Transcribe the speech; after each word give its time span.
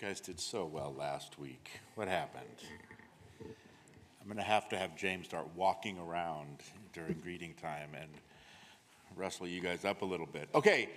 guys 0.00 0.18
did 0.18 0.40
so 0.40 0.64
well 0.64 0.94
last 0.98 1.38
week. 1.38 1.72
What 1.94 2.08
happened? 2.08 2.44
I'm 3.42 4.24
going 4.24 4.38
to 4.38 4.42
have 4.42 4.66
to 4.70 4.78
have 4.78 4.96
James 4.96 5.26
start 5.26 5.46
walking 5.54 5.98
around 5.98 6.62
during 6.94 7.18
greeting 7.22 7.52
time 7.60 7.90
and 7.94 8.08
wrestle 9.14 9.46
you 9.46 9.60
guys 9.60 9.84
up 9.84 10.00
a 10.00 10.04
little 10.06 10.24
bit. 10.24 10.48
Okay, 10.54 10.88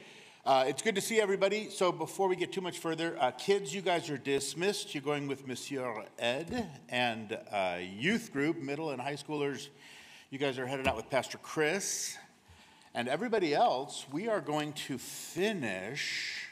uh, 0.45 0.63
it's 0.67 0.81
good 0.81 0.95
to 0.95 1.01
see 1.01 1.19
everybody. 1.19 1.69
So 1.69 1.91
before 1.91 2.29
we 2.29 2.37
get 2.37 2.53
too 2.53 2.61
much 2.61 2.79
further, 2.79 3.17
uh, 3.19 3.31
kids, 3.31 3.75
you 3.75 3.81
guys 3.81 4.09
are 4.09 4.17
dismissed. 4.17 4.95
You're 4.95 5.03
going 5.03 5.27
with 5.27 5.45
Monsieur 5.49 6.05
Ed, 6.17 6.65
and 6.87 7.37
uh, 7.51 7.79
youth 7.81 8.31
group, 8.31 8.61
middle 8.61 8.91
and 8.91 9.01
high 9.01 9.17
schoolers, 9.17 9.67
you 10.29 10.39
guys 10.39 10.57
are 10.57 10.65
headed 10.65 10.87
out 10.87 10.95
with 10.95 11.09
Pastor 11.09 11.39
Chris. 11.39 12.15
And 12.93 13.09
everybody 13.09 13.53
else, 13.53 14.05
we 14.13 14.29
are 14.29 14.39
going 14.39 14.71
to 14.87 14.97
finish 14.97 16.42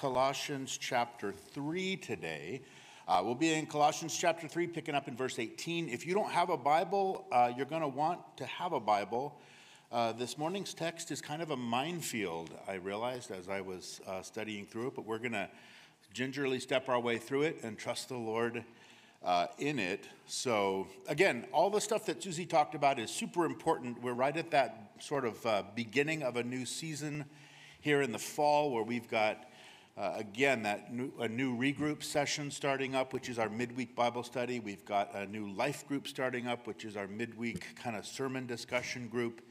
Colossians 0.00 0.78
chapter 0.80 1.30
3 1.30 1.94
today. 1.96 2.62
Uh, 3.06 3.20
we'll 3.22 3.34
be 3.34 3.52
in 3.52 3.66
Colossians 3.66 4.16
chapter 4.16 4.48
3, 4.48 4.66
picking 4.66 4.94
up 4.94 5.08
in 5.08 5.14
verse 5.14 5.38
18. 5.38 5.90
If 5.90 6.06
you 6.06 6.14
don't 6.14 6.30
have 6.30 6.48
a 6.48 6.56
Bible, 6.56 7.26
uh, 7.30 7.52
you're 7.54 7.66
going 7.66 7.82
to 7.82 7.88
want 7.88 8.18
to 8.38 8.46
have 8.46 8.72
a 8.72 8.80
Bible. 8.80 9.38
Uh, 9.92 10.12
this 10.12 10.38
morning's 10.38 10.72
text 10.72 11.10
is 11.10 11.20
kind 11.20 11.42
of 11.42 11.50
a 11.50 11.56
minefield, 11.56 12.48
I 12.66 12.76
realized 12.76 13.30
as 13.30 13.50
I 13.50 13.60
was 13.60 14.00
uh, 14.06 14.22
studying 14.22 14.64
through 14.64 14.86
it, 14.86 14.94
but 14.96 15.04
we're 15.04 15.18
going 15.18 15.32
to 15.32 15.50
gingerly 16.14 16.60
step 16.60 16.88
our 16.88 16.98
way 16.98 17.18
through 17.18 17.42
it 17.42 17.58
and 17.62 17.76
trust 17.76 18.08
the 18.08 18.16
Lord 18.16 18.64
uh, 19.22 19.48
in 19.58 19.78
it. 19.78 20.08
So, 20.26 20.86
again, 21.08 21.44
all 21.52 21.68
the 21.68 21.80
stuff 21.80 22.06
that 22.06 22.22
Susie 22.22 22.46
talked 22.46 22.74
about 22.74 22.98
is 22.98 23.10
super 23.10 23.44
important. 23.44 24.02
We're 24.02 24.14
right 24.14 24.34
at 24.38 24.50
that 24.52 24.92
sort 24.98 25.26
of 25.26 25.44
uh, 25.44 25.62
beginning 25.74 26.22
of 26.22 26.38
a 26.38 26.42
new 26.42 26.64
season 26.64 27.26
here 27.82 28.00
in 28.00 28.12
the 28.12 28.18
fall 28.18 28.70
where 28.70 28.82
we've 28.82 29.08
got 29.10 29.44
uh, 30.00 30.14
again, 30.16 30.62
that 30.62 30.94
new, 30.94 31.12
a 31.20 31.28
new 31.28 31.54
regroup 31.54 32.02
session 32.02 32.50
starting 32.50 32.94
up, 32.94 33.12
which 33.12 33.28
is 33.28 33.38
our 33.38 33.50
midweek 33.50 33.94
Bible 33.94 34.22
study. 34.22 34.58
We've 34.58 34.84
got 34.86 35.14
a 35.14 35.26
new 35.26 35.52
life 35.52 35.86
group 35.86 36.08
starting 36.08 36.46
up, 36.46 36.66
which 36.66 36.86
is 36.86 36.96
our 36.96 37.06
midweek 37.06 37.76
kind 37.76 37.94
of 37.94 38.06
sermon 38.06 38.46
discussion 38.46 39.08
group. 39.08 39.42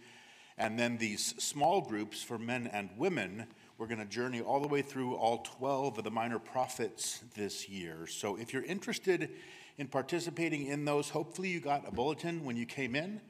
And 0.58 0.78
then 0.80 0.98
these 0.98 1.36
small 1.38 1.82
groups 1.82 2.24
for 2.24 2.40
men 2.40 2.66
and 2.74 2.90
women. 2.98 3.46
We're 3.78 3.86
going 3.86 4.00
to 4.00 4.06
journey 4.06 4.42
all 4.42 4.60
the 4.60 4.68
way 4.68 4.82
through 4.82 5.14
all 5.14 5.46
12 5.60 6.00
of 6.00 6.04
the 6.04 6.10
minor 6.10 6.40
prophets 6.40 7.24
this 7.36 7.70
year. 7.70 8.08
So 8.08 8.36
if 8.36 8.52
you're 8.52 8.64
interested 8.64 9.30
in 9.78 9.86
participating 9.86 10.66
in 10.66 10.84
those, 10.84 11.10
hopefully 11.10 11.50
you 11.50 11.60
got 11.60 11.88
a 11.88 11.92
bulletin 11.92 12.44
when 12.44 12.58
you 12.58 12.66
came 12.66 12.96
in. 12.96 13.22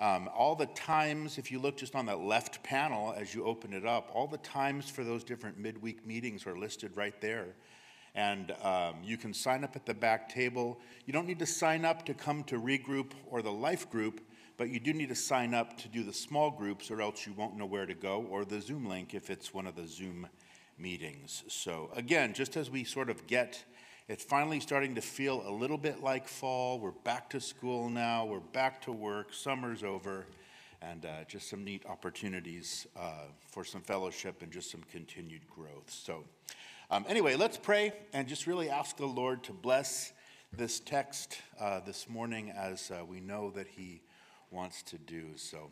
Um, 0.00 0.28
all 0.32 0.54
the 0.54 0.66
times, 0.66 1.38
if 1.38 1.50
you 1.50 1.58
look 1.58 1.76
just 1.76 1.96
on 1.96 2.06
that 2.06 2.20
left 2.20 2.62
panel 2.62 3.12
as 3.16 3.34
you 3.34 3.44
open 3.44 3.72
it 3.72 3.84
up, 3.84 4.10
all 4.14 4.28
the 4.28 4.38
times 4.38 4.88
for 4.88 5.02
those 5.02 5.24
different 5.24 5.58
midweek 5.58 6.06
meetings 6.06 6.46
are 6.46 6.56
listed 6.56 6.96
right 6.96 7.20
there. 7.20 7.46
And 8.14 8.52
um, 8.62 8.96
you 9.02 9.16
can 9.16 9.34
sign 9.34 9.64
up 9.64 9.74
at 9.74 9.86
the 9.86 9.94
back 9.94 10.28
table. 10.28 10.80
You 11.04 11.12
don't 11.12 11.26
need 11.26 11.40
to 11.40 11.46
sign 11.46 11.84
up 11.84 12.06
to 12.06 12.14
come 12.14 12.44
to 12.44 12.60
regroup 12.60 13.10
or 13.28 13.42
the 13.42 13.52
life 13.52 13.90
group, 13.90 14.20
but 14.56 14.70
you 14.70 14.78
do 14.78 14.92
need 14.92 15.08
to 15.08 15.14
sign 15.16 15.52
up 15.52 15.76
to 15.78 15.88
do 15.88 16.04
the 16.04 16.12
small 16.12 16.50
groups, 16.50 16.90
or 16.90 17.00
else 17.00 17.26
you 17.26 17.32
won't 17.32 17.56
know 17.56 17.66
where 17.66 17.86
to 17.86 17.94
go, 17.94 18.26
or 18.30 18.44
the 18.44 18.60
Zoom 18.60 18.88
link 18.88 19.14
if 19.14 19.30
it's 19.30 19.52
one 19.52 19.66
of 19.66 19.74
the 19.76 19.86
Zoom 19.86 20.28
meetings. 20.78 21.44
So, 21.48 21.90
again, 21.94 22.34
just 22.34 22.56
as 22.56 22.70
we 22.70 22.84
sort 22.84 23.10
of 23.10 23.26
get 23.26 23.64
it's 24.08 24.24
finally 24.24 24.58
starting 24.58 24.94
to 24.94 25.02
feel 25.02 25.46
a 25.46 25.50
little 25.50 25.76
bit 25.76 26.02
like 26.02 26.26
fall. 26.26 26.78
We're 26.78 26.92
back 26.92 27.28
to 27.30 27.40
school 27.42 27.90
now, 27.90 28.24
we're 28.24 28.40
back 28.40 28.80
to 28.82 28.92
work, 28.92 29.34
summer's 29.34 29.84
over, 29.84 30.24
and 30.80 31.04
uh, 31.04 31.24
just 31.28 31.50
some 31.50 31.62
neat 31.62 31.84
opportunities 31.84 32.86
uh, 32.98 33.26
for 33.50 33.64
some 33.64 33.82
fellowship 33.82 34.40
and 34.42 34.50
just 34.50 34.70
some 34.70 34.82
continued 34.90 35.42
growth. 35.54 35.90
So, 35.90 36.24
um, 36.90 37.04
anyway, 37.06 37.36
let's 37.36 37.58
pray 37.58 37.92
and 38.14 38.26
just 38.26 38.46
really 38.46 38.70
ask 38.70 38.96
the 38.96 39.04
Lord 39.04 39.44
to 39.44 39.52
bless 39.52 40.14
this 40.56 40.80
text 40.80 41.42
uh, 41.60 41.80
this 41.80 42.08
morning 42.08 42.50
as 42.50 42.90
uh, 42.90 43.04
we 43.04 43.20
know 43.20 43.50
that 43.50 43.66
He 43.68 44.00
wants 44.50 44.82
to 44.84 44.96
do. 44.96 45.36
So, 45.36 45.68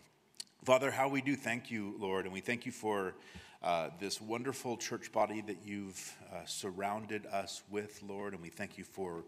Father, 0.62 0.90
how 0.90 1.08
we 1.08 1.22
do 1.22 1.36
thank 1.36 1.70
you, 1.70 1.94
Lord, 1.98 2.26
and 2.26 2.34
we 2.34 2.40
thank 2.40 2.66
you 2.66 2.72
for 2.72 3.14
uh, 3.66 3.90
this 3.98 4.20
wonderful 4.20 4.76
church 4.76 5.10
body 5.10 5.40
that 5.40 5.58
you've 5.64 6.16
uh, 6.32 6.36
surrounded 6.44 7.26
us 7.26 7.64
with, 7.68 8.00
Lord. 8.06 8.32
And 8.32 8.40
we 8.40 8.48
thank 8.48 8.78
you 8.78 8.84
for 8.84 9.24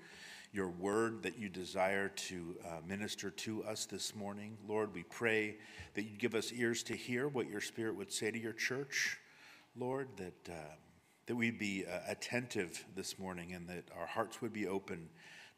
your 0.53 0.69
word 0.69 1.25
that 1.25 1.37
you 1.41 1.49
desire 1.49 2.07
to 2.09 2.55
uh, 2.65 2.69
minister 2.87 3.31
to 3.31 3.65
us 3.65 3.87
this 3.87 4.15
morning. 4.15 4.57
Lord, 4.69 4.95
we 4.95 5.03
pray 5.03 5.57
that 5.95 6.05
you'd 6.05 6.21
give 6.21 6.37
us 6.37 6.53
ears 6.53 6.85
to 6.85 6.95
hear 6.95 7.27
what 7.27 7.51
your 7.51 7.61
spirit 7.61 7.97
would 7.97 8.13
say 8.13 8.31
to 8.31 8.39
your 8.39 8.53
church, 8.53 9.19
Lord, 9.77 10.07
that, 10.19 10.49
uh, 10.49 10.75
that 11.27 11.35
we'd 11.35 11.59
be 11.59 11.85
uh, 11.85 11.99
attentive 12.07 12.85
this 12.95 13.19
morning 13.19 13.55
and 13.55 13.67
that 13.69 13.87
our 13.99 14.07
hearts 14.07 14.41
would 14.41 14.53
be 14.53 14.69
open 14.69 15.09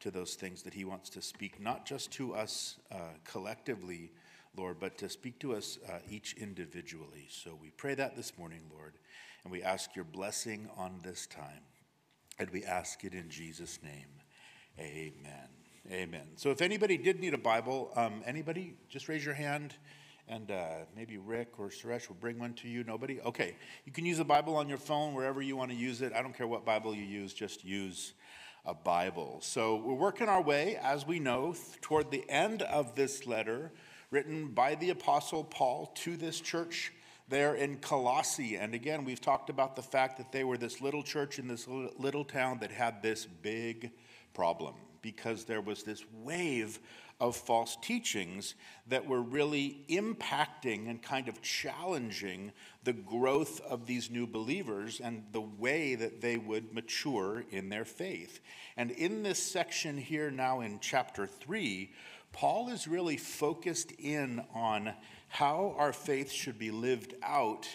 to 0.01 0.11
those 0.11 0.37
things 0.37 0.63
that 0.63 0.73
he 0.73 0.87
wants 0.87 1.11
to 1.11 1.21
speak, 1.21 1.61
not 1.61 1.85
just 1.85 2.11
to 2.13 2.35
us 2.35 2.79
collectively 3.25 4.11
Lord, 4.57 4.79
but 4.81 4.99
to 4.99 5.09
speak 5.09 5.39
to 5.41 5.55
us 5.55 5.79
uh, 5.89 5.99
each 6.09 6.35
individually. 6.35 7.29
So 7.31 7.57
we 7.61 7.71
pray 7.71 7.95
that 7.95 8.17
this 8.17 8.37
morning, 8.39 8.63
Lord, 8.73 8.95
and 9.45 9.53
we 9.53 9.63
ask 9.63 9.95
your 9.95 10.05
blessing 10.05 10.69
on 10.77 11.01
this 11.03 11.27
time. 11.27 11.63
And 12.39 12.51
we 12.51 12.65
ask 12.65 13.05
it 13.05 13.13
in 13.13 13.29
Jesus' 13.29 13.79
name. 13.83 14.09
Amen. 14.79 15.49
Amen. 15.91 16.27
So 16.37 16.51
if 16.51 16.63
anybody 16.63 16.97
did 16.97 17.21
need 17.21 17.35
a 17.35 17.39
Bible, 17.39 17.91
um, 17.97 18.23
anybody, 18.27 18.75
just 18.89 19.09
raise 19.09 19.25
your 19.25 19.35
hand. 19.35 19.75
And 20.29 20.51
uh, 20.51 20.85
maybe 20.97 21.19
Rick 21.19 21.59
or 21.59 21.69
Suresh 21.69 22.09
will 22.09 22.17
bring 22.17 22.39
one 22.39 22.55
to 22.55 22.69
you. 22.69 22.85
Nobody? 22.85 23.21
Okay. 23.21 23.57
You 23.85 23.93
can 23.93 24.07
use 24.07 24.21
a 24.21 24.25
Bible 24.25 24.57
on 24.57 24.69
your 24.69 24.79
phone 24.79 25.13
wherever 25.13 25.43
you 25.43 25.57
want 25.57 25.71
to 25.71 25.77
use 25.77 26.03
it. 26.03 26.13
I 26.13 26.23
don't 26.23 26.37
care 26.37 26.47
what 26.47 26.65
Bible 26.65 26.95
you 26.95 27.03
use, 27.03 27.35
just 27.35 27.65
use 27.65 28.15
a 28.65 28.75
Bible. 28.75 29.39
So 29.43 29.77
we're 29.77 29.95
working 29.95 30.29
our 30.29 30.43
way, 30.43 30.79
as 30.83 31.07
we 31.07 31.19
know, 31.19 31.55
toward 31.81 32.11
the 32.11 32.29
end 32.29 32.63
of 32.63 32.95
this 32.95 33.27
letter 33.27 33.73
written 34.11 34.49
by 34.49 34.75
the 34.75 34.91
Apostle 34.91 35.45
Paul 35.45 35.93
to 35.97 36.17
this 36.17 36.41
church 36.41 36.93
there 37.29 37.55
in 37.55 37.77
Colossae. 37.77 38.57
And 38.57 38.75
again, 38.75 39.05
we've 39.05 39.21
talked 39.21 39.51
about 39.51 39.77
the 39.77 39.83
fact 39.83 40.19
that 40.19 40.33
they 40.33 40.45
were 40.45 40.59
this 40.59 40.81
little 40.81 41.03
church 41.03 41.39
in 41.39 41.47
this 41.47 41.67
little 41.69 42.25
town 42.25 42.59
that 42.61 42.73
had 42.73 43.03
this 43.03 43.25
big 43.25 43.93
problem 44.35 44.75
because 45.01 45.45
there 45.45 45.61
was 45.61 45.83
this 45.83 46.05
wave 46.23 46.81
of 47.21 47.37
false 47.37 47.77
teachings 47.83 48.55
that 48.89 49.07
were 49.07 49.21
really 49.21 49.85
impacting 49.91 50.89
and 50.89 51.03
kind 51.03 51.29
of 51.29 51.43
challenging 51.43 52.51
the 52.83 52.95
growth 52.95 53.61
of 53.61 53.87
these 53.87 54.11
new 54.11 54.27
believers 54.27 55.01
and 55.01 55.23
the 55.33 55.41
way 55.41 55.95
that 55.95 56.21
they 56.23 56.39
would 56.39 56.73
mature 56.73 57.45
in 57.51 57.69
their 57.69 57.85
faith. 57.85 58.41
And 58.77 58.91
in 58.91 59.23
this 59.23 59.39
section 59.39 59.99
here 59.99 60.31
now 60.31 60.61
in 60.61 60.81
chapter 60.81 61.27
3, 61.27 61.93
Paul 62.33 62.71
is 62.71 62.87
really 62.87 63.17
focused 63.17 63.93
in 63.93 64.45
on 64.55 64.95
how 65.29 65.75
our 65.79 65.93
faith 65.93 66.31
should 66.31 66.59
be 66.59 66.71
lived 66.71 67.15
out 67.23 67.69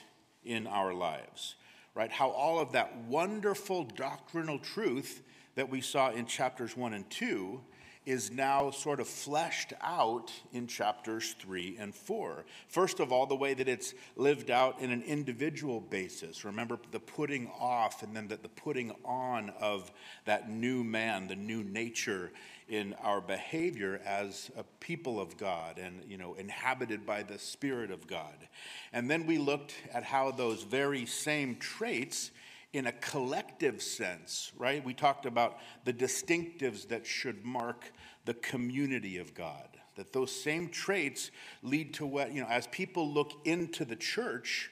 in 0.43 0.67
our 0.67 0.93
lives, 0.93 1.55
right? 1.93 2.11
How 2.11 2.29
all 2.29 2.59
of 2.59 2.71
that 2.73 2.95
wonderful 3.07 3.83
doctrinal 3.83 4.59
truth 4.59 5.21
that 5.55 5.69
we 5.69 5.81
saw 5.81 6.11
in 6.11 6.25
chapters 6.25 6.75
one 6.75 6.93
and 6.93 7.09
two 7.09 7.61
is 8.05 8.31
now 8.31 8.69
sort 8.69 8.99
of 8.99 9.07
fleshed 9.07 9.73
out 9.81 10.31
in 10.53 10.67
chapters 10.67 11.35
three 11.39 11.75
and 11.79 11.93
four. 11.93 12.45
First 12.67 12.99
of 12.99 13.11
all, 13.11 13.25
the 13.25 13.35
way 13.35 13.53
that 13.53 13.67
it's 13.67 13.93
lived 14.15 14.51
out 14.51 14.79
in 14.79 14.91
an 14.91 15.01
individual 15.01 15.79
basis. 15.79 16.45
Remember 16.45 16.77
the 16.91 16.99
putting 16.99 17.49
off 17.59 18.03
and 18.03 18.15
then 18.15 18.27
the, 18.27 18.37
the 18.37 18.49
putting 18.49 18.91
on 19.03 19.51
of 19.59 19.91
that 20.25 20.49
new 20.49 20.83
man, 20.83 21.27
the 21.27 21.35
new 21.35 21.63
nature 21.63 22.31
in 22.67 22.93
our 23.03 23.21
behavior 23.21 24.01
as 24.05 24.49
a 24.57 24.63
people 24.79 25.19
of 25.19 25.37
God 25.37 25.77
and 25.77 26.01
you 26.07 26.17
know 26.17 26.33
inhabited 26.33 27.05
by 27.05 27.23
the 27.23 27.37
spirit 27.37 27.91
of 27.91 28.07
God. 28.07 28.47
And 28.93 29.09
then 29.09 29.25
we 29.25 29.37
looked 29.37 29.75
at 29.93 30.03
how 30.03 30.31
those 30.31 30.63
very 30.63 31.05
same 31.05 31.57
traits 31.57 32.31
in 32.75 32.87
a 32.87 32.91
collective 32.91 33.81
sense, 33.81 34.51
right? 34.57 34.83
We 34.83 34.93
talked 34.93 35.25
about 35.25 35.59
the 35.85 35.93
distinctives 35.93 36.89
that 36.89 37.07
should 37.07 37.45
mark 37.45 37.89
the 38.25 38.33
community 38.33 39.17
of 39.17 39.33
God. 39.33 39.67
That 39.95 40.11
those 40.11 40.31
same 40.31 40.69
traits 40.69 41.31
lead 41.63 41.93
to 41.95 42.05
what, 42.05 42.33
you 42.33 42.41
know, 42.41 42.49
as 42.49 42.67
people 42.67 43.09
look 43.09 43.31
into 43.45 43.85
the 43.85 43.95
church, 43.95 44.71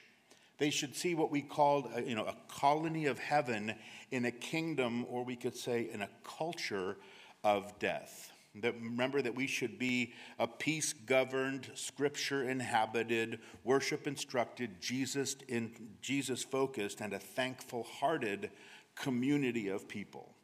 they 0.58 0.70
should 0.70 0.94
see 0.94 1.14
what 1.14 1.30
we 1.30 1.40
called, 1.40 1.88
a, 1.94 1.98
uh, 1.98 2.00
you 2.00 2.14
know, 2.14 2.26
a 2.26 2.36
colony 2.48 3.06
of 3.06 3.18
heaven 3.18 3.74
in 4.10 4.24
a 4.26 4.30
kingdom, 4.30 5.06
or 5.08 5.24
we 5.24 5.36
could 5.36 5.56
say 5.56 5.88
in 5.92 6.02
a 6.02 6.08
culture 6.22 6.96
of 7.42 7.78
death. 7.78 8.30
That 8.56 8.74
remember 8.80 9.20
that 9.20 9.34
we 9.34 9.48
should 9.48 9.80
be 9.80 10.12
a 10.38 10.46
peace 10.46 10.92
governed, 10.92 11.68
scripture 11.74 12.48
inhabited, 12.48 13.40
worship 13.64 14.06
instructed, 14.06 14.80
Jesus 14.80 15.34
in 15.48 15.72
Jesus 16.00 16.44
focused, 16.44 17.00
and 17.00 17.12
a 17.12 17.18
thankful 17.18 17.82
hearted 17.82 18.50
community 18.94 19.68
of 19.68 19.88
people. 19.88 20.34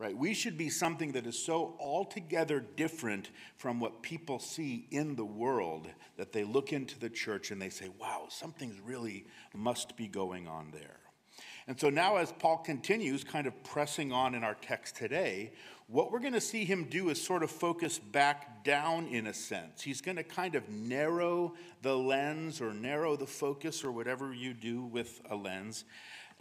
Right? 0.00 0.16
We 0.16 0.32
should 0.32 0.56
be 0.56 0.70
something 0.70 1.12
that 1.12 1.26
is 1.26 1.38
so 1.38 1.76
altogether 1.78 2.58
different 2.58 3.28
from 3.58 3.80
what 3.80 4.00
people 4.00 4.38
see 4.38 4.86
in 4.90 5.14
the 5.14 5.26
world 5.26 5.88
that 6.16 6.32
they 6.32 6.42
look 6.42 6.72
into 6.72 6.98
the 6.98 7.10
church 7.10 7.50
and 7.50 7.60
they 7.60 7.68
say, 7.68 7.90
wow, 8.00 8.24
something's 8.30 8.80
really 8.80 9.26
must 9.54 9.98
be 9.98 10.06
going 10.06 10.48
on 10.48 10.70
there. 10.72 11.00
And 11.66 11.78
so 11.78 11.90
now, 11.90 12.16
as 12.16 12.32
Paul 12.32 12.56
continues, 12.56 13.24
kind 13.24 13.46
of 13.46 13.62
pressing 13.62 14.10
on 14.10 14.34
in 14.34 14.42
our 14.42 14.54
text 14.54 14.96
today, 14.96 15.52
what 15.86 16.10
we're 16.10 16.20
going 16.20 16.32
to 16.32 16.40
see 16.40 16.64
him 16.64 16.84
do 16.84 17.10
is 17.10 17.22
sort 17.22 17.42
of 17.42 17.50
focus 17.50 17.98
back 17.98 18.64
down 18.64 19.06
in 19.06 19.26
a 19.26 19.34
sense. 19.34 19.82
He's 19.82 20.00
going 20.00 20.16
to 20.16 20.24
kind 20.24 20.54
of 20.54 20.66
narrow 20.70 21.52
the 21.82 21.94
lens 21.94 22.62
or 22.62 22.72
narrow 22.72 23.16
the 23.16 23.26
focus 23.26 23.84
or 23.84 23.92
whatever 23.92 24.32
you 24.32 24.54
do 24.54 24.80
with 24.80 25.20
a 25.28 25.36
lens 25.36 25.84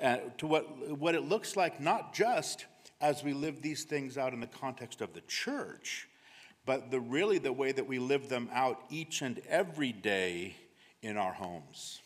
uh, 0.02 0.18
to 0.38 0.48
what, 0.48 0.98
what 0.98 1.14
it 1.14 1.24
looks 1.24 1.58
like, 1.58 1.82
not 1.82 2.14
just 2.14 2.66
as 3.02 3.24
we 3.24 3.34
live 3.34 3.62
these 3.62 3.84
things 3.84 4.18
out 4.18 4.34
in 4.34 4.40
the 4.40 4.48
context 4.48 5.02
of 5.02 5.14
the 5.14 5.22
church, 5.22 6.08
but 6.66 6.92
the, 6.92 7.00
really 7.00 7.38
the 7.38 7.54
way 7.54 7.72
that 7.72 7.88
we 7.88 8.00
live 8.00 8.30
them 8.30 8.50
out 8.54 8.82
each 8.90 9.22
and 9.22 9.40
every 9.48 9.92
day 9.92 10.56
in 11.02 11.18
our 11.18 11.34
homes, 11.34 12.02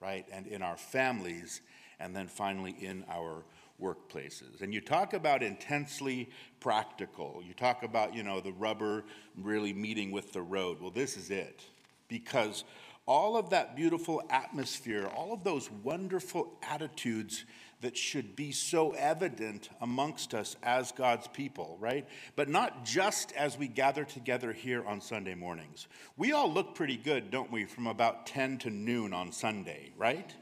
right? 0.00 0.24
And 0.32 0.46
in 0.46 0.62
our 0.62 0.76
families 0.76 1.60
and 1.98 2.14
then 2.14 2.28
finally 2.28 2.76
in 2.80 3.04
our 3.10 3.44
workplaces. 3.80 4.62
And 4.62 4.72
you 4.72 4.80
talk 4.80 5.12
about 5.12 5.42
intensely 5.42 6.30
practical. 6.60 7.42
You 7.44 7.54
talk 7.54 7.82
about, 7.82 8.14
you 8.14 8.22
know, 8.22 8.40
the 8.40 8.52
rubber 8.52 9.04
really 9.36 9.72
meeting 9.72 10.12
with 10.12 10.32
the 10.32 10.42
road. 10.42 10.80
Well, 10.80 10.90
this 10.90 11.16
is 11.16 11.30
it. 11.30 11.62
Because 12.08 12.64
all 13.06 13.36
of 13.36 13.50
that 13.50 13.76
beautiful 13.76 14.22
atmosphere, 14.30 15.10
all 15.14 15.32
of 15.32 15.44
those 15.44 15.70
wonderful 15.82 16.52
attitudes 16.62 17.44
that 17.86 17.96
should 17.96 18.34
be 18.34 18.50
so 18.50 18.90
evident 18.94 19.68
amongst 19.80 20.34
us 20.34 20.56
as 20.64 20.90
God's 20.90 21.28
people, 21.28 21.76
right? 21.78 22.04
But 22.34 22.48
not 22.48 22.84
just 22.84 23.30
as 23.36 23.56
we 23.56 23.68
gather 23.68 24.02
together 24.02 24.52
here 24.52 24.84
on 24.84 25.00
Sunday 25.00 25.36
mornings. 25.36 25.86
We 26.16 26.32
all 26.32 26.52
look 26.52 26.74
pretty 26.74 26.96
good, 26.96 27.30
don't 27.30 27.52
we, 27.52 27.64
from 27.64 27.86
about 27.86 28.26
10 28.26 28.58
to 28.58 28.70
noon 28.70 29.12
on 29.12 29.30
Sunday, 29.30 29.92
right? 29.96 30.34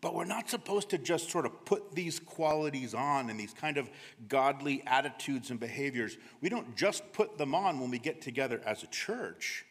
But 0.00 0.14
we're 0.14 0.24
not 0.24 0.48
supposed 0.48 0.90
to 0.90 0.98
just 0.98 1.32
sort 1.32 1.46
of 1.46 1.64
put 1.64 1.96
these 1.96 2.20
qualities 2.20 2.94
on 2.94 3.28
and 3.28 3.40
these 3.40 3.52
kind 3.52 3.76
of 3.76 3.90
godly 4.28 4.84
attitudes 4.86 5.50
and 5.50 5.58
behaviors. 5.58 6.16
We 6.40 6.48
don't 6.48 6.76
just 6.76 7.12
put 7.12 7.38
them 7.38 7.56
on 7.56 7.80
when 7.80 7.90
we 7.90 7.98
get 7.98 8.22
together 8.22 8.62
as 8.64 8.84
a 8.84 8.86
church, 8.86 9.66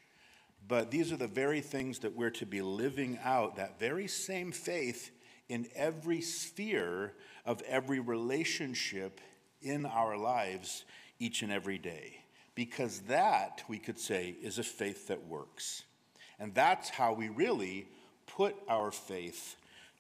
but 0.67 0.91
these 0.91 1.13
are 1.13 1.17
the 1.17 1.25
very 1.25 1.61
things 1.61 1.99
that 1.99 2.17
we're 2.17 2.31
to 2.31 2.45
be 2.45 2.61
living 2.61 3.17
out, 3.23 3.55
that 3.55 3.79
very 3.79 4.09
same 4.09 4.51
faith 4.51 5.11
in 5.49 5.67
every 5.75 6.21
sphere 6.21 7.13
of 7.45 7.61
every 7.63 7.99
relationship 7.99 9.19
in 9.61 9.85
our 9.85 10.17
lives 10.17 10.85
each 11.19 11.41
and 11.41 11.51
every 11.51 11.77
day. 11.77 12.19
Because 12.55 13.01
that, 13.01 13.63
we 13.67 13.77
could 13.77 13.99
say, 13.99 14.35
is 14.41 14.59
a 14.59 14.63
faith 14.63 15.07
that 15.07 15.27
works. 15.27 15.83
And 16.39 16.53
that's 16.53 16.89
how 16.89 17.13
we 17.13 17.29
really 17.29 17.87
put 18.27 18.55
our 18.67 18.91
faith 18.91 19.55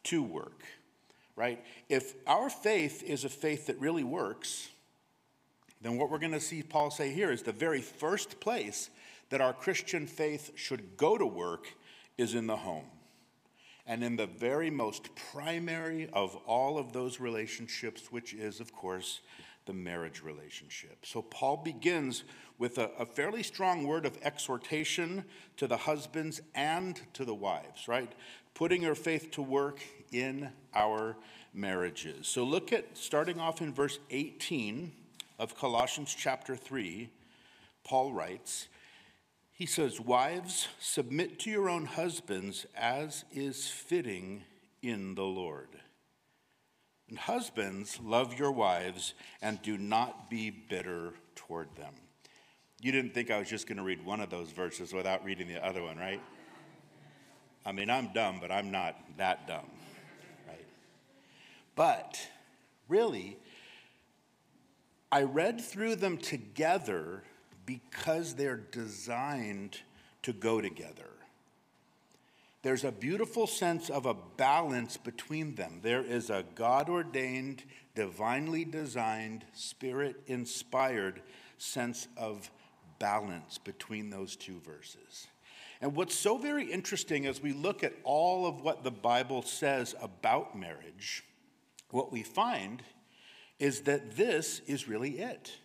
to 0.05 0.23
work, 0.23 0.63
right? 1.35 1.63
If 1.89 2.13
our 2.27 2.49
faith 2.49 3.03
is 3.03 3.25
a 3.25 3.29
faith 3.29 3.67
that 3.67 3.79
really 3.79 4.03
works, 4.03 4.69
then 5.81 5.97
what 5.97 6.09
we're 6.09 6.19
going 6.19 6.31
to 6.31 6.39
see 6.39 6.63
Paul 6.63 6.91
say 6.91 7.11
here 7.11 7.31
is 7.31 7.43
the 7.43 7.51
very 7.51 7.81
first 7.81 8.39
place 8.39 8.89
that 9.29 9.41
our 9.41 9.53
Christian 9.53 10.07
faith 10.07 10.51
should 10.55 10.97
go 10.97 11.17
to 11.17 11.25
work 11.25 11.67
is 12.17 12.35
in 12.35 12.47
the 12.47 12.55
home. 12.55 12.85
And 13.87 14.03
in 14.03 14.15
the 14.15 14.27
very 14.27 14.69
most 14.69 15.15
primary 15.15 16.09
of 16.11 16.35
all 16.47 16.77
of 16.77 16.91
those 16.91 17.19
relationships, 17.19 18.11
which 18.11 18.33
is, 18.33 18.59
of 18.59 18.73
course, 18.73 19.21
the 19.65 19.73
marriage 19.73 20.21
relationship. 20.23 21.05
So 21.05 21.21
Paul 21.21 21.57
begins 21.57 22.23
with 22.57 22.77
a, 22.77 22.91
a, 22.99 23.05
fairly 23.05 23.43
strong 23.43 23.85
word 23.85 24.05
of 24.05 24.17
exhortation 24.21 25.25
to 25.57 25.67
the 25.67 25.77
husbands 25.77 26.41
and 26.53 26.99
to 27.13 27.25
the 27.25 27.33
wives, 27.33 27.87
right? 27.87 28.11
Putting 28.53 28.83
your 28.83 28.95
faith 28.95 29.31
to 29.31 29.41
work 29.41 29.81
in 30.11 30.49
our 30.73 31.17
marriages. 31.53 32.27
So 32.27 32.43
look 32.43 32.71
at 32.71 32.97
starting 32.97 33.39
off 33.39 33.61
in 33.61 33.73
verse 33.73 33.99
18 34.11 34.91
of 35.39 35.57
Colossians 35.57 36.15
chapter 36.17 36.55
3, 36.55 37.09
Paul 37.83 38.13
writes, 38.13 38.67
he 39.55 39.65
says, 39.65 40.01
Wives, 40.01 40.67
submit 40.79 41.39
to 41.39 41.49
your 41.49 41.69
own 41.69 41.85
husbands 41.85 42.65
as 42.75 43.23
is 43.31 43.67
fitting 43.67 44.43
in 44.81 45.15
the 45.15 45.23
Lord. 45.23 45.69
And 47.07 47.17
husbands, 47.17 47.97
love 48.03 48.37
your 48.37 48.51
wives 48.51 49.13
and 49.41 49.61
do 49.61 49.77
not 49.77 50.29
be 50.29 50.49
bitter 50.49 51.13
toward 51.35 51.73
them. 51.77 51.93
You 52.81 52.91
didn't 52.91 53.13
think 53.13 53.31
I 53.31 53.39
was 53.39 53.49
just 53.49 53.65
going 53.65 53.77
to 53.77 53.83
read 53.83 54.05
one 54.05 54.19
of 54.19 54.29
those 54.29 54.51
verses 54.51 54.91
without 54.91 55.23
reading 55.23 55.47
the 55.47 55.65
other 55.65 55.81
one, 55.81 55.97
right? 55.97 56.21
I 57.65 57.71
mean, 57.71 57.89
I'm 57.89 58.11
dumb, 58.11 58.39
but 58.41 58.51
I'm 58.51 58.71
not 58.71 58.97
that 59.17 59.47
dumb, 59.47 59.71
right? 60.47 60.65
But 61.75 62.19
really, 62.89 63.37
I 65.11 65.23
read 65.23 65.61
through 65.61 65.95
them 65.95 66.17
together 66.17 67.23
because 67.65 68.35
they're 68.35 68.57
designed 68.57 69.79
to 70.23 70.33
go 70.33 70.61
together. 70.61 71.09
There's 72.61 72.83
a 72.83 72.91
beautiful 72.91 73.45
sense 73.45 73.91
of 73.91 74.07
a 74.07 74.15
balance 74.37 74.97
between 74.97 75.53
them. 75.53 75.81
There 75.83 76.03
is 76.03 76.31
a 76.31 76.43
God 76.55 76.89
ordained, 76.89 77.63
divinely 77.93 78.65
designed, 78.65 79.45
spirit 79.53 80.15
inspired 80.25 81.21
sense 81.59 82.07
of 82.17 82.49
balance 82.97 83.59
between 83.59 84.09
those 84.09 84.35
two 84.35 84.59
verses. 84.61 85.27
And 85.79 85.95
what's 85.95 86.15
so 86.15 86.37
very 86.39 86.71
interesting 86.71 87.27
as 87.27 87.39
we 87.39 87.53
look 87.53 87.83
at 87.83 87.93
all 88.03 88.47
of 88.47 88.61
what 88.61 88.83
the 88.83 88.91
Bible 88.91 89.43
says 89.43 89.93
about 90.01 90.57
marriage, 90.57 91.23
what 91.91 92.11
we 92.11 92.23
find 92.23 92.81
is 93.59 93.81
that 93.81 94.15
this 94.15 94.61
is 94.65 94.87
really 94.87 95.19
it 95.19 95.55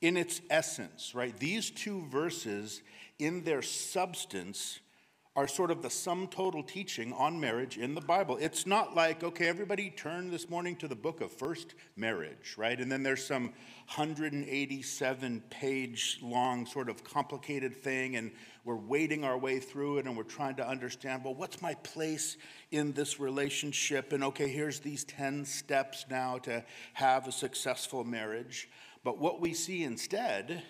in 0.00 0.16
its 0.16 0.40
essence, 0.50 1.14
right? 1.14 1.36
These 1.38 1.70
two 1.70 2.06
verses, 2.06 2.82
in 3.18 3.44
their 3.44 3.62
substance, 3.62 4.80
are 5.36 5.46
sort 5.46 5.70
of 5.70 5.80
the 5.80 5.90
sum 5.90 6.26
total 6.26 6.62
teaching 6.62 7.12
on 7.12 7.38
marriage 7.38 7.78
in 7.78 7.94
the 7.94 8.00
Bible. 8.00 8.36
It's 8.40 8.66
not 8.66 8.96
like, 8.96 9.22
okay, 9.22 9.46
everybody 9.46 9.88
turn 9.90 10.30
this 10.30 10.50
morning 10.50 10.74
to 10.76 10.88
the 10.88 10.96
book 10.96 11.20
of 11.20 11.30
first 11.30 11.74
marriage, 11.96 12.56
right? 12.58 12.78
And 12.78 12.90
then 12.90 13.04
there's 13.04 13.24
some 13.24 13.44
187 13.94 15.42
page 15.48 16.18
long, 16.20 16.66
sort 16.66 16.88
of 16.88 17.04
complicated 17.04 17.76
thing, 17.76 18.16
and 18.16 18.32
we're 18.64 18.74
wading 18.74 19.22
our 19.22 19.38
way 19.38 19.60
through 19.60 19.98
it 19.98 20.06
and 20.06 20.16
we're 20.16 20.24
trying 20.24 20.56
to 20.56 20.68
understand, 20.68 21.24
well, 21.24 21.34
what's 21.34 21.62
my 21.62 21.74
place 21.74 22.36
in 22.72 22.92
this 22.92 23.20
relationship? 23.20 24.12
And 24.12 24.24
okay, 24.24 24.48
here's 24.48 24.80
these 24.80 25.04
10 25.04 25.44
steps 25.44 26.06
now 26.10 26.38
to 26.38 26.64
have 26.94 27.28
a 27.28 27.32
successful 27.32 28.02
marriage. 28.02 28.68
But 29.02 29.18
what 29.18 29.40
we 29.40 29.54
see 29.54 29.84
instead 29.84 30.62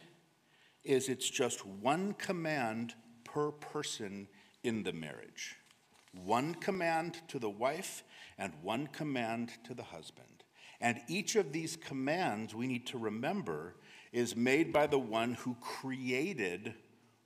is 0.85 1.09
it's 1.09 1.29
just 1.29 1.67
one 1.67 2.15
command 2.15 2.95
per 3.25 3.51
person 3.51 4.29
in 4.63 4.83
the 4.83 4.93
marriage 4.93 5.57
one 6.25 6.55
command 6.57 7.21
to 7.29 7.39
the 7.39 7.49
wife 7.49 8.03
and 8.37 8.53
one 8.63 8.89
command 8.89 9.53
to 9.63 9.75
the 9.75 9.83
husband. 9.83 10.27
And 10.81 11.01
each 11.09 11.37
of 11.37 11.53
these 11.53 11.77
commands, 11.77 12.55
we 12.55 12.67
need 12.67 12.87
to 12.89 12.99
remember, 12.99 13.77
is 14.13 14.35
made 14.35 14.73
by 14.73 14.87
the 14.87 14.99
one 14.99 15.35
who 15.35 15.57
created 15.61 16.75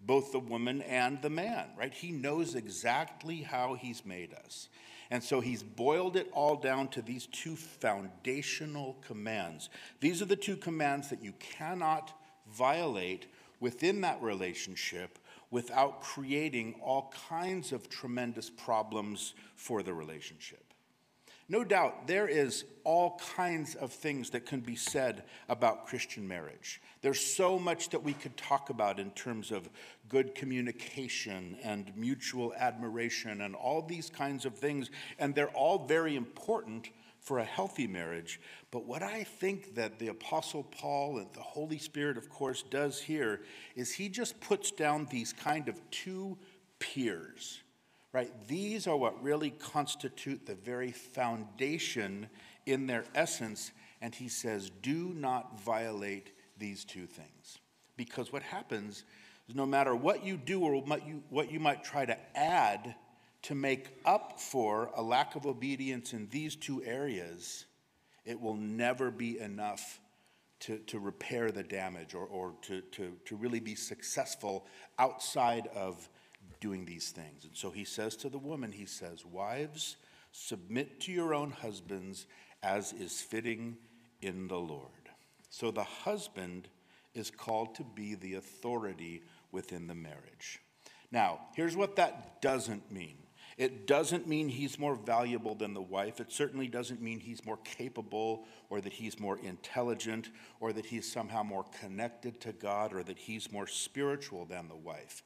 both 0.00 0.32
the 0.32 0.38
woman 0.38 0.82
and 0.82 1.22
the 1.22 1.30
man, 1.30 1.68
right? 1.78 1.94
He 1.94 2.10
knows 2.10 2.54
exactly 2.54 3.40
how 3.40 3.74
he's 3.74 4.04
made 4.04 4.34
us. 4.34 4.68
And 5.14 5.22
so 5.22 5.40
he's 5.40 5.62
boiled 5.62 6.16
it 6.16 6.28
all 6.32 6.56
down 6.56 6.88
to 6.88 7.00
these 7.00 7.26
two 7.26 7.54
foundational 7.54 8.96
commands. 9.06 9.70
These 10.00 10.20
are 10.20 10.24
the 10.24 10.34
two 10.34 10.56
commands 10.56 11.08
that 11.10 11.22
you 11.22 11.34
cannot 11.38 12.10
violate 12.50 13.26
within 13.60 14.00
that 14.00 14.20
relationship 14.20 15.20
without 15.52 16.02
creating 16.02 16.74
all 16.82 17.14
kinds 17.28 17.70
of 17.70 17.88
tremendous 17.88 18.50
problems 18.50 19.34
for 19.54 19.84
the 19.84 19.94
relationship. 19.94 20.63
No 21.48 21.62
doubt, 21.62 22.06
there 22.06 22.26
is 22.26 22.64
all 22.84 23.20
kinds 23.36 23.74
of 23.74 23.92
things 23.92 24.30
that 24.30 24.46
can 24.46 24.60
be 24.60 24.76
said 24.76 25.24
about 25.48 25.86
Christian 25.86 26.26
marriage. 26.26 26.80
There's 27.02 27.20
so 27.20 27.58
much 27.58 27.90
that 27.90 28.02
we 28.02 28.14
could 28.14 28.36
talk 28.36 28.70
about 28.70 28.98
in 28.98 29.10
terms 29.10 29.50
of 29.50 29.68
good 30.08 30.34
communication 30.34 31.58
and 31.62 31.94
mutual 31.96 32.54
admiration 32.54 33.42
and 33.42 33.54
all 33.54 33.82
these 33.82 34.08
kinds 34.08 34.46
of 34.46 34.54
things, 34.54 34.90
and 35.18 35.34
they're 35.34 35.48
all 35.48 35.86
very 35.86 36.16
important 36.16 36.88
for 37.20 37.38
a 37.38 37.44
healthy 37.44 37.86
marriage. 37.86 38.40
But 38.70 38.86
what 38.86 39.02
I 39.02 39.24
think 39.24 39.74
that 39.74 39.98
the 39.98 40.08
Apostle 40.08 40.62
Paul 40.62 41.18
and 41.18 41.32
the 41.34 41.40
Holy 41.40 41.78
Spirit, 41.78 42.16
of 42.16 42.30
course, 42.30 42.62
does 42.62 43.00
here 43.00 43.42
is 43.76 43.92
he 43.92 44.08
just 44.08 44.40
puts 44.40 44.70
down 44.70 45.08
these 45.10 45.32
kind 45.34 45.68
of 45.68 45.80
two 45.90 46.38
piers 46.78 47.63
right? 48.14 48.30
These 48.46 48.86
are 48.86 48.96
what 48.96 49.20
really 49.22 49.50
constitute 49.50 50.46
the 50.46 50.54
very 50.54 50.92
foundation 50.92 52.28
in 52.64 52.86
their 52.86 53.04
essence. 53.12 53.72
And 54.00 54.14
he 54.14 54.28
says, 54.28 54.70
do 54.70 55.12
not 55.14 55.60
violate 55.60 56.30
these 56.56 56.84
two 56.84 57.06
things. 57.06 57.58
Because 57.96 58.32
what 58.32 58.42
happens 58.42 59.02
is 59.48 59.56
no 59.56 59.66
matter 59.66 59.96
what 59.96 60.24
you 60.24 60.36
do 60.36 60.60
or 60.60 60.80
what 60.80 61.06
you, 61.06 61.24
what 61.28 61.50
you 61.50 61.58
might 61.58 61.82
try 61.82 62.06
to 62.06 62.16
add 62.36 62.94
to 63.42 63.54
make 63.56 63.88
up 64.04 64.40
for 64.40 64.90
a 64.94 65.02
lack 65.02 65.34
of 65.34 65.44
obedience 65.44 66.12
in 66.12 66.28
these 66.30 66.54
two 66.54 66.84
areas, 66.84 67.66
it 68.24 68.40
will 68.40 68.54
never 68.54 69.10
be 69.10 69.40
enough 69.40 70.00
to, 70.60 70.78
to 70.78 71.00
repair 71.00 71.50
the 71.50 71.64
damage 71.64 72.14
or, 72.14 72.26
or 72.26 72.54
to, 72.62 72.80
to, 72.80 73.12
to 73.24 73.34
really 73.34 73.60
be 73.60 73.74
successful 73.74 74.66
outside 75.00 75.66
of 75.74 76.08
doing 76.64 76.86
these 76.86 77.10
things. 77.10 77.44
And 77.44 77.54
so 77.54 77.70
he 77.70 77.84
says 77.84 78.16
to 78.16 78.30
the 78.30 78.38
woman, 78.38 78.72
he 78.72 78.86
says, 78.86 79.22
Wives, 79.26 79.96
submit 80.32 80.98
to 81.00 81.12
your 81.12 81.34
own 81.34 81.50
husbands 81.50 82.26
as 82.62 82.94
is 82.94 83.20
fitting 83.20 83.76
in 84.22 84.48
the 84.48 84.58
Lord. 84.58 85.10
So 85.50 85.70
the 85.70 85.84
husband 85.84 86.68
is 87.12 87.30
called 87.30 87.74
to 87.74 87.84
be 87.84 88.14
the 88.14 88.36
authority 88.36 89.22
within 89.52 89.86
the 89.86 89.94
marriage. 89.94 90.58
Now, 91.12 91.40
here's 91.54 91.76
what 91.76 91.96
that 91.96 92.40
doesn't 92.40 92.90
mean. 92.90 93.18
It 93.58 93.86
doesn't 93.86 94.26
mean 94.26 94.48
he's 94.48 94.78
more 94.78 94.96
valuable 94.96 95.54
than 95.54 95.74
the 95.74 95.82
wife. 95.82 96.18
It 96.18 96.32
certainly 96.32 96.66
doesn't 96.66 97.02
mean 97.02 97.20
he's 97.20 97.44
more 97.44 97.58
capable 97.58 98.46
or 98.70 98.80
that 98.80 98.94
he's 98.94 99.20
more 99.20 99.38
intelligent 99.38 100.30
or 100.60 100.72
that 100.72 100.86
he's 100.86 101.12
somehow 101.12 101.42
more 101.42 101.66
connected 101.78 102.40
to 102.40 102.52
God 102.52 102.94
or 102.94 103.02
that 103.02 103.18
he's 103.18 103.52
more 103.52 103.66
spiritual 103.66 104.46
than 104.46 104.68
the 104.68 104.74
wife. 104.74 105.22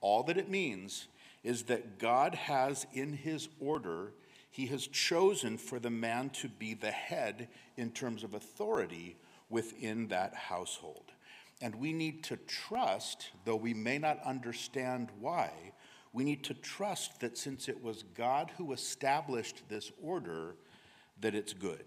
All 0.00 0.22
that 0.24 0.38
it 0.38 0.48
means 0.48 1.08
is 1.42 1.64
that 1.64 1.98
God 1.98 2.34
has 2.34 2.86
in 2.92 3.12
his 3.12 3.48
order, 3.60 4.12
he 4.50 4.66
has 4.66 4.86
chosen 4.86 5.56
for 5.58 5.78
the 5.78 5.90
man 5.90 6.30
to 6.30 6.48
be 6.48 6.74
the 6.74 6.90
head 6.90 7.48
in 7.76 7.90
terms 7.90 8.24
of 8.24 8.34
authority 8.34 9.16
within 9.48 10.08
that 10.08 10.34
household. 10.34 11.12
And 11.62 11.74
we 11.74 11.92
need 11.92 12.24
to 12.24 12.36
trust, 12.36 13.30
though 13.44 13.56
we 13.56 13.74
may 13.74 13.98
not 13.98 14.22
understand 14.24 15.08
why, 15.18 15.50
we 16.12 16.24
need 16.24 16.42
to 16.44 16.54
trust 16.54 17.20
that 17.20 17.38
since 17.38 17.68
it 17.68 17.82
was 17.82 18.02
God 18.16 18.50
who 18.56 18.72
established 18.72 19.62
this 19.68 19.92
order, 20.02 20.56
that 21.20 21.34
it's 21.34 21.52
good. 21.52 21.84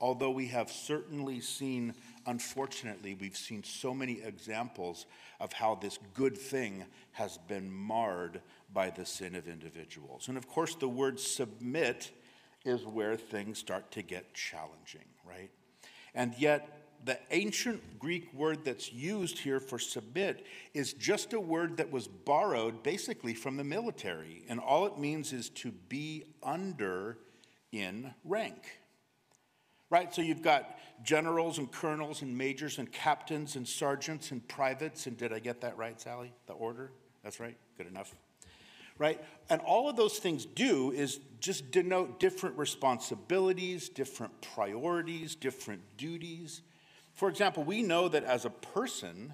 Although 0.00 0.30
we 0.30 0.46
have 0.46 0.70
certainly 0.70 1.40
seen, 1.40 1.94
unfortunately, 2.28 3.16
we've 3.18 3.36
seen 3.36 3.64
so 3.64 3.94
many 3.94 4.20
examples 4.22 5.06
of 5.40 5.52
how 5.52 5.74
this 5.74 5.98
good 6.12 6.36
thing 6.36 6.84
has 7.12 7.38
been 7.48 7.72
marred 7.72 8.42
by 8.72 8.90
the 8.90 9.04
sin 9.04 9.34
of 9.34 9.48
individuals. 9.48 10.28
And 10.28 10.36
of 10.36 10.46
course, 10.46 10.74
the 10.74 10.88
word 10.88 11.18
submit 11.18 12.10
is 12.64 12.84
where 12.84 13.16
things 13.16 13.58
start 13.58 13.90
to 13.92 14.02
get 14.02 14.34
challenging, 14.34 15.06
right? 15.26 15.50
And 16.14 16.34
yet, 16.38 16.74
the 17.04 17.18
ancient 17.30 17.98
Greek 17.98 18.34
word 18.34 18.64
that's 18.64 18.92
used 18.92 19.38
here 19.38 19.60
for 19.60 19.78
submit 19.78 20.44
is 20.74 20.92
just 20.92 21.32
a 21.32 21.40
word 21.40 21.76
that 21.76 21.90
was 21.90 22.08
borrowed 22.08 22.82
basically 22.82 23.34
from 23.34 23.56
the 23.56 23.64
military. 23.64 24.44
And 24.48 24.60
all 24.60 24.86
it 24.86 24.98
means 24.98 25.32
is 25.32 25.48
to 25.50 25.70
be 25.70 26.24
under 26.42 27.18
in 27.72 28.12
rank. 28.24 28.77
Right? 29.90 30.14
So 30.14 30.20
you've 30.20 30.42
got 30.42 30.78
generals 31.02 31.58
and 31.58 31.70
colonels 31.70 32.22
and 32.22 32.36
majors 32.36 32.78
and 32.78 32.90
captains 32.92 33.56
and 33.56 33.66
sergeants 33.66 34.30
and 34.30 34.46
privates. 34.46 35.06
And 35.06 35.16
did 35.16 35.32
I 35.32 35.38
get 35.38 35.62
that 35.62 35.76
right, 35.78 35.98
Sally? 36.00 36.32
The 36.46 36.52
order? 36.52 36.92
That's 37.22 37.40
right? 37.40 37.56
Good 37.76 37.86
enough. 37.86 38.14
Right? 38.98 39.22
And 39.48 39.60
all 39.62 39.88
of 39.88 39.96
those 39.96 40.18
things 40.18 40.44
do 40.44 40.92
is 40.92 41.20
just 41.40 41.70
denote 41.70 42.18
different 42.18 42.58
responsibilities, 42.58 43.88
different 43.88 44.40
priorities, 44.42 45.34
different 45.34 45.82
duties. 45.96 46.62
For 47.14 47.28
example, 47.28 47.64
we 47.64 47.82
know 47.82 48.08
that 48.08 48.24
as 48.24 48.44
a 48.44 48.50
person, 48.50 49.32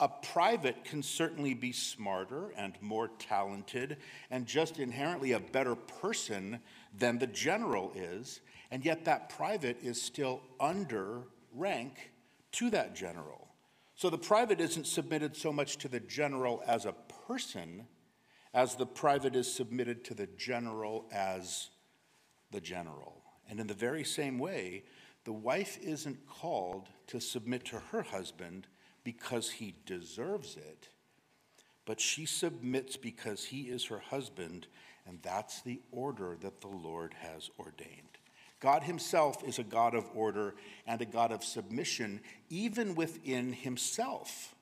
a 0.00 0.08
private 0.08 0.84
can 0.84 1.02
certainly 1.02 1.54
be 1.54 1.72
smarter 1.72 2.50
and 2.56 2.74
more 2.80 3.08
talented 3.18 3.96
and 4.30 4.46
just 4.46 4.78
inherently 4.78 5.32
a 5.32 5.40
better 5.40 5.74
person 5.74 6.60
than 6.96 7.18
the 7.18 7.26
general 7.26 7.92
is, 7.94 8.40
and 8.70 8.84
yet 8.84 9.04
that 9.04 9.30
private 9.30 9.78
is 9.82 10.00
still 10.00 10.42
under 10.60 11.22
rank 11.54 12.12
to 12.52 12.70
that 12.70 12.94
general. 12.94 13.48
So 13.94 14.10
the 14.10 14.18
private 14.18 14.60
isn't 14.60 14.86
submitted 14.86 15.36
so 15.36 15.52
much 15.52 15.76
to 15.78 15.88
the 15.88 16.00
general 16.00 16.62
as 16.66 16.84
a 16.84 16.94
person 17.26 17.86
as 18.54 18.76
the 18.76 18.86
private 18.86 19.36
is 19.36 19.52
submitted 19.52 20.04
to 20.04 20.14
the 20.14 20.26
general 20.26 21.06
as 21.12 21.68
the 22.50 22.60
general. 22.60 23.22
And 23.48 23.60
in 23.60 23.66
the 23.66 23.74
very 23.74 24.04
same 24.04 24.38
way, 24.38 24.84
the 25.24 25.32
wife 25.32 25.78
isn't 25.82 26.26
called 26.26 26.88
to 27.08 27.20
submit 27.20 27.66
to 27.66 27.80
her 27.90 28.02
husband 28.02 28.66
because 29.04 29.50
he 29.50 29.74
deserves 29.84 30.56
it, 30.56 30.88
but 31.84 32.00
she 32.00 32.24
submits 32.24 32.96
because 32.96 33.44
he 33.44 33.62
is 33.62 33.84
her 33.86 33.98
husband, 33.98 34.66
and 35.06 35.18
that's 35.22 35.60
the 35.60 35.80
order 35.90 36.36
that 36.40 36.60
the 36.60 36.68
Lord 36.68 37.14
has 37.20 37.50
ordained. 37.58 38.07
God 38.60 38.82
Himself 38.82 39.42
is 39.44 39.58
a 39.58 39.64
God 39.64 39.94
of 39.94 40.08
order 40.14 40.54
and 40.86 41.00
a 41.00 41.06
God 41.06 41.32
of 41.32 41.44
submission, 41.44 42.20
even 42.50 42.94
within 42.94 43.52
Himself. 43.52 44.54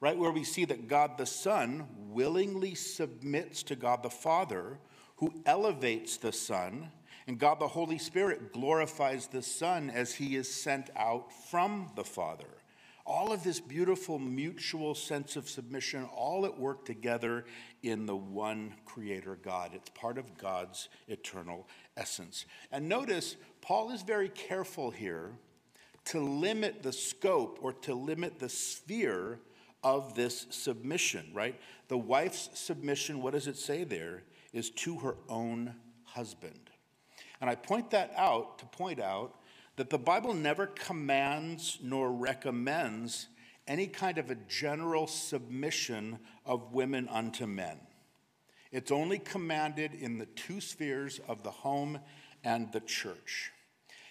Right? 0.00 0.18
Where 0.18 0.32
we 0.32 0.44
see 0.44 0.64
that 0.64 0.88
God 0.88 1.18
the 1.18 1.26
Son 1.26 1.86
willingly 2.08 2.74
submits 2.74 3.62
to 3.64 3.76
God 3.76 4.02
the 4.02 4.10
Father, 4.10 4.78
who 5.16 5.32
elevates 5.46 6.16
the 6.16 6.32
Son 6.32 6.90
and 7.26 7.38
God 7.38 7.60
the 7.60 7.68
Holy 7.68 7.98
Spirit 7.98 8.52
glorifies 8.52 9.26
the 9.26 9.42
Son 9.42 9.90
as 9.90 10.14
he 10.14 10.36
is 10.36 10.52
sent 10.52 10.90
out 10.96 11.32
from 11.50 11.90
the 11.94 12.04
Father. 12.04 12.61
All 13.04 13.32
of 13.32 13.42
this 13.42 13.60
beautiful 13.60 14.18
mutual 14.18 14.94
sense 14.94 15.36
of 15.36 15.48
submission, 15.48 16.04
all 16.14 16.46
at 16.46 16.58
work 16.58 16.84
together 16.84 17.44
in 17.82 18.06
the 18.06 18.16
one 18.16 18.74
Creator 18.84 19.38
God. 19.42 19.72
It's 19.74 19.90
part 19.90 20.18
of 20.18 20.38
God's 20.38 20.88
eternal 21.08 21.68
essence. 21.96 22.46
And 22.70 22.88
notice, 22.88 23.36
Paul 23.60 23.90
is 23.90 24.02
very 24.02 24.28
careful 24.28 24.90
here 24.90 25.32
to 26.06 26.20
limit 26.20 26.82
the 26.82 26.92
scope 26.92 27.58
or 27.62 27.72
to 27.72 27.94
limit 27.94 28.38
the 28.38 28.48
sphere 28.48 29.38
of 29.84 30.14
this 30.14 30.46
submission, 30.50 31.30
right? 31.32 31.58
The 31.88 31.98
wife's 31.98 32.50
submission, 32.54 33.20
what 33.20 33.32
does 33.32 33.46
it 33.46 33.56
say 33.56 33.84
there, 33.84 34.22
is 34.52 34.70
to 34.70 34.98
her 34.98 35.16
own 35.28 35.74
husband. 36.04 36.70
And 37.40 37.50
I 37.50 37.54
point 37.54 37.90
that 37.90 38.12
out 38.16 38.58
to 38.58 38.66
point 38.66 39.00
out 39.00 39.34
that 39.76 39.90
the 39.90 39.98
Bible 39.98 40.34
never 40.34 40.66
commands 40.66 41.78
nor 41.82 42.12
recommends 42.12 43.28
any 43.66 43.86
kind 43.86 44.18
of 44.18 44.30
a 44.30 44.34
general 44.34 45.06
submission 45.06 46.18
of 46.44 46.72
women 46.72 47.08
unto 47.08 47.46
men. 47.46 47.78
It's 48.70 48.90
only 48.90 49.18
commanded 49.18 49.94
in 49.94 50.18
the 50.18 50.26
two 50.26 50.60
spheres 50.60 51.20
of 51.28 51.42
the 51.42 51.50
home 51.50 52.00
and 52.42 52.72
the 52.72 52.80
church. 52.80 53.52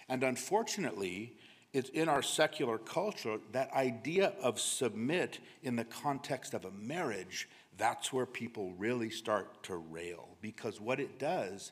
And 0.07 0.23
unfortunately, 0.23 1.37
it's 1.73 1.89
in 1.89 2.09
our 2.09 2.21
secular 2.21 2.77
culture 2.77 3.39
that 3.53 3.71
idea 3.73 4.33
of 4.41 4.59
submit 4.59 5.39
in 5.63 5.75
the 5.75 5.85
context 5.85 6.53
of 6.53 6.65
a 6.65 6.71
marriage, 6.71 7.49
that's 7.77 8.11
where 8.11 8.25
people 8.25 8.73
really 8.77 9.09
start 9.09 9.63
to 9.63 9.77
rail. 9.77 10.37
Because 10.41 10.79
what 10.79 10.99
it 10.99 11.17
does 11.17 11.71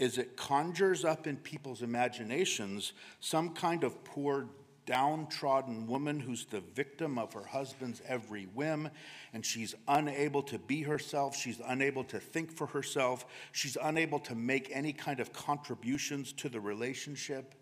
is 0.00 0.16
it 0.16 0.34
conjures 0.34 1.04
up 1.04 1.26
in 1.26 1.36
people's 1.36 1.82
imaginations 1.82 2.94
some 3.20 3.50
kind 3.50 3.84
of 3.84 4.02
poor 4.02 4.46
downtrodden 4.86 5.86
woman 5.86 6.18
who's 6.18 6.46
the 6.46 6.62
victim 6.74 7.18
of 7.18 7.34
her 7.34 7.44
husband's 7.44 8.00
every 8.08 8.44
whim, 8.46 8.88
and 9.34 9.44
she's 9.44 9.74
unable 9.86 10.42
to 10.42 10.58
be 10.58 10.82
herself. 10.82 11.36
She's 11.36 11.60
unable 11.66 12.02
to 12.04 12.18
think 12.18 12.50
for 12.50 12.66
herself. 12.66 13.26
She's 13.52 13.76
unable 13.80 14.18
to 14.20 14.34
make 14.34 14.70
any 14.72 14.94
kind 14.94 15.20
of 15.20 15.34
contributions 15.34 16.32
to 16.32 16.48
the 16.48 16.60
relationship. 16.60 17.54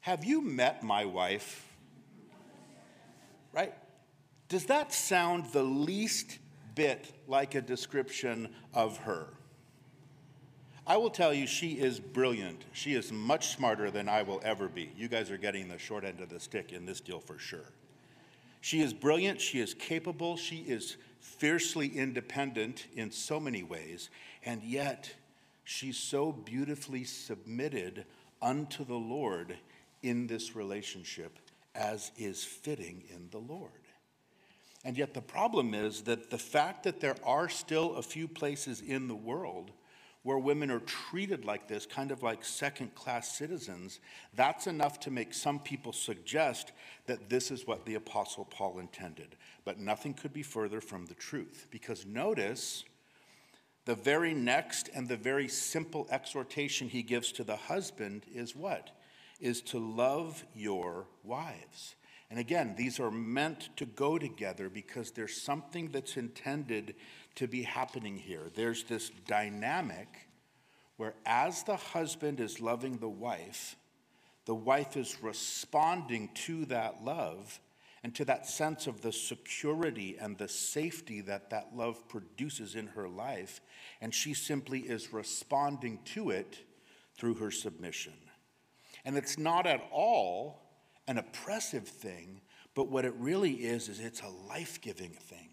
Have 0.00 0.24
you 0.24 0.40
met 0.40 0.82
my 0.82 1.04
wife? 1.04 1.68
Right? 3.52 3.74
Does 4.48 4.64
that 4.64 4.94
sound 4.94 5.52
the 5.52 5.62
least 5.62 6.38
bit 6.74 7.12
like 7.26 7.54
a 7.54 7.60
description 7.60 8.48
of 8.72 8.96
her? 8.98 9.34
I 10.88 10.96
will 10.96 11.10
tell 11.10 11.34
you, 11.34 11.46
she 11.46 11.72
is 11.72 12.00
brilliant. 12.00 12.64
She 12.72 12.94
is 12.94 13.12
much 13.12 13.48
smarter 13.48 13.90
than 13.90 14.08
I 14.08 14.22
will 14.22 14.40
ever 14.42 14.68
be. 14.68 14.90
You 14.96 15.08
guys 15.08 15.30
are 15.30 15.36
getting 15.36 15.68
the 15.68 15.78
short 15.78 16.02
end 16.02 16.22
of 16.22 16.30
the 16.30 16.40
stick 16.40 16.72
in 16.72 16.86
this 16.86 17.02
deal 17.02 17.20
for 17.20 17.38
sure. 17.38 17.72
She 18.62 18.80
is 18.80 18.94
brilliant. 18.94 19.38
She 19.38 19.60
is 19.60 19.74
capable. 19.74 20.38
She 20.38 20.60
is 20.60 20.96
fiercely 21.20 21.88
independent 21.88 22.86
in 22.94 23.10
so 23.10 23.38
many 23.38 23.62
ways. 23.62 24.08
And 24.46 24.62
yet, 24.62 25.12
she's 25.62 25.98
so 25.98 26.32
beautifully 26.32 27.04
submitted 27.04 28.06
unto 28.40 28.82
the 28.82 28.94
Lord 28.94 29.58
in 30.02 30.26
this 30.26 30.56
relationship 30.56 31.38
as 31.74 32.12
is 32.16 32.44
fitting 32.44 33.04
in 33.14 33.28
the 33.30 33.38
Lord. 33.38 33.72
And 34.86 34.96
yet, 34.96 35.12
the 35.12 35.20
problem 35.20 35.74
is 35.74 36.04
that 36.04 36.30
the 36.30 36.38
fact 36.38 36.84
that 36.84 37.00
there 37.00 37.16
are 37.24 37.50
still 37.50 37.96
a 37.96 38.02
few 38.02 38.26
places 38.26 38.80
in 38.80 39.06
the 39.06 39.14
world 39.14 39.70
where 40.28 40.38
women 40.38 40.70
are 40.70 40.80
treated 40.80 41.46
like 41.46 41.68
this, 41.68 41.86
kind 41.86 42.10
of 42.10 42.22
like 42.22 42.44
second 42.44 42.94
class 42.94 43.34
citizens, 43.38 43.98
that's 44.34 44.66
enough 44.66 45.00
to 45.00 45.10
make 45.10 45.32
some 45.32 45.58
people 45.58 45.90
suggest 45.90 46.72
that 47.06 47.30
this 47.30 47.50
is 47.50 47.66
what 47.66 47.86
the 47.86 47.94
Apostle 47.94 48.44
Paul 48.44 48.78
intended. 48.78 49.36
But 49.64 49.80
nothing 49.80 50.12
could 50.12 50.34
be 50.34 50.42
further 50.42 50.82
from 50.82 51.06
the 51.06 51.14
truth. 51.14 51.66
Because 51.70 52.04
notice 52.04 52.84
the 53.86 53.94
very 53.94 54.34
next 54.34 54.90
and 54.94 55.08
the 55.08 55.16
very 55.16 55.48
simple 55.48 56.06
exhortation 56.10 56.90
he 56.90 57.02
gives 57.02 57.32
to 57.32 57.42
the 57.42 57.56
husband 57.56 58.26
is 58.30 58.54
what? 58.54 58.90
Is 59.40 59.62
to 59.62 59.78
love 59.78 60.44
your 60.54 61.06
wives. 61.24 61.94
And 62.30 62.38
again, 62.38 62.74
these 62.76 63.00
are 63.00 63.10
meant 63.10 63.70
to 63.78 63.86
go 63.86 64.18
together 64.18 64.68
because 64.68 65.10
there's 65.10 65.40
something 65.40 65.88
that's 65.88 66.18
intended 66.18 66.96
to 67.38 67.46
be 67.46 67.62
happening 67.62 68.16
here. 68.16 68.50
There's 68.54 68.82
this 68.84 69.10
dynamic 69.26 70.08
where, 70.96 71.14
as 71.24 71.62
the 71.62 71.76
husband 71.76 72.40
is 72.40 72.60
loving 72.60 72.98
the 72.98 73.08
wife, 73.08 73.76
the 74.44 74.54
wife 74.54 74.96
is 74.96 75.22
responding 75.22 76.30
to 76.46 76.64
that 76.66 77.04
love 77.04 77.60
and 78.02 78.12
to 78.16 78.24
that 78.24 78.48
sense 78.48 78.88
of 78.88 79.02
the 79.02 79.12
security 79.12 80.16
and 80.20 80.36
the 80.36 80.48
safety 80.48 81.20
that 81.20 81.50
that 81.50 81.76
love 81.76 82.08
produces 82.08 82.74
in 82.74 82.88
her 82.88 83.08
life. 83.08 83.60
And 84.00 84.12
she 84.12 84.34
simply 84.34 84.80
is 84.80 85.12
responding 85.12 86.00
to 86.06 86.30
it 86.30 86.58
through 87.14 87.34
her 87.34 87.52
submission. 87.52 88.14
And 89.04 89.16
it's 89.16 89.38
not 89.38 89.66
at 89.66 89.86
all 89.92 90.62
an 91.06 91.18
oppressive 91.18 91.86
thing, 91.86 92.40
but 92.74 92.88
what 92.88 93.04
it 93.04 93.14
really 93.16 93.52
is, 93.52 93.88
is 93.88 94.00
it's 94.00 94.22
a 94.22 94.48
life 94.48 94.80
giving 94.80 95.10
thing. 95.10 95.47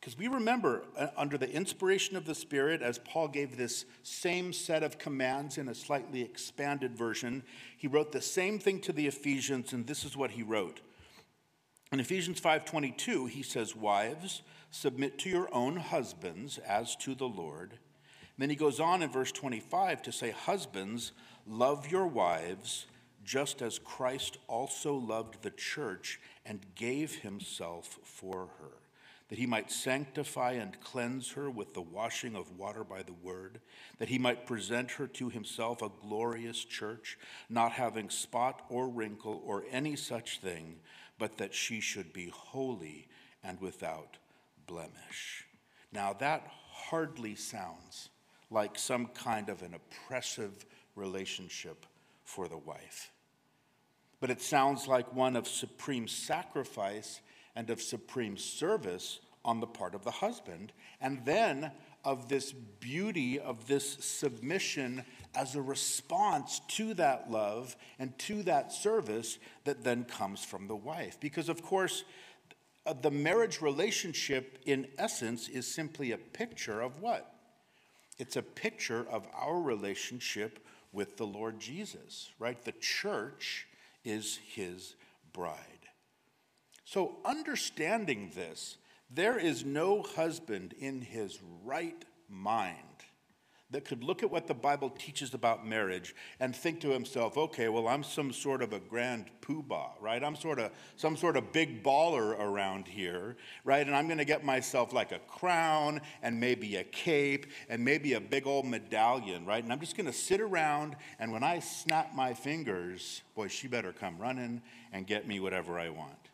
Because 0.00 0.16
we 0.16 0.28
remember, 0.28 0.84
uh, 0.96 1.08
under 1.16 1.36
the 1.36 1.50
inspiration 1.50 2.16
of 2.16 2.24
the 2.24 2.34
Spirit, 2.34 2.82
as 2.82 2.98
Paul 2.98 3.28
gave 3.28 3.56
this 3.56 3.84
same 4.02 4.52
set 4.52 4.82
of 4.82 4.98
commands 4.98 5.58
in 5.58 5.68
a 5.68 5.74
slightly 5.74 6.22
expanded 6.22 6.96
version, 6.96 7.42
he 7.76 7.88
wrote 7.88 8.12
the 8.12 8.22
same 8.22 8.58
thing 8.58 8.80
to 8.82 8.92
the 8.92 9.06
Ephesians, 9.06 9.72
and 9.72 9.86
this 9.86 10.04
is 10.04 10.16
what 10.16 10.32
he 10.32 10.42
wrote 10.42 10.80
in 11.90 12.00
Ephesians 12.00 12.38
5:22, 12.38 13.26
he 13.26 13.42
says, 13.42 13.74
"Wives, 13.74 14.42
submit 14.70 15.18
to 15.20 15.30
your 15.30 15.52
own 15.54 15.76
husbands 15.76 16.58
as 16.58 16.94
to 16.96 17.14
the 17.14 17.28
Lord." 17.28 17.78
then 18.36 18.50
he 18.50 18.54
goes 18.54 18.78
on 18.78 19.02
in 19.02 19.10
verse 19.10 19.32
25 19.32 20.00
to 20.00 20.12
say, 20.12 20.30
"Husbands, 20.30 21.10
love 21.44 21.90
your 21.90 22.06
wives 22.06 22.86
just 23.24 23.60
as 23.60 23.80
Christ 23.80 24.38
also 24.46 24.94
loved 24.94 25.42
the 25.42 25.50
church 25.50 26.20
and 26.44 26.72
gave 26.76 27.16
himself 27.22 27.98
for 28.04 28.46
her." 28.60 28.77
That 29.28 29.38
he 29.38 29.46
might 29.46 29.70
sanctify 29.70 30.52
and 30.52 30.80
cleanse 30.80 31.32
her 31.32 31.50
with 31.50 31.74
the 31.74 31.82
washing 31.82 32.34
of 32.34 32.58
water 32.58 32.82
by 32.82 33.02
the 33.02 33.12
word, 33.12 33.60
that 33.98 34.08
he 34.08 34.18
might 34.18 34.46
present 34.46 34.92
her 34.92 35.06
to 35.06 35.28
himself 35.28 35.82
a 35.82 35.90
glorious 36.00 36.64
church, 36.64 37.18
not 37.48 37.72
having 37.72 38.08
spot 38.08 38.64
or 38.68 38.88
wrinkle 38.88 39.42
or 39.44 39.64
any 39.70 39.96
such 39.96 40.40
thing, 40.40 40.76
but 41.18 41.36
that 41.36 41.54
she 41.54 41.80
should 41.80 42.12
be 42.12 42.32
holy 42.34 43.08
and 43.44 43.60
without 43.60 44.16
blemish. 44.66 45.44
Now, 45.92 46.14
that 46.14 46.46
hardly 46.70 47.34
sounds 47.34 48.08
like 48.50 48.78
some 48.78 49.06
kind 49.06 49.48
of 49.48 49.62
an 49.62 49.74
oppressive 49.74 50.64
relationship 50.96 51.84
for 52.24 52.48
the 52.48 52.56
wife. 52.56 53.10
But 54.20 54.30
it 54.30 54.40
sounds 54.40 54.88
like 54.88 55.14
one 55.14 55.36
of 55.36 55.46
supreme 55.46 56.08
sacrifice 56.08 57.20
and 57.56 57.70
of 57.70 57.80
supreme 57.80 58.36
service 58.36 59.20
on 59.44 59.60
the 59.60 59.66
part 59.66 59.94
of 59.94 60.04
the 60.04 60.10
husband, 60.10 60.72
and 61.00 61.24
then 61.24 61.70
of 62.04 62.28
this 62.28 62.52
beauty 62.52 63.38
of 63.38 63.66
this 63.66 64.04
submission 64.04 65.04
as 65.34 65.54
a 65.54 65.62
response 65.62 66.60
to 66.68 66.94
that 66.94 67.30
love 67.30 67.76
and 67.98 68.16
to 68.18 68.42
that 68.44 68.72
service 68.72 69.38
that 69.64 69.84
then 69.84 70.04
comes 70.04 70.44
from 70.44 70.68
the 70.68 70.76
wife. 70.76 71.18
Because, 71.20 71.48
of 71.48 71.62
course, 71.62 72.04
uh, 72.86 72.94
the 72.94 73.10
marriage 73.10 73.60
relationship, 73.60 74.58
in 74.64 74.88
essence, 74.96 75.48
is 75.48 75.66
simply 75.66 76.12
a 76.12 76.18
picture 76.18 76.80
of 76.80 77.00
what? 77.00 77.34
It's 78.18 78.36
a 78.36 78.42
picture 78.42 79.06
of 79.10 79.26
our 79.34 79.60
relationship 79.60 80.64
with 80.92 81.16
the 81.16 81.26
Lord 81.26 81.60
Jesus, 81.60 82.30
right? 82.38 82.62
The 82.64 82.72
church 82.72 83.66
is 84.04 84.38
his 84.46 84.94
bride. 85.32 85.77
So, 86.90 87.16
understanding 87.22 88.32
this, 88.34 88.78
there 89.10 89.38
is 89.38 89.62
no 89.62 90.00
husband 90.00 90.72
in 90.78 91.02
his 91.02 91.38
right 91.62 92.02
mind 92.30 92.78
that 93.70 93.84
could 93.84 94.02
look 94.02 94.22
at 94.22 94.30
what 94.30 94.46
the 94.46 94.54
Bible 94.54 94.88
teaches 94.88 95.34
about 95.34 95.66
marriage 95.66 96.14
and 96.40 96.56
think 96.56 96.80
to 96.80 96.88
himself, 96.88 97.36
okay, 97.36 97.68
well, 97.68 97.88
I'm 97.88 98.02
some 98.02 98.32
sort 98.32 98.62
of 98.62 98.72
a 98.72 98.80
grand 98.80 99.26
poobah, 99.42 100.00
right? 100.00 100.24
I'm 100.24 100.34
sort 100.34 100.58
of 100.58 100.70
some 100.96 101.14
sort 101.14 101.36
of 101.36 101.52
big 101.52 101.84
baller 101.84 102.30
around 102.40 102.88
here, 102.88 103.36
right? 103.64 103.86
And 103.86 103.94
I'm 103.94 104.06
going 104.06 104.16
to 104.16 104.24
get 104.24 104.42
myself 104.42 104.94
like 104.94 105.12
a 105.12 105.18
crown 105.18 106.00
and 106.22 106.40
maybe 106.40 106.76
a 106.76 106.84
cape 106.84 107.48
and 107.68 107.84
maybe 107.84 108.14
a 108.14 108.20
big 108.20 108.46
old 108.46 108.64
medallion, 108.64 109.44
right? 109.44 109.62
And 109.62 109.70
I'm 109.70 109.80
just 109.80 109.94
going 109.94 110.06
to 110.06 110.12
sit 110.14 110.40
around 110.40 110.96
and 111.18 111.32
when 111.32 111.42
I 111.42 111.58
snap 111.58 112.14
my 112.14 112.32
fingers, 112.32 113.20
boy, 113.34 113.48
she 113.48 113.68
better 113.68 113.92
come 113.92 114.16
running 114.16 114.62
and 114.90 115.06
get 115.06 115.28
me 115.28 115.38
whatever 115.38 115.78
I 115.78 115.90
want. 115.90 116.27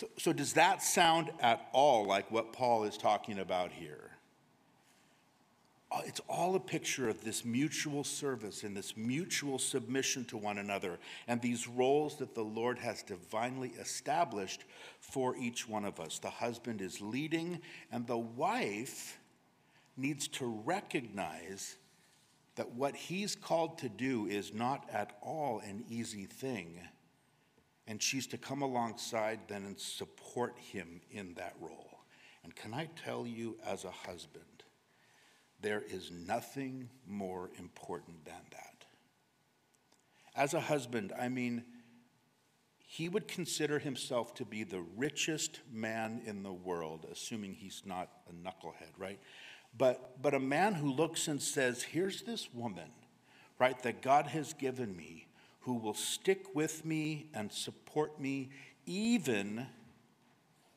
So, 0.00 0.08
so 0.16 0.32
does 0.32 0.54
that 0.54 0.82
sound 0.82 1.30
at 1.40 1.68
all 1.74 2.06
like 2.06 2.30
what 2.30 2.54
Paul 2.54 2.84
is 2.84 2.96
talking 2.96 3.38
about 3.38 3.70
here? 3.70 4.12
Uh, 5.92 6.00
it's 6.06 6.22
all 6.26 6.54
a 6.54 6.60
picture 6.60 7.10
of 7.10 7.22
this 7.22 7.44
mutual 7.44 8.02
service 8.02 8.62
and 8.62 8.74
this 8.74 8.96
mutual 8.96 9.58
submission 9.58 10.24
to 10.24 10.38
one 10.38 10.56
another 10.56 10.98
and 11.28 11.38
these 11.42 11.68
roles 11.68 12.16
that 12.16 12.34
the 12.34 12.42
Lord 12.42 12.78
has 12.78 13.02
divinely 13.02 13.74
established 13.78 14.64
for 15.00 15.36
each 15.36 15.68
one 15.68 15.84
of 15.84 16.00
us. 16.00 16.18
The 16.18 16.30
husband 16.30 16.80
is 16.80 17.02
leading, 17.02 17.60
and 17.92 18.06
the 18.06 18.16
wife 18.16 19.18
needs 19.98 20.28
to 20.28 20.46
recognize 20.64 21.76
that 22.54 22.72
what 22.72 22.96
he's 22.96 23.36
called 23.36 23.76
to 23.80 23.90
do 23.90 24.24
is 24.24 24.54
not 24.54 24.88
at 24.90 25.18
all 25.20 25.60
an 25.62 25.84
easy 25.90 26.24
thing. 26.24 26.80
And 27.90 28.00
she's 28.00 28.28
to 28.28 28.38
come 28.38 28.62
alongside 28.62 29.40
then 29.48 29.64
and 29.64 29.76
support 29.76 30.56
him 30.56 31.00
in 31.10 31.34
that 31.34 31.56
role. 31.60 31.98
And 32.44 32.54
can 32.54 32.72
I 32.72 32.88
tell 33.04 33.26
you, 33.26 33.56
as 33.66 33.84
a 33.84 33.90
husband, 33.90 34.44
there 35.60 35.82
is 35.90 36.12
nothing 36.12 36.88
more 37.04 37.50
important 37.58 38.24
than 38.24 38.42
that. 38.52 38.84
As 40.36 40.54
a 40.54 40.60
husband, 40.60 41.12
I 41.20 41.28
mean, 41.28 41.64
he 42.78 43.08
would 43.08 43.26
consider 43.26 43.80
himself 43.80 44.34
to 44.34 44.44
be 44.44 44.62
the 44.62 44.84
richest 44.96 45.58
man 45.72 46.22
in 46.24 46.44
the 46.44 46.52
world, 46.52 47.06
assuming 47.10 47.54
he's 47.54 47.82
not 47.84 48.08
a 48.28 48.32
knucklehead, 48.32 48.92
right? 48.98 49.18
But, 49.76 50.22
but 50.22 50.32
a 50.32 50.38
man 50.38 50.74
who 50.74 50.92
looks 50.92 51.26
and 51.26 51.42
says, 51.42 51.82
Here's 51.82 52.22
this 52.22 52.54
woman, 52.54 52.92
right, 53.58 53.82
that 53.82 54.00
God 54.00 54.28
has 54.28 54.52
given 54.52 54.96
me, 54.96 55.26
who 55.60 55.74
will 55.74 55.94
stick 55.94 56.54
with 56.54 56.84
me 56.84 57.26
and 57.34 57.52
support 57.52 58.20
me 58.20 58.50
even 58.86 59.66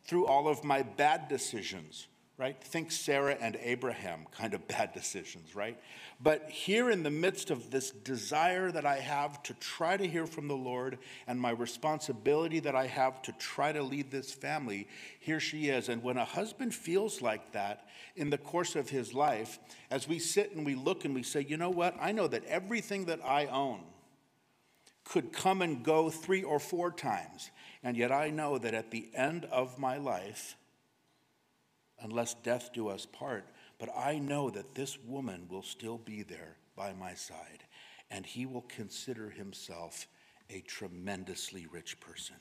through 0.05 0.25
all 0.25 0.47
of 0.47 0.63
my 0.63 0.81
bad 0.81 1.29
decisions, 1.29 2.07
right? 2.37 2.61
Think 2.61 2.91
Sarah 2.91 3.37
and 3.39 3.57
Abraham, 3.61 4.25
kind 4.37 4.53
of 4.53 4.67
bad 4.67 4.93
decisions, 4.93 5.55
right? 5.55 5.79
But 6.21 6.49
here 6.49 6.89
in 6.89 7.03
the 7.03 7.09
midst 7.09 7.49
of 7.49 7.71
this 7.71 7.91
desire 7.91 8.71
that 8.71 8.85
I 8.85 8.97
have 8.97 9.41
to 9.43 9.53
try 9.55 9.95
to 9.95 10.05
hear 10.05 10.27
from 10.27 10.49
the 10.49 10.55
Lord 10.55 10.99
and 11.27 11.39
my 11.39 11.51
responsibility 11.51 12.59
that 12.59 12.75
I 12.75 12.87
have 12.87 13.21
to 13.23 13.31
try 13.33 13.71
to 13.71 13.81
lead 13.81 14.11
this 14.11 14.33
family, 14.33 14.89
here 15.19 15.39
she 15.39 15.69
is. 15.69 15.87
And 15.87 16.03
when 16.03 16.17
a 16.17 16.25
husband 16.25 16.75
feels 16.75 17.21
like 17.21 17.53
that 17.53 17.87
in 18.17 18.29
the 18.29 18.37
course 18.37 18.75
of 18.75 18.89
his 18.89 19.13
life, 19.13 19.59
as 19.89 20.09
we 20.09 20.19
sit 20.19 20.53
and 20.53 20.65
we 20.65 20.75
look 20.75 21.05
and 21.05 21.15
we 21.15 21.23
say, 21.23 21.45
you 21.47 21.55
know 21.55 21.69
what? 21.69 21.95
I 22.01 22.11
know 22.11 22.27
that 22.27 22.43
everything 22.45 23.05
that 23.05 23.21
I 23.23 23.45
own 23.45 23.79
could 25.03 25.33
come 25.33 25.61
and 25.61 25.83
go 25.83 26.09
three 26.09 26.43
or 26.43 26.59
four 26.59 26.91
times. 26.91 27.51
And 27.83 27.97
yet 27.97 28.11
I 28.11 28.29
know 28.29 28.57
that 28.57 28.73
at 28.73 28.91
the 28.91 29.09
end 29.13 29.45
of 29.45 29.77
my 29.77 29.97
life, 29.97 30.55
unless 32.01 32.33
death 32.35 32.71
do 32.73 32.89
us 32.89 33.05
part. 33.05 33.45
But 33.79 33.89
I 33.97 34.19
know 34.19 34.49
that 34.49 34.75
this 34.75 34.97
woman 35.03 35.47
will 35.49 35.63
still 35.63 35.97
be 35.97 36.23
there 36.23 36.55
by 36.75 36.93
my 36.93 37.15
side, 37.15 37.63
and 38.09 38.25
he 38.25 38.45
will 38.45 38.65
consider 38.69 39.29
himself 39.29 40.07
a 40.49 40.61
tremendously 40.61 41.65
rich 41.71 41.99
person. 41.99 42.35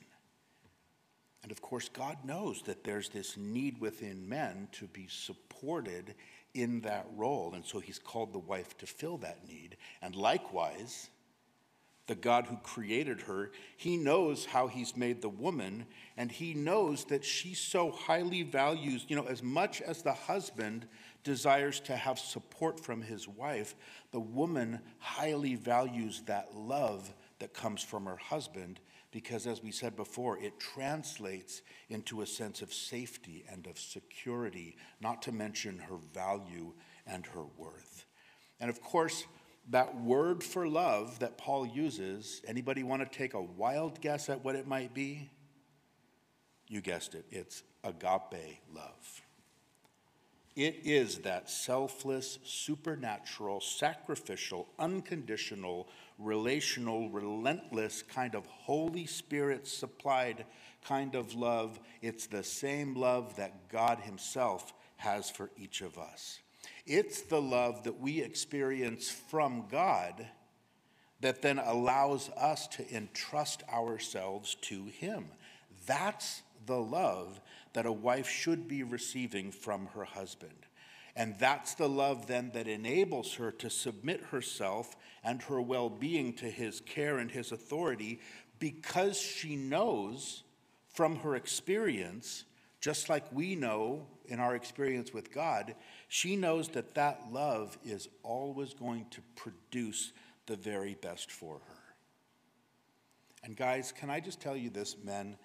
And 1.41 1.51
of 1.51 1.61
course, 1.61 1.89
God 1.89 2.17
knows 2.23 2.61
that 2.63 2.83
there's 2.83 3.09
this 3.09 3.35
need 3.35 3.81
within 3.81 4.29
men 4.29 4.69
to 4.73 4.85
be 4.87 5.07
supported 5.09 6.15
in 6.53 6.81
that 6.81 7.07
role. 7.17 7.53
And 7.53 7.65
so 7.65 7.79
he's 7.79 7.99
called 7.99 8.31
the 8.31 8.39
wife 8.39 8.77
to 8.77 8.85
fill 8.85 9.17
that 9.17 9.45
need. 9.47 9.75
And 10.01 10.15
likewise, 10.15 11.09
the 12.07 12.15
God 12.15 12.47
who 12.47 12.57
created 12.57 13.21
her, 13.21 13.51
he 13.77 13.95
knows 13.95 14.45
how 14.45 14.67
he's 14.67 14.97
made 14.97 15.21
the 15.21 15.29
woman, 15.29 15.85
and 16.17 16.31
he 16.31 16.53
knows 16.53 17.05
that 17.05 17.23
she 17.23 17.53
so 17.53 17.91
highly 17.91 18.43
values, 18.43 19.05
you 19.07 19.15
know, 19.15 19.25
as 19.25 19.41
much 19.41 19.81
as 19.81 20.01
the 20.01 20.13
husband 20.13 20.85
desires 21.23 21.79
to 21.81 21.95
have 21.95 22.19
support 22.19 22.79
from 22.79 23.01
his 23.01 23.27
wife, 23.27 23.75
the 24.11 24.19
woman 24.19 24.79
highly 24.99 25.55
values 25.55 26.21
that 26.25 26.53
love 26.55 27.13
that 27.39 27.53
comes 27.53 27.81
from 27.81 28.05
her 28.05 28.17
husband 28.17 28.79
because, 29.11 29.45
as 29.45 29.61
we 29.61 29.71
said 29.71 29.95
before, 29.95 30.39
it 30.39 30.59
translates 30.59 31.61
into 31.89 32.21
a 32.21 32.25
sense 32.25 32.63
of 32.63 32.73
safety 32.73 33.45
and 33.49 33.67
of 33.67 33.77
security, 33.77 34.75
not 34.99 35.21
to 35.21 35.31
mention 35.31 35.77
her 35.77 35.97
value 36.13 36.73
and 37.05 37.25
her 37.27 37.43
worth. 37.55 38.05
And 38.59 38.71
of 38.71 38.81
course, 38.81 39.25
that 39.69 39.99
word 40.01 40.43
for 40.43 40.67
love 40.67 41.19
that 41.19 41.37
Paul 41.37 41.65
uses, 41.65 42.41
anybody 42.47 42.83
want 42.83 43.01
to 43.01 43.17
take 43.17 43.33
a 43.33 43.41
wild 43.41 44.01
guess 44.01 44.29
at 44.29 44.43
what 44.43 44.55
it 44.55 44.67
might 44.67 44.93
be? 44.93 45.29
You 46.67 46.81
guessed 46.81 47.15
it, 47.15 47.25
it's 47.29 47.63
agape 47.83 48.59
love. 48.73 49.21
It 50.55 50.81
is 50.83 51.19
that 51.19 51.49
selfless, 51.49 52.37
supernatural, 52.43 53.59
sacrificial, 53.59 54.67
unconditional, 54.77 55.87
relational, 56.19 57.09
relentless 57.09 58.03
kind 58.03 58.35
of 58.35 58.45
Holy 58.45 59.07
Spirit 59.07 59.67
supplied 59.67 60.45
kind 60.85 61.15
of 61.15 61.33
love. 61.33 61.79
It's 62.01 62.27
the 62.27 62.43
same 62.43 62.95
love 62.95 63.35
that 63.37 63.69
God 63.69 63.99
Himself 63.99 64.73
has 64.97 65.29
for 65.29 65.49
each 65.57 65.81
of 65.81 65.97
us. 65.97 66.39
It's 66.85 67.21
the 67.21 67.41
love 67.41 67.83
that 67.83 67.99
we 67.99 68.21
experience 68.21 69.09
from 69.09 69.65
God 69.71 70.27
that 71.21 71.41
then 71.41 71.59
allows 71.59 72.29
us 72.31 72.67
to 72.67 72.93
entrust 72.93 73.63
ourselves 73.71 74.55
to 74.61 74.85
Him. 74.85 75.27
That's 75.85 76.41
the 76.65 76.79
love 76.79 77.39
that 77.73 77.85
a 77.85 77.91
wife 77.91 78.27
should 78.27 78.67
be 78.67 78.83
receiving 78.83 79.51
from 79.51 79.87
her 79.87 80.03
husband. 80.03 80.67
And 81.15 81.35
that's 81.37 81.75
the 81.75 81.89
love 81.89 82.27
then 82.27 82.51
that 82.53 82.67
enables 82.67 83.35
her 83.35 83.51
to 83.51 83.69
submit 83.69 84.21
herself 84.31 84.95
and 85.23 85.41
her 85.43 85.61
well 85.61 85.89
being 85.89 86.33
to 86.33 86.49
his 86.49 86.81
care 86.81 87.19
and 87.19 87.29
his 87.29 87.51
authority 87.51 88.19
because 88.59 89.19
she 89.19 89.55
knows 89.55 90.43
from 90.93 91.17
her 91.17 91.35
experience, 91.35 92.45
just 92.81 93.09
like 93.09 93.31
we 93.31 93.55
know 93.55 94.07
in 94.25 94.39
our 94.39 94.55
experience 94.55 95.13
with 95.13 95.33
God, 95.33 95.75
she 96.07 96.35
knows 96.35 96.69
that 96.69 96.95
that 96.95 97.31
love 97.31 97.77
is 97.83 98.07
always 98.23 98.73
going 98.73 99.05
to 99.11 99.21
produce 99.35 100.11
the 100.45 100.55
very 100.55 100.95
best 100.95 101.31
for 101.31 101.55
her. 101.55 101.83
And 103.43 103.55
guys, 103.55 103.91
can 103.91 104.09
I 104.09 104.19
just 104.19 104.39
tell 104.39 104.55
you 104.55 104.69
this, 104.69 104.95
men? 105.03 105.37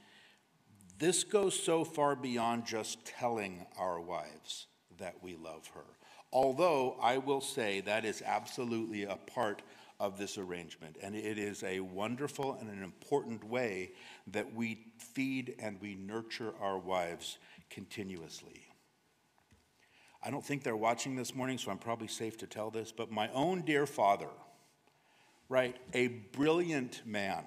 This 0.99 1.25
goes 1.25 1.59
so 1.59 1.85
far 1.85 2.17
beyond 2.17 2.67
just 2.67 3.05
telling 3.05 3.67
our 3.77 4.01
wives 4.01 4.67
that 4.99 5.23
we 5.23 5.37
love 5.37 5.69
her. 5.75 5.85
Although 6.33 6.97
I 7.01 7.19
will 7.19 7.41
say 7.41 7.81
that 7.83 8.05
is 8.05 8.23
absolutely 8.25 9.05
a 9.05 9.17
part 9.17 9.63
of 10.01 10.19
this 10.19 10.39
arrangement, 10.39 10.97
and 11.03 11.15
it 11.15 11.39
is 11.39 11.63
a 11.65 11.81
wonderful 11.81 12.55
and 12.61 12.71
an 12.71 12.83
important 12.85 13.43
way 13.43 13.91
that 14.29 14.55
we 14.55 14.79
feed 14.99 15.57
and 15.59 15.81
we 15.81 15.95
nurture 15.97 16.53
our 16.61 16.79
wives 16.79 17.39
continuously. 17.71 18.68
I 20.29 20.31
don't 20.31 20.45
think 20.45 20.63
they're 20.63 20.77
watching 20.77 21.17
this 21.17 21.35
morning, 21.35 21.57
so 21.57 21.71
I'm 21.71 21.79
probably 21.79 22.07
safe 22.07 22.37
to 22.37 22.47
tell 22.47 22.69
this, 22.71 22.93
but 22.93 23.11
my 23.11 23.31
own 23.33 23.63
dear 23.63 23.87
father, 23.87 24.29
right, 25.49 25.75
a 25.95 26.09
brilliant 26.09 27.01
man, 27.07 27.47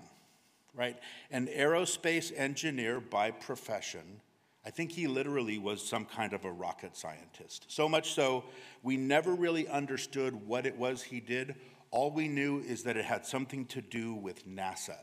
right, 0.74 0.98
an 1.30 1.46
aerospace 1.46 2.32
engineer 2.36 3.00
by 3.00 3.30
profession. 3.30 4.20
I 4.66 4.72
think 4.72 4.94
he 4.94 5.06
literally 5.06 5.60
was 5.60 5.88
some 5.88 6.06
kind 6.06 6.34
of 6.34 6.44
a 6.44 6.52
rocket 6.52 6.98
scientist. 6.98 7.66
So 7.68 7.88
much 7.88 8.16
so, 8.16 8.46
we 8.82 8.98
never 8.98 9.36
really 9.36 9.68
understood 9.68 10.48
what 10.48 10.66
it 10.66 10.76
was 10.76 11.04
he 11.04 11.20
did. 11.20 11.54
All 11.92 12.10
we 12.10 12.28
knew 12.28 12.62
is 12.62 12.82
that 12.86 12.98
it 12.98 13.06
had 13.06 13.28
something 13.28 13.66
to 13.68 13.82
do 13.84 14.16
with 14.16 14.48
NASA 14.48 14.98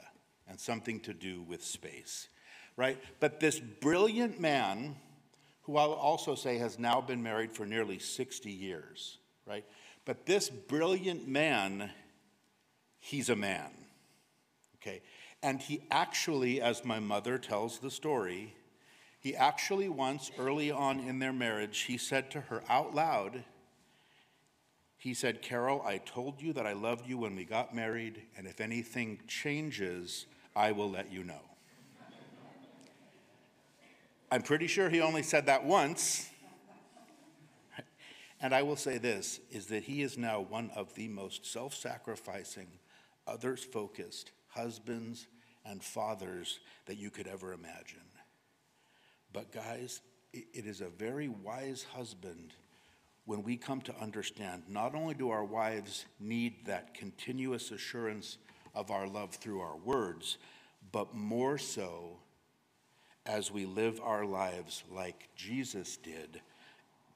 and 0.48 0.58
something 0.58 0.98
to 1.02 1.14
do 1.14 1.42
with 1.42 1.62
space, 1.62 2.26
right? 2.76 2.98
But 3.20 3.38
this 3.38 3.60
brilliant 3.60 4.40
man, 4.40 4.96
who 5.68 5.76
I'll 5.76 5.92
also 5.92 6.34
say 6.34 6.56
has 6.56 6.78
now 6.78 7.02
been 7.02 7.22
married 7.22 7.52
for 7.52 7.66
nearly 7.66 7.98
60 7.98 8.50
years, 8.50 9.18
right? 9.46 9.66
But 10.06 10.24
this 10.24 10.48
brilliant 10.48 11.28
man, 11.28 11.90
he's 12.98 13.28
a 13.28 13.36
man, 13.36 13.70
okay? 14.76 15.02
And 15.42 15.60
he 15.60 15.82
actually, 15.90 16.62
as 16.62 16.86
my 16.86 17.00
mother 17.00 17.36
tells 17.36 17.80
the 17.80 17.90
story, 17.90 18.54
he 19.20 19.36
actually 19.36 19.90
once, 19.90 20.30
early 20.38 20.70
on 20.70 21.00
in 21.00 21.18
their 21.18 21.34
marriage, 21.34 21.80
he 21.80 21.98
said 21.98 22.30
to 22.30 22.40
her 22.40 22.62
out 22.70 22.94
loud, 22.94 23.44
he 24.96 25.12
said, 25.12 25.42
Carol, 25.42 25.82
I 25.84 25.98
told 25.98 26.40
you 26.40 26.54
that 26.54 26.66
I 26.66 26.72
loved 26.72 27.06
you 27.06 27.18
when 27.18 27.36
we 27.36 27.44
got 27.44 27.74
married, 27.74 28.22
and 28.38 28.46
if 28.46 28.62
anything 28.62 29.20
changes, 29.28 30.24
I 30.56 30.72
will 30.72 30.90
let 30.90 31.12
you 31.12 31.24
know. 31.24 31.47
I'm 34.30 34.42
pretty 34.42 34.66
sure 34.66 34.90
he 34.90 35.00
only 35.00 35.22
said 35.22 35.46
that 35.46 35.64
once. 35.64 36.28
And 38.40 38.54
I 38.54 38.62
will 38.62 38.76
say 38.76 38.98
this 38.98 39.40
is 39.50 39.66
that 39.66 39.82
he 39.82 40.02
is 40.02 40.16
now 40.16 40.40
one 40.40 40.70
of 40.76 40.94
the 40.94 41.08
most 41.08 41.44
self 41.44 41.74
sacrificing, 41.74 42.68
others 43.26 43.64
focused 43.64 44.30
husbands 44.48 45.26
and 45.64 45.82
fathers 45.82 46.60
that 46.86 46.98
you 46.98 47.10
could 47.10 47.26
ever 47.26 47.52
imagine. 47.52 47.98
But, 49.32 49.52
guys, 49.52 50.00
it 50.32 50.66
is 50.66 50.80
a 50.80 50.88
very 50.88 51.28
wise 51.28 51.84
husband 51.94 52.54
when 53.24 53.42
we 53.42 53.56
come 53.56 53.80
to 53.82 53.96
understand 54.00 54.62
not 54.68 54.94
only 54.94 55.14
do 55.14 55.30
our 55.30 55.44
wives 55.44 56.06
need 56.20 56.64
that 56.66 56.94
continuous 56.94 57.70
assurance 57.70 58.38
of 58.74 58.90
our 58.90 59.06
love 59.06 59.34
through 59.34 59.60
our 59.60 59.76
words, 59.76 60.38
but 60.92 61.14
more 61.14 61.58
so 61.58 62.18
as 63.28 63.52
we 63.52 63.66
live 63.66 64.00
our 64.02 64.24
lives 64.24 64.82
like 64.90 65.28
Jesus 65.36 65.98
did, 65.98 66.40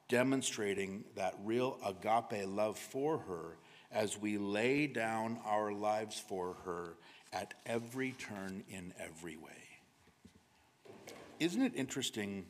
demonstrating 0.07 1.03
that 1.15 1.33
real 1.43 1.79
agape 1.83 2.47
love 2.47 2.77
for 2.77 3.17
her 3.17 3.57
as 3.91 4.21
we 4.21 4.37
lay 4.37 4.85
down 4.85 5.39
our 5.43 5.73
lives 5.73 6.19
for 6.19 6.55
her 6.65 6.93
at 7.33 7.55
every 7.65 8.11
turn 8.11 8.63
in 8.69 8.93
every 8.99 9.35
way. 9.37 9.51
Isn't 11.39 11.63
it 11.63 11.73
interesting, 11.75 12.45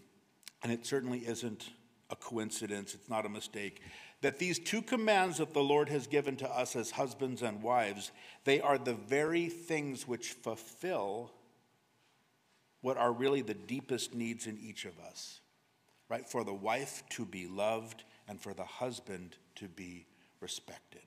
and 0.62 0.72
it 0.72 0.86
certainly 0.86 1.20
isn't 1.20 1.70
a 2.10 2.18
coincidence, 2.18 2.94
it's 2.94 3.10
not 3.10 3.26
a 3.26 3.30
mistake, 3.30 3.82
that 4.22 4.40
these 4.40 4.60
two 4.60 4.82
commands 4.82 5.38
that 5.38 5.54
the 5.54 5.64
Lord 5.64 5.88
has 5.88 6.06
given 6.06 6.36
to 6.38 6.50
us 6.50 6.76
as 6.76 6.92
husbands 6.92 7.42
and 7.42 7.64
wives, 7.64 8.12
they 8.44 8.60
are 8.60 8.78
the 8.78 8.94
very 8.94 9.48
things 9.48 10.06
which 10.06 10.34
fulfill 10.34 11.32
what 12.84 12.98
are 12.98 13.12
really 13.12 13.42
the 13.42 13.56
deepest 13.56 14.14
needs 14.14 14.46
in 14.46 14.60
each 14.60 14.86
of 14.86 15.00
us, 15.00 15.42
right? 16.10 16.30
For 16.30 16.44
the 16.44 16.54
wife 16.54 17.02
to 17.10 17.26
be 17.26 17.48
loved 17.48 18.04
and 18.28 18.40
for 18.40 18.54
the 18.54 18.64
husband 18.64 19.38
to 19.56 19.68
be 19.68 20.06
respected. 20.40 21.02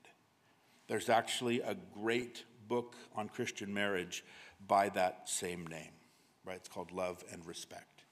There's 0.89 1.07
actually 1.07 1.61
a 1.61 1.77
great 1.93 2.43
book 2.67 2.97
on 3.15 3.29
Christian 3.29 3.73
marriage 3.73 4.25
by 4.67 4.89
that 4.89 5.29
same 5.29 5.65
name 5.65 5.91
right? 6.47 6.55
It's 6.55 6.69
called 6.69 6.91
love 6.91 7.23
and 7.31 7.45
respect. 7.45 8.05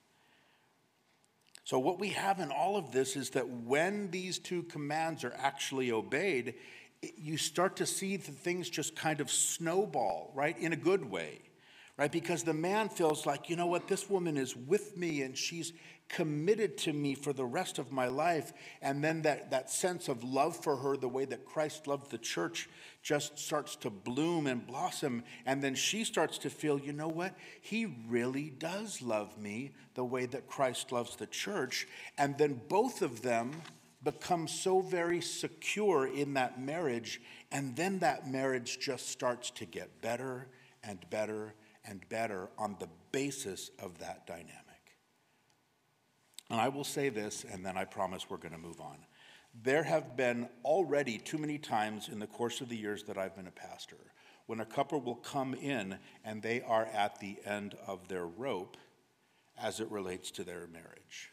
So, 1.63 1.79
what 1.79 1.99
we 1.99 2.09
have 2.09 2.39
in 2.39 2.51
all 2.51 2.77
of 2.77 2.91
this 2.91 3.15
is 3.15 3.31
that 3.31 3.49
when 3.49 4.11
these 4.11 4.37
two 4.37 4.63
commands 4.63 5.23
are 5.23 5.33
actually 5.35 5.91
obeyed, 5.91 6.55
you 7.17 7.37
start 7.37 7.77
to 7.77 7.85
see 7.85 8.17
the 8.17 8.31
things 8.31 8.69
just 8.69 8.95
kind 8.95 9.19
of 9.19 9.31
snowball, 9.31 10.31
right, 10.35 10.55
in 10.59 10.73
a 10.73 10.77
good 10.77 11.09
way, 11.09 11.39
right? 11.97 12.11
Because 12.11 12.43
the 12.43 12.53
man 12.53 12.89
feels 12.89 13.25
like, 13.25 13.49
you 13.49 13.55
know 13.55 13.67
what, 13.67 13.87
this 13.87 14.09
woman 14.09 14.37
is 14.37 14.55
with 14.55 14.97
me 14.97 15.21
and 15.21 15.37
she's 15.37 15.71
committed 16.07 16.77
to 16.77 16.93
me 16.93 17.15
for 17.15 17.33
the 17.33 17.45
rest 17.45 17.79
of 17.79 17.91
my 17.91 18.07
life. 18.07 18.53
And 18.81 19.03
then 19.03 19.23
that, 19.23 19.51
that 19.51 19.69
sense 19.69 20.07
of 20.07 20.23
love 20.23 20.55
for 20.55 20.75
her, 20.75 20.97
the 20.97 21.07
way 21.07 21.25
that 21.25 21.45
Christ 21.45 21.87
loved 21.87 22.11
the 22.11 22.17
church, 22.17 22.69
just 23.01 23.39
starts 23.39 23.75
to 23.77 23.89
bloom 23.89 24.45
and 24.45 24.65
blossom. 24.65 25.23
And 25.45 25.63
then 25.63 25.73
she 25.73 26.03
starts 26.03 26.37
to 26.39 26.49
feel, 26.49 26.79
you 26.79 26.93
know 26.93 27.07
what? 27.07 27.35
He 27.61 27.85
really 28.07 28.49
does 28.49 29.01
love 29.01 29.37
me 29.37 29.71
the 29.95 30.05
way 30.05 30.25
that 30.27 30.47
Christ 30.47 30.91
loves 30.91 31.15
the 31.15 31.27
church. 31.27 31.87
And 32.17 32.37
then 32.37 32.61
both 32.67 33.01
of 33.01 33.21
them 33.21 33.53
become 34.03 34.47
so 34.47 34.81
very 34.81 35.21
secure 35.21 36.05
in 36.05 36.35
that 36.35 36.61
marriage. 36.61 37.21
And 37.51 37.75
then 37.75 37.99
that 37.99 38.29
marriage 38.29 38.79
just 38.79 39.09
starts 39.09 39.49
to 39.51 39.65
get 39.65 40.01
better 40.01 40.49
and 40.83 40.99
better 41.09 41.55
and 41.87 42.07
better 42.09 42.49
on 42.57 42.75
the 42.79 42.89
basis 43.11 43.71
of 43.79 43.99
that 43.99 44.25
dynamic. 44.27 44.65
And 46.49 46.61
I 46.61 46.69
will 46.69 46.83
say 46.83 47.09
this, 47.09 47.45
and 47.49 47.65
then 47.65 47.77
I 47.77 47.85
promise 47.85 48.29
we're 48.29 48.37
going 48.37 48.53
to 48.53 48.59
move 48.59 48.79
on. 48.79 48.97
There 49.63 49.83
have 49.83 50.17
been 50.17 50.49
already 50.63 51.17
too 51.17 51.37
many 51.37 51.57
times 51.57 52.09
in 52.09 52.19
the 52.19 52.27
course 52.27 52.61
of 52.61 52.69
the 52.69 52.77
years 52.77 53.03
that 53.03 53.17
I've 53.17 53.35
been 53.35 53.47
a 53.47 53.51
pastor 53.51 53.97
when 54.45 54.59
a 54.59 54.65
couple 54.65 55.01
will 55.01 55.15
come 55.15 55.53
in 55.53 55.97
and 56.23 56.41
they 56.41 56.61
are 56.61 56.85
at 56.85 57.19
the 57.19 57.37
end 57.45 57.75
of 57.87 58.07
their 58.07 58.25
rope 58.25 58.77
as 59.57 59.79
it 59.79 59.89
relates 59.89 60.29
to 60.31 60.43
their 60.43 60.67
marriage. 60.67 61.31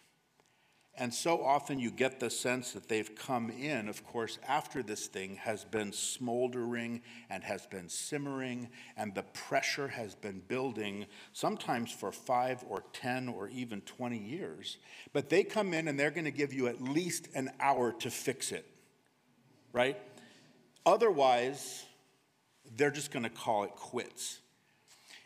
And 0.94 1.12
so 1.12 1.42
often 1.42 1.78
you 1.78 1.90
get 1.90 2.20
the 2.20 2.28
sense 2.28 2.72
that 2.72 2.86
they've 2.86 3.14
come 3.14 3.48
in, 3.48 3.88
of 3.88 4.04
course, 4.04 4.38
after 4.46 4.82
this 4.82 5.06
thing 5.06 5.36
has 5.36 5.64
been 5.64 5.90
smoldering 5.90 7.00
and 7.30 7.42
has 7.42 7.64
been 7.64 7.88
simmering, 7.88 8.68
and 8.94 9.14
the 9.14 9.22
pressure 9.22 9.88
has 9.88 10.14
been 10.14 10.42
building, 10.48 11.06
sometimes 11.32 11.90
for 11.90 12.12
five 12.12 12.62
or 12.68 12.84
10 12.92 13.30
or 13.30 13.48
even 13.48 13.80
20 13.80 14.18
years. 14.18 14.76
But 15.14 15.30
they 15.30 15.44
come 15.44 15.72
in 15.72 15.88
and 15.88 15.98
they're 15.98 16.10
going 16.10 16.26
to 16.26 16.30
give 16.30 16.52
you 16.52 16.66
at 16.66 16.82
least 16.82 17.28
an 17.34 17.50
hour 17.58 17.92
to 18.00 18.10
fix 18.10 18.52
it, 18.52 18.66
right? 19.72 19.96
Otherwise, 20.84 21.86
they're 22.76 22.90
just 22.90 23.10
going 23.10 23.24
to 23.24 23.30
call 23.30 23.64
it 23.64 23.70
quits. 23.70 24.41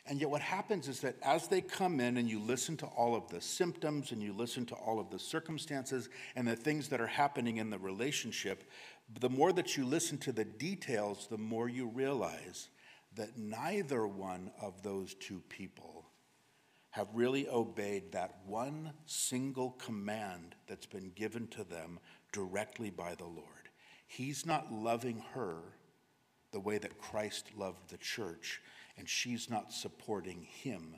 And 0.09 0.21
yet, 0.21 0.31
what 0.31 0.42
happens 0.42 0.87
is 0.87 1.01
that 1.01 1.16
as 1.23 1.49
they 1.49 1.61
come 1.61 1.99
in 1.99 2.16
and 2.16 2.29
you 2.29 2.38
listen 2.38 2.77
to 2.79 2.87
all 2.87 3.16
of 3.16 3.29
the 3.29 3.40
symptoms 3.40 4.12
and 4.12 4.23
you 4.23 4.33
listen 4.33 4.64
to 4.66 4.75
all 4.77 5.01
of 5.01 5.11
the 5.11 5.19
circumstances 5.19 6.09
and 6.37 6.47
the 6.47 6.55
things 6.55 6.88
that 6.88 7.01
are 7.01 7.09
happening 7.09 7.57
in 7.57 7.71
the 7.71 7.79
relationship, 7.79 8.71
the 9.21 9.29
more 9.29 9.53
that 9.53 9.77
you 9.77 9.85
listen 9.85 10.19
to 10.19 10.33
the 10.33 10.45
details, 10.45 11.27
the 11.29 11.38
more 11.38 11.69
you 11.69 11.88
realize 11.88 12.69
that 13.16 13.37
neither 13.37 14.07
one 14.07 14.51
of 14.61 14.83
those 14.83 15.14
two 15.14 15.42
people 15.49 16.05
have 16.90 17.09
really 17.12 17.49
obeyed 17.49 18.12
that 18.12 18.37
one 18.47 18.92
single 19.07 19.73
command 19.73 20.55
that's 20.66 20.87
been 20.87 21.11
given 21.14 21.47
to 21.49 21.64
them 21.64 21.99
directly 22.33 22.90
by 22.90 23.14
the 23.14 23.25
Lord. 23.25 23.45
He's 24.07 24.47
not 24.47 24.73
loving 24.73 25.23
her 25.35 25.57
the 26.53 26.61
way 26.61 26.79
that 26.79 26.99
Christ 26.99 27.49
loved 27.57 27.90
the 27.90 27.99
church 27.99 28.62
and 28.99 29.09
she's 29.09 29.51
not 29.51 29.73
supporting 29.73 30.43
him 30.43 30.97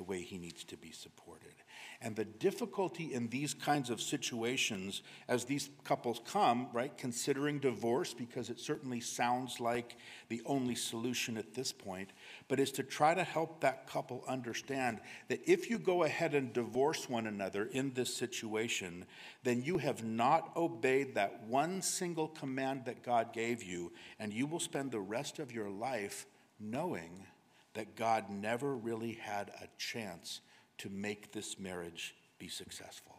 the 0.00 0.04
way 0.04 0.22
he 0.22 0.38
needs 0.38 0.64
to 0.64 0.78
be 0.78 0.90
supported. 0.90 1.52
And 2.00 2.16
the 2.16 2.24
difficulty 2.24 3.12
in 3.12 3.28
these 3.28 3.52
kinds 3.52 3.90
of 3.90 4.00
situations, 4.00 5.02
as 5.28 5.44
these 5.44 5.68
couples 5.84 6.22
come, 6.24 6.68
right, 6.72 6.96
considering 6.96 7.58
divorce, 7.58 8.14
because 8.14 8.48
it 8.48 8.58
certainly 8.58 9.00
sounds 9.00 9.60
like 9.60 9.98
the 10.30 10.40
only 10.46 10.74
solution 10.74 11.36
at 11.36 11.52
this 11.52 11.70
point, 11.70 12.14
but 12.48 12.58
is 12.58 12.72
to 12.72 12.82
try 12.82 13.12
to 13.12 13.22
help 13.22 13.60
that 13.60 13.86
couple 13.86 14.24
understand 14.26 15.00
that 15.28 15.46
if 15.46 15.68
you 15.68 15.78
go 15.78 16.04
ahead 16.04 16.34
and 16.34 16.54
divorce 16.54 17.06
one 17.06 17.26
another 17.26 17.66
in 17.66 17.92
this 17.92 18.16
situation, 18.16 19.04
then 19.42 19.62
you 19.62 19.76
have 19.76 20.02
not 20.02 20.56
obeyed 20.56 21.14
that 21.14 21.42
one 21.46 21.82
single 21.82 22.28
command 22.28 22.86
that 22.86 23.02
God 23.02 23.34
gave 23.34 23.62
you, 23.62 23.92
and 24.18 24.32
you 24.32 24.46
will 24.46 24.60
spend 24.60 24.90
the 24.90 25.00
rest 25.00 25.38
of 25.38 25.52
your 25.52 25.68
life 25.68 26.24
knowing 26.60 27.26
that 27.74 27.96
God 27.96 28.30
never 28.30 28.76
really 28.76 29.12
had 29.12 29.50
a 29.60 29.68
chance 29.78 30.40
to 30.78 30.88
make 30.88 31.32
this 31.32 31.58
marriage 31.58 32.14
be 32.38 32.48
successful. 32.48 33.16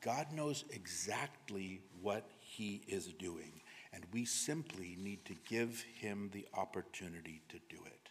God 0.00 0.26
knows 0.32 0.64
exactly 0.70 1.80
what 2.02 2.28
He 2.40 2.82
is 2.86 3.06
doing, 3.18 3.60
and 3.92 4.04
we 4.12 4.24
simply 4.24 4.96
need 5.00 5.24
to 5.24 5.34
give 5.48 5.84
Him 5.94 6.30
the 6.32 6.46
opportunity 6.54 7.42
to 7.48 7.56
do 7.68 7.82
it. 7.86 8.10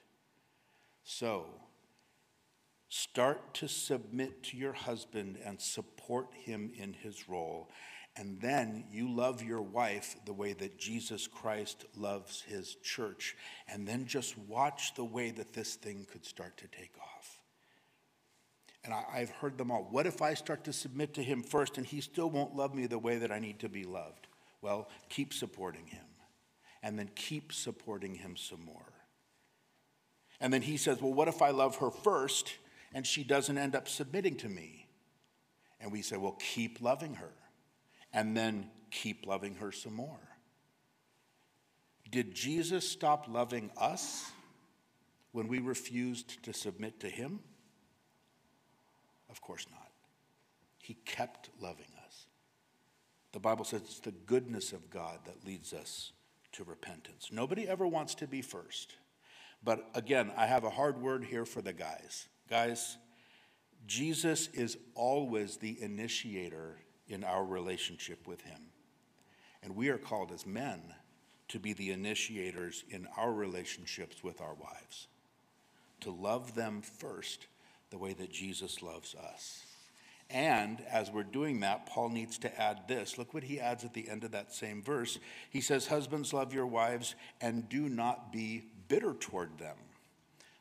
So, 1.03 1.45
start 2.89 3.53
to 3.56 3.67
submit 3.67 4.43
to 4.43 4.58
your 4.58 4.73
husband 4.73 5.38
and 5.43 5.60
support 5.60 6.27
him 6.34 6.71
in 6.75 6.93
his 6.93 7.27
role 7.27 7.69
and 8.15 8.39
then 8.41 8.84
you 8.91 9.10
love 9.10 9.41
your 9.41 9.62
wife 9.62 10.15
the 10.26 10.34
way 10.34 10.54
that 10.54 10.78
Jesus 10.78 11.26
Christ 11.26 11.86
loves 11.95 12.41
his 12.41 12.76
church. 12.76 13.36
And 13.67 13.88
then 13.88 14.06
just 14.06 14.38
watch 14.38 14.93
the 14.93 15.04
way 15.04 15.32
that 15.32 15.54
this 15.54 15.76
thing 15.76 16.06
could 16.12 16.23
start 16.23 16.58
to 16.58 16.67
take 16.67 16.93
off. 17.02 17.39
And 18.86 18.93
I, 18.93 19.19
have 19.19 19.30
heard 19.30 19.58
them 19.58 19.71
all. 19.71 19.88
What 19.89 20.06
if 20.06 20.21
I 20.21 20.36
start 20.36 20.65
to 20.65 20.73
submit 20.73 21.13
to 21.15 21.23
him 21.23 21.41
first 21.41 21.78
and 21.78 21.88
he 21.88 22.02
still 22.02 22.30
won't 22.30 22.56
love 22.56 22.76
me 22.76 22.86
the 22.86 22.99
way 22.99 23.17
that 23.17 23.32
I 23.32 23.39
need 23.39 23.60
to 23.60 23.69
be 23.69 23.84
loved? 23.84 24.28
Well, 24.62 24.89
keep 25.10 25.34
supporting 25.34 25.88
him. 25.88 26.06
And 26.84 26.99
then 26.99 27.10
keep 27.15 27.54
supporting 27.54 28.15
him 28.15 28.36
some 28.36 28.63
more. 28.63 28.91
And 30.39 30.54
then 30.54 30.62
he 30.62 30.76
says, 30.78 31.02
Well, 31.02 31.13
what 31.13 31.30
if 31.30 31.41
I 31.41 31.52
love 31.52 31.78
her 31.78 31.89
first 31.89 32.54
and 32.93 33.08
she 33.08 33.23
doesn't 33.23 33.58
end 33.58 33.73
up 33.73 33.88
submitting 33.88 34.36
to 34.38 34.49
me? 34.49 34.88
And 35.80 35.91
we 35.91 36.02
say, 36.02 36.17
Well, 36.17 36.38
keep 36.39 36.82
loving 36.82 37.15
her 37.15 37.32
and 38.13 38.38
then 38.38 38.69
keep 38.91 39.26
loving 39.26 39.56
her 39.56 39.71
some 39.71 39.95
more. 39.95 40.19
Did 42.12 42.36
Jesus 42.36 42.88
stop 42.88 43.26
loving 43.28 43.71
us 43.76 44.32
when 45.32 45.47
we 45.47 45.60
refused 45.60 46.43
to 46.43 46.54
submit 46.54 46.99
to 46.99 47.10
him? 47.10 47.39
Of 49.30 49.41
course 49.41 49.65
not. 49.71 49.89
He 50.78 50.93
kept 51.06 51.49
loving 51.60 51.88
us. 52.06 52.28
The 53.32 53.39
Bible 53.39 53.65
says 53.65 53.82
it's 53.82 53.99
the 53.99 54.12
goodness 54.12 54.73
of 54.73 54.91
God 54.91 55.19
that 55.26 55.45
leads 55.45 55.73
us 55.73 56.12
to 56.52 56.63
repentance. 56.63 57.30
Nobody 57.32 57.67
ever 57.67 57.88
wants 57.88 58.13
to 58.15 58.28
be 58.28 58.43
first. 58.43 58.95
But 59.63 59.89
again, 59.95 60.32
I 60.38 60.45
have 60.45 60.65
a 60.65 60.69
hard 60.69 61.02
word 61.02 61.23
here 61.23 61.45
for 61.45 61.63
the 61.63 61.73
guys. 61.73 62.28
Guys, 62.47 62.97
Jesus 63.88 64.49
is 64.54 64.78
always 64.93 65.58
the 65.58 65.82
initiator 65.82 66.78
in 67.08 67.24
our 67.24 67.44
relationship 67.44 68.28
with 68.28 68.42
Him. 68.42 68.62
And 69.62 69.76
we 69.76 69.89
are 69.89 69.98
called 69.98 70.32
as 70.32 70.46
men 70.46 70.82
to 71.50 71.60
be 71.60 71.74
the 71.74 71.92
initiators 71.92 72.84
in 72.89 73.08
our 73.18 73.32
relationships 73.32 74.24
with 74.24 74.42
our 74.42 74.54
wives, 74.56 75.08
to 76.02 76.12
love 76.12 76.56
them 76.56 76.82
first 76.82 77.48
the 77.92 77.98
way 77.98 78.13
that 78.13 78.32
Jesus 78.32 78.82
loves 78.82 79.16
us. 79.16 79.63
And 80.30 80.82
as 80.89 81.12
we're 81.12 81.24
doing 81.24 81.60
that, 81.60 81.86
Paul 81.86 82.10
needs 82.10 82.39
to 82.39 82.62
add 82.62 82.88
this. 82.88 83.18
Look 83.18 83.34
what 83.34 83.44
he 83.44 83.60
adds 83.60 83.84
at 83.84 83.94
the 83.94 84.10
end 84.10 84.24
of 84.24 84.32
that 84.32 84.54
same 84.54 84.82
verse. 84.82 85.20
He 85.50 85.62
says, 85.62 85.88
Husbands, 85.88 86.34
love 86.34 86.54
your 86.54 86.66
wives 86.66 87.13
and 87.39 87.70
do 87.70 87.88
not 87.88 88.32
be 88.32 88.63
bitter 88.88 89.13
toward 89.13 89.60
them. 89.60 89.76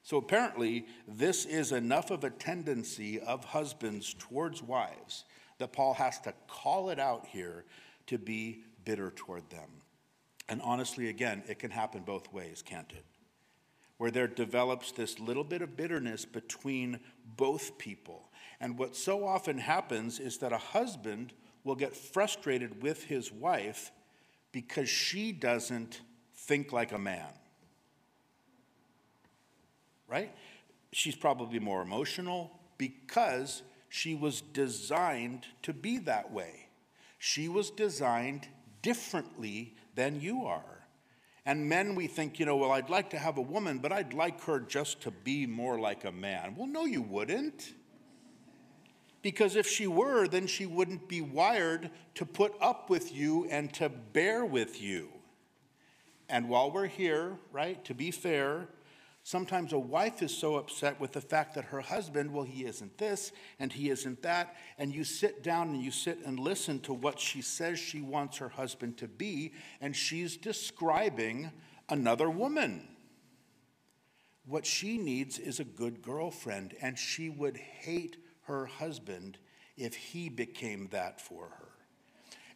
So 0.02 0.18
apparently, 0.18 0.86
this 1.06 1.46
is 1.46 1.72
enough 1.72 2.10
of 2.10 2.24
a 2.24 2.30
tendency 2.30 3.20
of 3.20 3.44
husbands 3.46 4.14
towards 4.18 4.62
wives 4.62 5.24
that 5.62 5.72
Paul 5.72 5.94
has 5.94 6.18
to 6.22 6.34
call 6.48 6.90
it 6.90 6.98
out 6.98 7.24
here 7.24 7.64
to 8.08 8.18
be 8.18 8.64
bitter 8.84 9.12
toward 9.12 9.48
them. 9.48 9.68
And 10.48 10.60
honestly, 10.60 11.08
again, 11.08 11.44
it 11.46 11.60
can 11.60 11.70
happen 11.70 12.02
both 12.02 12.32
ways, 12.32 12.62
can't 12.62 12.90
it? 12.90 13.04
Where 13.96 14.10
there 14.10 14.26
develops 14.26 14.90
this 14.90 15.20
little 15.20 15.44
bit 15.44 15.62
of 15.62 15.76
bitterness 15.76 16.24
between 16.24 16.98
both 17.36 17.78
people. 17.78 18.28
And 18.60 18.76
what 18.76 18.96
so 18.96 19.24
often 19.24 19.56
happens 19.56 20.18
is 20.18 20.38
that 20.38 20.52
a 20.52 20.58
husband 20.58 21.32
will 21.62 21.76
get 21.76 21.94
frustrated 21.94 22.82
with 22.82 23.04
his 23.04 23.30
wife 23.30 23.92
because 24.50 24.88
she 24.88 25.30
doesn't 25.30 26.00
think 26.34 26.72
like 26.72 26.90
a 26.90 26.98
man. 26.98 27.32
Right? 30.08 30.34
She's 30.90 31.14
probably 31.14 31.60
more 31.60 31.82
emotional 31.82 32.50
because 32.78 33.62
she 33.94 34.14
was 34.14 34.40
designed 34.40 35.44
to 35.60 35.74
be 35.74 35.98
that 35.98 36.32
way. 36.32 36.66
She 37.18 37.46
was 37.46 37.68
designed 37.68 38.48
differently 38.80 39.74
than 39.94 40.18
you 40.18 40.46
are. 40.46 40.86
And 41.44 41.68
men, 41.68 41.94
we 41.94 42.06
think, 42.06 42.40
you 42.40 42.46
know, 42.46 42.56
well, 42.56 42.72
I'd 42.72 42.88
like 42.88 43.10
to 43.10 43.18
have 43.18 43.36
a 43.36 43.42
woman, 43.42 43.80
but 43.80 43.92
I'd 43.92 44.14
like 44.14 44.42
her 44.44 44.60
just 44.60 45.02
to 45.02 45.10
be 45.10 45.46
more 45.46 45.78
like 45.78 46.06
a 46.06 46.10
man. 46.10 46.54
Well, 46.56 46.68
no, 46.68 46.86
you 46.86 47.02
wouldn't. 47.02 47.74
Because 49.20 49.56
if 49.56 49.66
she 49.66 49.86
were, 49.86 50.26
then 50.26 50.46
she 50.46 50.64
wouldn't 50.64 51.06
be 51.06 51.20
wired 51.20 51.90
to 52.14 52.24
put 52.24 52.54
up 52.62 52.88
with 52.88 53.14
you 53.14 53.46
and 53.50 53.74
to 53.74 53.90
bear 53.90 54.46
with 54.46 54.80
you. 54.80 55.10
And 56.30 56.48
while 56.48 56.70
we're 56.70 56.86
here, 56.86 57.36
right, 57.52 57.84
to 57.84 57.92
be 57.92 58.10
fair, 58.10 58.68
Sometimes 59.24 59.72
a 59.72 59.78
wife 59.78 60.20
is 60.20 60.36
so 60.36 60.56
upset 60.56 60.98
with 60.98 61.12
the 61.12 61.20
fact 61.20 61.54
that 61.54 61.66
her 61.66 61.80
husband, 61.80 62.32
well, 62.32 62.44
he 62.44 62.64
isn't 62.64 62.98
this 62.98 63.30
and 63.60 63.72
he 63.72 63.88
isn't 63.88 64.22
that. 64.22 64.56
And 64.78 64.92
you 64.92 65.04
sit 65.04 65.44
down 65.44 65.68
and 65.68 65.82
you 65.82 65.92
sit 65.92 66.18
and 66.24 66.40
listen 66.40 66.80
to 66.80 66.92
what 66.92 67.20
she 67.20 67.40
says 67.40 67.78
she 67.78 68.00
wants 68.00 68.38
her 68.38 68.48
husband 68.48 68.98
to 68.98 69.06
be, 69.06 69.52
and 69.80 69.94
she's 69.94 70.36
describing 70.36 71.52
another 71.88 72.28
woman. 72.28 72.88
What 74.44 74.66
she 74.66 74.98
needs 74.98 75.38
is 75.38 75.60
a 75.60 75.64
good 75.64 76.02
girlfriend, 76.02 76.74
and 76.82 76.98
she 76.98 77.28
would 77.28 77.56
hate 77.56 78.16
her 78.46 78.66
husband 78.66 79.38
if 79.76 79.94
he 79.94 80.28
became 80.28 80.88
that 80.88 81.20
for 81.20 81.44
her. 81.44 81.61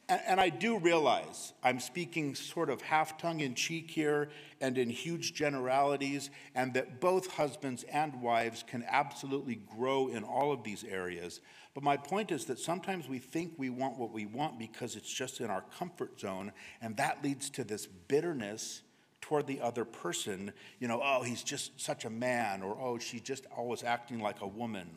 And, 0.08 0.20
and 0.26 0.40
I 0.40 0.48
do 0.48 0.78
realize 0.78 1.52
I'm 1.62 1.80
speaking 1.80 2.34
sort 2.34 2.70
of 2.70 2.80
half 2.82 3.18
tongue 3.18 3.40
in 3.40 3.54
cheek 3.54 3.90
here 3.90 4.28
and 4.60 4.78
in 4.78 4.88
huge 4.88 5.34
generalities, 5.34 6.30
and 6.54 6.74
that 6.74 7.00
both 7.00 7.32
husbands 7.32 7.84
and 7.84 8.22
wives 8.22 8.64
can 8.66 8.84
absolutely 8.88 9.56
grow 9.76 10.08
in 10.08 10.22
all 10.22 10.52
of 10.52 10.62
these 10.62 10.84
areas. 10.84 11.40
But 11.74 11.82
my 11.82 11.96
point 11.96 12.30
is 12.30 12.46
that 12.46 12.58
sometimes 12.58 13.08
we 13.08 13.18
think 13.18 13.52
we 13.58 13.68
want 13.68 13.98
what 13.98 14.12
we 14.12 14.24
want 14.24 14.58
because 14.58 14.96
it's 14.96 15.12
just 15.12 15.40
in 15.40 15.50
our 15.50 15.64
comfort 15.78 16.18
zone, 16.18 16.52
and 16.80 16.96
that 16.96 17.22
leads 17.22 17.50
to 17.50 17.64
this 17.64 17.86
bitterness 17.86 18.82
toward 19.20 19.46
the 19.46 19.60
other 19.60 19.84
person. 19.84 20.52
You 20.78 20.88
know, 20.88 21.02
oh, 21.04 21.22
he's 21.22 21.42
just 21.42 21.78
such 21.80 22.04
a 22.04 22.10
man, 22.10 22.62
or 22.62 22.78
oh, 22.80 22.98
she's 22.98 23.20
just 23.20 23.44
always 23.54 23.82
acting 23.82 24.20
like 24.20 24.40
a 24.40 24.46
woman. 24.46 24.88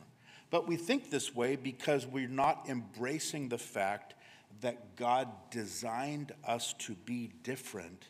But 0.52 0.68
we 0.68 0.78
think 0.78 1.10
this 1.10 1.36
way 1.36 1.56
because 1.56 2.08
we're 2.08 2.28
not 2.28 2.66
embracing 2.70 3.50
the 3.50 3.58
fact 3.58 4.14
that 4.62 4.96
God 4.96 5.30
designed 5.52 6.34
us 6.46 6.74
to 6.80 6.94
be 7.06 7.32
different 7.44 8.06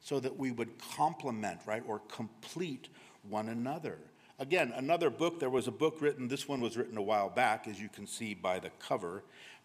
so 0.00 0.20
that 0.20 0.38
we 0.38 0.50
would 0.50 0.78
complement, 0.78 1.60
right, 1.66 1.82
or 1.86 2.00
complete 2.08 2.88
one 3.28 3.48
another. 3.48 3.98
Again, 4.38 4.72
another 4.76 5.10
book, 5.10 5.40
there 5.40 5.50
was 5.50 5.68
a 5.68 5.72
book 5.72 5.98
written, 6.00 6.28
this 6.28 6.48
one 6.48 6.60
was 6.60 6.76
written 6.76 6.96
a 6.96 7.02
while 7.02 7.30
back, 7.30 7.66
as 7.68 7.80
you 7.80 7.88
can 7.88 8.06
see 8.06 8.34
by 8.34 8.58
the 8.58 8.70
cover, 8.78 9.22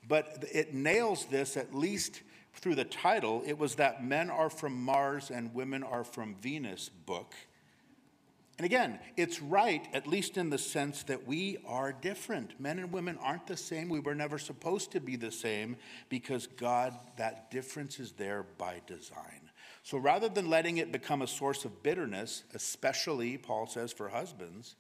but 0.08 0.46
it 0.54 0.74
nails 0.74 1.26
this 1.26 1.58
at 1.58 1.74
least 1.74 2.22
through 2.54 2.76
the 2.76 2.86
title. 2.86 3.44
It 3.46 3.58
was 3.58 3.76
that 3.76 4.04
Men 4.04 4.30
Are 4.30 4.50
From 4.50 4.82
Mars 4.82 5.32
and 5.32 5.54
Women 5.54 5.84
Are 5.84 6.04
From 6.04 6.36
Venus 6.36 6.90
book. 6.90 7.34
And 8.60 8.66
again, 8.66 9.00
it's 9.16 9.42
right, 9.42 9.88
at 9.94 10.06
least 10.06 10.36
in 10.36 10.50
the 10.50 10.58
sense 10.58 11.04
that 11.04 11.26
we 11.26 11.60
are 11.66 11.94
different. 11.94 12.60
Men 12.60 12.78
and 12.78 12.92
women 12.92 13.18
aren't 13.22 13.48
the 13.48 13.56
same. 13.56 13.88
We 13.88 14.02
were 14.02 14.14
never 14.14 14.38
supposed 14.38 14.92
to 14.92 15.00
be 15.00 15.16
the 15.16 15.32
same 15.32 15.78
because 16.10 16.46
God, 16.46 16.94
that 17.16 17.52
difference 17.52 18.02
is 18.02 18.12
there 18.12 18.44
by 18.58 18.82
design. 18.86 19.50
So 19.84 19.98
rather 19.98 20.28
than 20.28 20.50
letting 20.50 20.76
it 20.76 20.92
become 20.92 21.22
a 21.22 21.28
source 21.28 21.64
of 21.64 21.82
bitterness, 21.84 22.44
especially, 22.54 23.38
Paul 23.38 23.66
says, 23.66 23.94
for 23.94 24.10
husbands, 24.10 24.76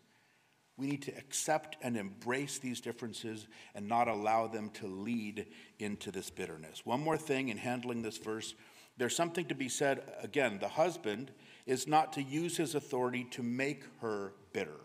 we 0.75 0.87
need 0.87 1.03
to 1.03 1.17
accept 1.17 1.77
and 1.81 1.95
embrace 1.95 2.59
these 2.59 2.81
differences 2.81 3.47
and 3.73 3.87
not 3.87 4.09
allow 4.09 4.47
them 4.47 4.71
to 4.71 4.87
lead 4.87 5.45
into 5.79 6.11
this 6.11 6.29
bitterness. 6.29 6.85
One 6.85 6.99
more 6.99 7.17
thing 7.17 7.47
in 7.47 7.55
handling 7.55 8.01
this 8.01 8.17
verse 8.17 8.55
there's 8.99 9.15
something 9.15 9.45
to 9.45 9.55
be 9.55 9.69
said 9.69 10.03
again, 10.21 10.59
the 10.59 10.67
husband 10.67 11.31
is 11.69 11.88
not 11.88 12.13
to 12.13 12.23
use 12.23 12.58
his 12.58 12.73
authority 12.73 13.25
to 13.25 13.43
make 13.43 13.84
her 14.01 14.34
bitter, 14.53 14.82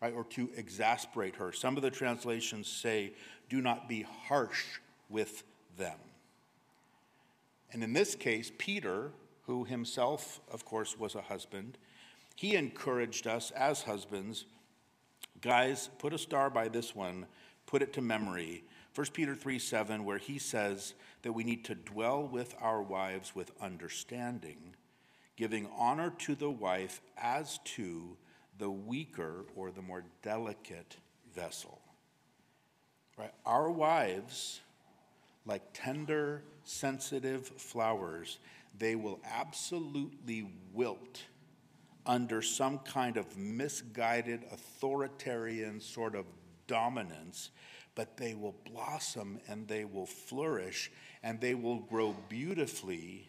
right, 0.00 0.14
or 0.14 0.22
to 0.22 0.48
exasperate 0.56 1.34
her. 1.34 1.50
Some 1.50 1.76
of 1.76 1.82
the 1.82 1.90
translations 1.90 2.68
say, 2.68 3.12
do 3.48 3.60
not 3.60 3.88
be 3.88 4.06
harsh 4.28 4.64
with 5.08 5.42
them. 5.76 5.98
And 7.72 7.82
in 7.82 7.92
this 7.92 8.14
case, 8.14 8.52
Peter, 8.56 9.10
who 9.46 9.64
himself, 9.64 10.40
of 10.50 10.64
course, 10.64 10.96
was 10.96 11.16
a 11.16 11.22
husband, 11.22 11.76
he 12.36 12.54
encouraged 12.54 13.26
us 13.26 13.50
as 13.50 13.82
husbands 13.82 14.44
guys, 15.40 15.90
put 15.98 16.14
a 16.14 16.18
star 16.18 16.50
by 16.50 16.68
this 16.68 16.94
one, 16.94 17.26
put 17.66 17.82
it 17.82 17.92
to 17.92 18.00
memory. 18.00 18.64
1 18.94 19.06
Peter 19.12 19.34
3 19.34 19.58
7, 19.58 20.04
where 20.04 20.18
he 20.18 20.38
says 20.38 20.94
that 21.22 21.32
we 21.32 21.44
need 21.44 21.64
to 21.64 21.74
dwell 21.74 22.26
with 22.26 22.54
our 22.60 22.80
wives 22.80 23.34
with 23.34 23.50
understanding 23.60 24.74
giving 25.36 25.68
honor 25.76 26.10
to 26.18 26.34
the 26.34 26.50
wife 26.50 27.00
as 27.16 27.58
to 27.64 28.16
the 28.58 28.70
weaker 28.70 29.44
or 29.54 29.70
the 29.70 29.82
more 29.82 30.04
delicate 30.22 30.96
vessel. 31.34 31.80
Right? 33.18 33.32
Our 33.44 33.70
wives, 33.70 34.60
like 35.44 35.62
tender, 35.72 36.42
sensitive 36.64 37.46
flowers, 37.46 38.38
they 38.78 38.94
will 38.94 39.20
absolutely 39.24 40.48
wilt 40.72 41.22
under 42.04 42.40
some 42.40 42.78
kind 42.78 43.16
of 43.16 43.36
misguided, 43.36 44.44
authoritarian 44.52 45.80
sort 45.80 46.14
of 46.14 46.24
dominance, 46.66 47.50
but 47.94 48.16
they 48.16 48.34
will 48.34 48.54
blossom 48.70 49.40
and 49.48 49.66
they 49.66 49.84
will 49.84 50.06
flourish 50.06 50.90
and 51.22 51.40
they 51.40 51.54
will 51.54 51.80
grow 51.80 52.14
beautifully 52.28 53.28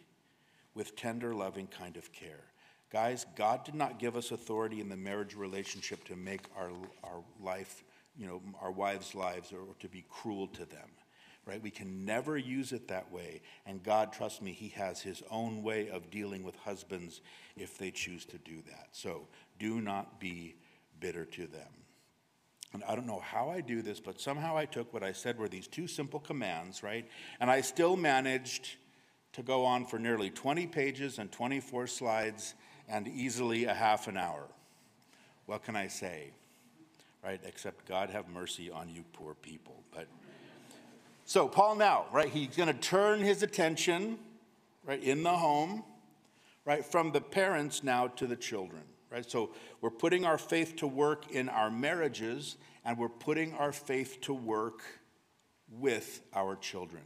with 0.78 0.94
tender, 0.94 1.34
loving 1.34 1.66
kind 1.66 1.96
of 1.96 2.12
care. 2.12 2.44
Guys, 2.90 3.26
God 3.36 3.64
did 3.64 3.74
not 3.74 3.98
give 3.98 4.16
us 4.16 4.30
authority 4.30 4.80
in 4.80 4.88
the 4.88 4.96
marriage 4.96 5.34
relationship 5.34 6.04
to 6.04 6.14
make 6.14 6.42
our, 6.56 6.70
our 7.02 7.24
life, 7.42 7.82
you 8.16 8.28
know, 8.28 8.40
our 8.62 8.70
wives' 8.70 9.12
lives 9.12 9.52
or, 9.52 9.74
to 9.80 9.88
be 9.88 10.04
cruel 10.08 10.46
to 10.46 10.64
them, 10.64 10.88
right? 11.44 11.60
We 11.60 11.72
can 11.72 12.04
never 12.04 12.38
use 12.38 12.70
it 12.70 12.86
that 12.88 13.10
way. 13.10 13.42
And 13.66 13.82
God, 13.82 14.12
trust 14.12 14.40
me, 14.40 14.52
He 14.52 14.68
has 14.68 15.02
His 15.02 15.20
own 15.32 15.64
way 15.64 15.90
of 15.90 16.12
dealing 16.12 16.44
with 16.44 16.54
husbands 16.54 17.22
if 17.56 17.76
they 17.76 17.90
choose 17.90 18.24
to 18.26 18.38
do 18.38 18.62
that. 18.68 18.90
So 18.92 19.26
do 19.58 19.80
not 19.80 20.20
be 20.20 20.54
bitter 21.00 21.24
to 21.24 21.48
them. 21.48 21.68
And 22.72 22.84
I 22.84 22.94
don't 22.94 23.06
know 23.06 23.20
how 23.20 23.50
I 23.50 23.62
do 23.62 23.82
this, 23.82 23.98
but 23.98 24.20
somehow 24.20 24.56
I 24.56 24.64
took 24.64 24.94
what 24.94 25.02
I 25.02 25.10
said 25.10 25.38
were 25.38 25.48
these 25.48 25.66
two 25.66 25.88
simple 25.88 26.20
commands, 26.20 26.84
right? 26.84 27.08
And 27.40 27.50
I 27.50 27.62
still 27.62 27.96
managed 27.96 28.76
to 29.32 29.42
go 29.42 29.64
on 29.64 29.84
for 29.84 29.98
nearly 29.98 30.30
20 30.30 30.66
pages 30.66 31.18
and 31.18 31.30
24 31.30 31.86
slides 31.86 32.54
and 32.88 33.06
easily 33.06 33.64
a 33.64 33.74
half 33.74 34.08
an 34.08 34.16
hour. 34.16 34.44
What 35.46 35.64
can 35.64 35.76
I 35.76 35.88
say? 35.88 36.30
Right? 37.24 37.40
Except 37.44 37.86
God 37.86 38.10
have 38.10 38.28
mercy 38.28 38.70
on 38.70 38.88
you 38.88 39.04
poor 39.12 39.34
people. 39.34 39.82
But 39.94 40.06
so 41.24 41.46
Paul 41.46 41.74
now, 41.74 42.06
right, 42.12 42.28
he's 42.28 42.56
going 42.56 42.68
to 42.72 42.80
turn 42.80 43.20
his 43.20 43.42
attention, 43.42 44.18
right, 44.84 45.02
in 45.02 45.22
the 45.22 45.36
home, 45.36 45.84
right, 46.64 46.84
from 46.84 47.12
the 47.12 47.20
parents 47.20 47.82
now 47.82 48.06
to 48.08 48.26
the 48.26 48.36
children, 48.36 48.82
right? 49.10 49.28
So 49.30 49.50
we're 49.80 49.90
putting 49.90 50.24
our 50.24 50.38
faith 50.38 50.76
to 50.76 50.86
work 50.86 51.30
in 51.30 51.48
our 51.48 51.70
marriages 51.70 52.56
and 52.84 52.96
we're 52.96 53.10
putting 53.10 53.52
our 53.54 53.72
faith 53.72 54.20
to 54.22 54.32
work 54.32 54.82
with 55.70 56.22
our 56.34 56.56
children. 56.56 57.02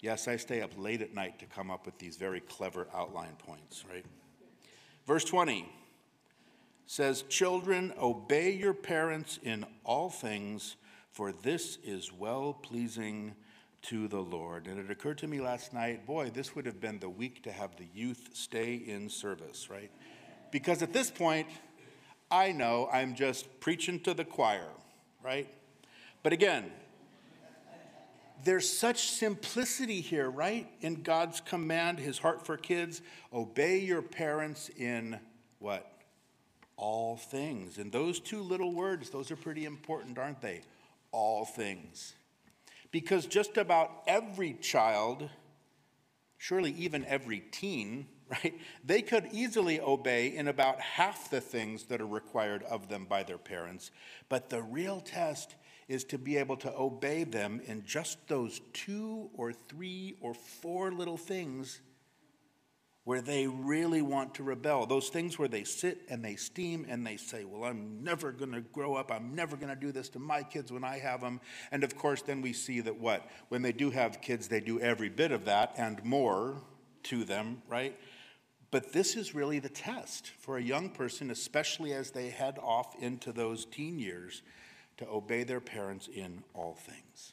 Yes, 0.00 0.28
I 0.28 0.36
stay 0.36 0.62
up 0.62 0.70
late 0.76 1.02
at 1.02 1.14
night 1.14 1.40
to 1.40 1.46
come 1.46 1.70
up 1.70 1.84
with 1.84 1.98
these 1.98 2.16
very 2.16 2.40
clever 2.40 2.86
outline 2.94 3.36
points, 3.38 3.84
right? 3.90 4.04
Verse 5.06 5.24
20 5.24 5.68
says, 6.86 7.22
Children, 7.22 7.92
obey 8.00 8.52
your 8.52 8.74
parents 8.74 9.40
in 9.42 9.66
all 9.84 10.08
things, 10.08 10.76
for 11.10 11.32
this 11.32 11.78
is 11.84 12.12
well 12.12 12.52
pleasing 12.52 13.34
to 13.82 14.06
the 14.06 14.20
Lord. 14.20 14.66
And 14.66 14.78
it 14.78 14.90
occurred 14.90 15.18
to 15.18 15.26
me 15.26 15.40
last 15.40 15.72
night, 15.72 16.06
boy, 16.06 16.30
this 16.30 16.54
would 16.54 16.66
have 16.66 16.80
been 16.80 16.98
the 16.98 17.08
week 17.08 17.42
to 17.44 17.52
have 17.52 17.76
the 17.76 17.86
youth 17.92 18.30
stay 18.34 18.74
in 18.74 19.08
service, 19.08 19.68
right? 19.68 19.90
Because 20.52 20.82
at 20.82 20.92
this 20.92 21.10
point, 21.10 21.48
I 22.30 22.52
know 22.52 22.88
I'm 22.92 23.14
just 23.14 23.60
preaching 23.60 24.00
to 24.00 24.14
the 24.14 24.24
choir, 24.24 24.68
right? 25.24 25.48
But 26.22 26.32
again, 26.32 26.70
there's 28.44 28.68
such 28.68 29.10
simplicity 29.10 30.00
here, 30.00 30.30
right? 30.30 30.68
In 30.80 31.02
God's 31.02 31.40
command, 31.40 31.98
his 31.98 32.18
heart 32.18 32.46
for 32.46 32.56
kids 32.56 33.02
obey 33.32 33.78
your 33.78 34.02
parents 34.02 34.70
in 34.76 35.18
what? 35.58 35.90
All 36.76 37.16
things. 37.16 37.78
And 37.78 37.90
those 37.90 38.20
two 38.20 38.40
little 38.40 38.72
words, 38.72 39.10
those 39.10 39.30
are 39.30 39.36
pretty 39.36 39.64
important, 39.64 40.18
aren't 40.18 40.40
they? 40.40 40.62
All 41.10 41.44
things. 41.44 42.14
Because 42.90 43.26
just 43.26 43.56
about 43.56 44.02
every 44.06 44.54
child, 44.54 45.28
surely 46.38 46.72
even 46.72 47.04
every 47.06 47.40
teen, 47.40 48.06
right, 48.30 48.54
they 48.84 49.02
could 49.02 49.28
easily 49.32 49.80
obey 49.80 50.28
in 50.36 50.48
about 50.48 50.80
half 50.80 51.30
the 51.30 51.40
things 51.40 51.84
that 51.84 52.00
are 52.00 52.06
required 52.06 52.62
of 52.64 52.88
them 52.88 53.06
by 53.06 53.22
their 53.22 53.38
parents. 53.38 53.90
But 54.28 54.50
the 54.50 54.62
real 54.62 55.00
test 55.00 55.54
is 55.88 56.04
to 56.04 56.18
be 56.18 56.36
able 56.36 56.56
to 56.58 56.72
obey 56.76 57.24
them 57.24 57.60
in 57.64 57.84
just 57.84 58.28
those 58.28 58.60
two 58.72 59.30
or 59.34 59.52
three 59.52 60.16
or 60.20 60.34
four 60.34 60.92
little 60.92 61.16
things 61.16 61.80
where 63.04 63.22
they 63.22 63.46
really 63.46 64.02
want 64.02 64.34
to 64.34 64.42
rebel. 64.42 64.84
Those 64.84 65.08
things 65.08 65.38
where 65.38 65.48
they 65.48 65.64
sit 65.64 66.02
and 66.10 66.22
they 66.22 66.36
steam 66.36 66.84
and 66.90 67.06
they 67.06 67.16
say, 67.16 67.44
Well, 67.44 67.64
I'm 67.64 68.04
never 68.04 68.32
going 68.32 68.52
to 68.52 68.60
grow 68.60 68.96
up. 68.96 69.10
I'm 69.10 69.34
never 69.34 69.56
going 69.56 69.74
to 69.74 69.80
do 69.80 69.92
this 69.92 70.10
to 70.10 70.18
my 70.18 70.42
kids 70.42 70.70
when 70.70 70.84
I 70.84 70.98
have 70.98 71.22
them. 71.22 71.40
And 71.72 71.82
of 71.84 71.96
course, 71.96 72.20
then 72.20 72.42
we 72.42 72.52
see 72.52 72.80
that 72.80 73.00
what? 73.00 73.26
When 73.48 73.62
they 73.62 73.72
do 73.72 73.88
have 73.90 74.20
kids, 74.20 74.48
they 74.48 74.60
do 74.60 74.78
every 74.78 75.08
bit 75.08 75.32
of 75.32 75.46
that 75.46 75.72
and 75.78 76.04
more 76.04 76.60
to 77.04 77.24
them, 77.24 77.62
right? 77.66 77.98
But 78.70 78.92
this 78.92 79.16
is 79.16 79.34
really 79.34 79.58
the 79.58 79.70
test 79.70 80.28
for 80.40 80.58
a 80.58 80.62
young 80.62 80.90
person, 80.90 81.30
especially 81.30 81.94
as 81.94 82.10
they 82.10 82.28
head 82.28 82.58
off 82.60 82.94
into 83.00 83.32
those 83.32 83.64
teen 83.64 83.98
years 83.98 84.42
to 84.98 85.08
obey 85.08 85.44
their 85.44 85.60
parents 85.60 86.08
in 86.08 86.44
all 86.54 86.74
things. 86.74 87.32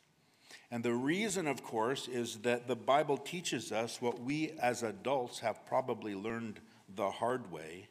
And 0.72 0.84
the 0.84 0.94
reason, 0.94 1.48
of 1.48 1.64
course, 1.64 2.08
is 2.08 2.38
that 2.38 2.68
the 2.68 2.76
Bible 2.76 3.18
teaches 3.18 3.72
us 3.72 4.02
what 4.02 4.22
we 4.22 4.52
as 4.62 4.84
adults 4.84 5.40
have 5.40 5.66
probably 5.66 6.16
learned 6.16 6.60
the 6.96 7.10
hard 7.10 7.52
way 7.52 7.88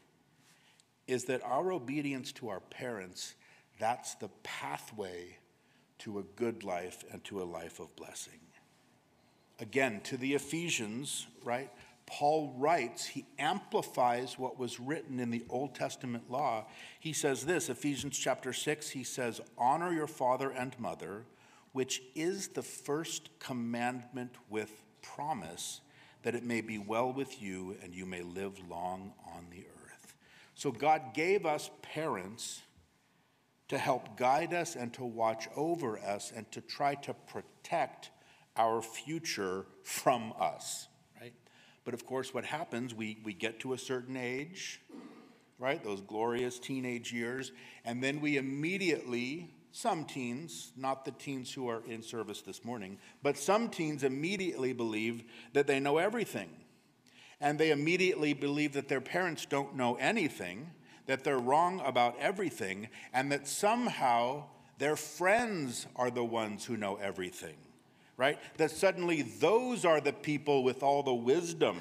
is 1.06 1.24
that 1.24 1.42
our 1.44 1.72
obedience 1.72 2.32
to 2.32 2.48
our 2.48 2.60
parents, 2.60 3.34
that's 3.78 4.14
the 4.14 4.30
pathway 4.42 5.36
to 5.98 6.18
a 6.18 6.22
good 6.22 6.64
life 6.64 7.04
and 7.12 7.22
to 7.24 7.42
a 7.42 7.44
life 7.44 7.80
of 7.80 7.94
blessing. 7.96 8.40
Again, 9.60 10.00
to 10.04 10.16
the 10.16 10.34
Ephesians, 10.34 11.26
right? 11.44 11.70
Paul 12.06 12.54
writes, 12.58 13.06
he 13.06 13.26
amplifies 13.38 14.38
what 14.38 14.58
was 14.58 14.78
written 14.78 15.18
in 15.20 15.30
the 15.30 15.44
Old 15.48 15.74
Testament 15.74 16.30
law. 16.30 16.66
He 17.00 17.12
says 17.12 17.46
this, 17.46 17.68
Ephesians 17.68 18.18
chapter 18.18 18.52
6, 18.52 18.90
he 18.90 19.04
says, 19.04 19.40
Honor 19.56 19.92
your 19.92 20.06
father 20.06 20.50
and 20.50 20.78
mother, 20.78 21.24
which 21.72 22.02
is 22.14 22.48
the 22.48 22.62
first 22.62 23.30
commandment 23.38 24.36
with 24.50 24.70
promise, 25.02 25.80
that 26.22 26.34
it 26.34 26.44
may 26.44 26.60
be 26.60 26.78
well 26.78 27.12
with 27.12 27.42
you 27.42 27.76
and 27.82 27.94
you 27.94 28.06
may 28.06 28.22
live 28.22 28.58
long 28.68 29.12
on 29.34 29.46
the 29.50 29.66
earth. 29.84 30.14
So 30.54 30.70
God 30.70 31.14
gave 31.14 31.46
us 31.46 31.70
parents 31.82 32.62
to 33.68 33.78
help 33.78 34.16
guide 34.16 34.52
us 34.52 34.76
and 34.76 34.92
to 34.94 35.04
watch 35.04 35.48
over 35.56 35.98
us 35.98 36.32
and 36.34 36.50
to 36.52 36.60
try 36.60 36.94
to 36.96 37.14
protect 37.14 38.10
our 38.56 38.82
future 38.82 39.66
from 39.82 40.32
us? 40.38 40.88
But 41.84 41.94
of 41.94 42.06
course, 42.06 42.32
what 42.32 42.44
happens, 42.44 42.94
we, 42.94 43.18
we 43.24 43.34
get 43.34 43.60
to 43.60 43.74
a 43.74 43.78
certain 43.78 44.16
age, 44.16 44.80
right? 45.58 45.82
Those 45.82 46.00
glorious 46.00 46.58
teenage 46.58 47.12
years, 47.12 47.52
and 47.84 48.02
then 48.02 48.20
we 48.20 48.38
immediately, 48.38 49.50
some 49.70 50.04
teens, 50.04 50.72
not 50.76 51.04
the 51.04 51.10
teens 51.12 51.52
who 51.52 51.68
are 51.68 51.82
in 51.86 52.02
service 52.02 52.40
this 52.40 52.64
morning, 52.64 52.98
but 53.22 53.36
some 53.36 53.68
teens 53.68 54.02
immediately 54.02 54.72
believe 54.72 55.24
that 55.52 55.66
they 55.66 55.78
know 55.78 55.98
everything. 55.98 56.48
And 57.40 57.58
they 57.58 57.70
immediately 57.70 58.32
believe 58.32 58.72
that 58.72 58.88
their 58.88 59.02
parents 59.02 59.44
don't 59.44 59.76
know 59.76 59.96
anything, 59.96 60.70
that 61.06 61.22
they're 61.22 61.38
wrong 61.38 61.82
about 61.84 62.16
everything, 62.18 62.88
and 63.12 63.30
that 63.30 63.46
somehow 63.46 64.44
their 64.78 64.96
friends 64.96 65.86
are 65.96 66.10
the 66.10 66.24
ones 66.24 66.64
who 66.64 66.78
know 66.78 66.96
everything 66.96 67.56
right? 68.16 68.38
That 68.56 68.70
suddenly 68.70 69.22
those 69.22 69.84
are 69.84 70.00
the 70.00 70.12
people 70.12 70.62
with 70.62 70.82
all 70.82 71.02
the 71.02 71.14
wisdom. 71.14 71.78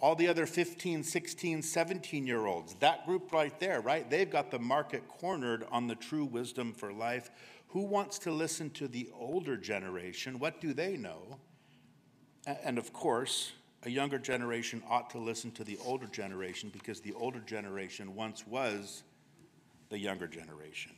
All 0.00 0.14
the 0.14 0.28
other 0.28 0.46
15, 0.46 1.02
16, 1.02 1.62
17 1.62 2.26
year 2.26 2.46
olds, 2.46 2.74
that 2.74 3.04
group 3.04 3.32
right 3.32 3.58
there, 3.58 3.80
right? 3.80 4.08
They've 4.08 4.30
got 4.30 4.50
the 4.50 4.58
market 4.58 5.08
cornered 5.08 5.64
on 5.72 5.88
the 5.88 5.96
true 5.96 6.24
wisdom 6.24 6.72
for 6.72 6.92
life. 6.92 7.30
Who 7.68 7.82
wants 7.82 8.18
to 8.20 8.30
listen 8.30 8.70
to 8.70 8.86
the 8.86 9.08
older 9.18 9.56
generation? 9.56 10.38
What 10.38 10.60
do 10.60 10.72
they 10.72 10.96
know? 10.96 11.38
And 12.46 12.78
of 12.78 12.92
course, 12.92 13.52
a 13.82 13.90
younger 13.90 14.18
generation 14.18 14.82
ought 14.88 15.10
to 15.10 15.18
listen 15.18 15.50
to 15.52 15.64
the 15.64 15.78
older 15.84 16.06
generation 16.06 16.70
because 16.72 17.00
the 17.00 17.12
older 17.14 17.40
generation 17.40 18.14
once 18.14 18.46
was 18.46 19.02
the 19.88 19.98
younger 19.98 20.26
generation, 20.26 20.92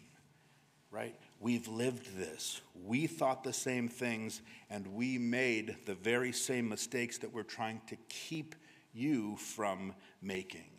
right? 0.90 1.14
We've 1.41 1.66
lived 1.68 2.18
this. 2.18 2.61
We 2.84 3.07
thought 3.07 3.43
the 3.43 3.53
same 3.55 3.88
things, 3.88 4.43
and 4.68 4.86
we 4.88 5.16
made 5.16 5.74
the 5.86 5.95
very 5.95 6.32
same 6.32 6.68
mistakes 6.68 7.16
that 7.18 7.32
we're 7.32 7.43
trying 7.43 7.80
to 7.88 7.97
keep 8.11 8.55
you 8.93 9.36
from 9.36 9.95
making. 10.20 10.70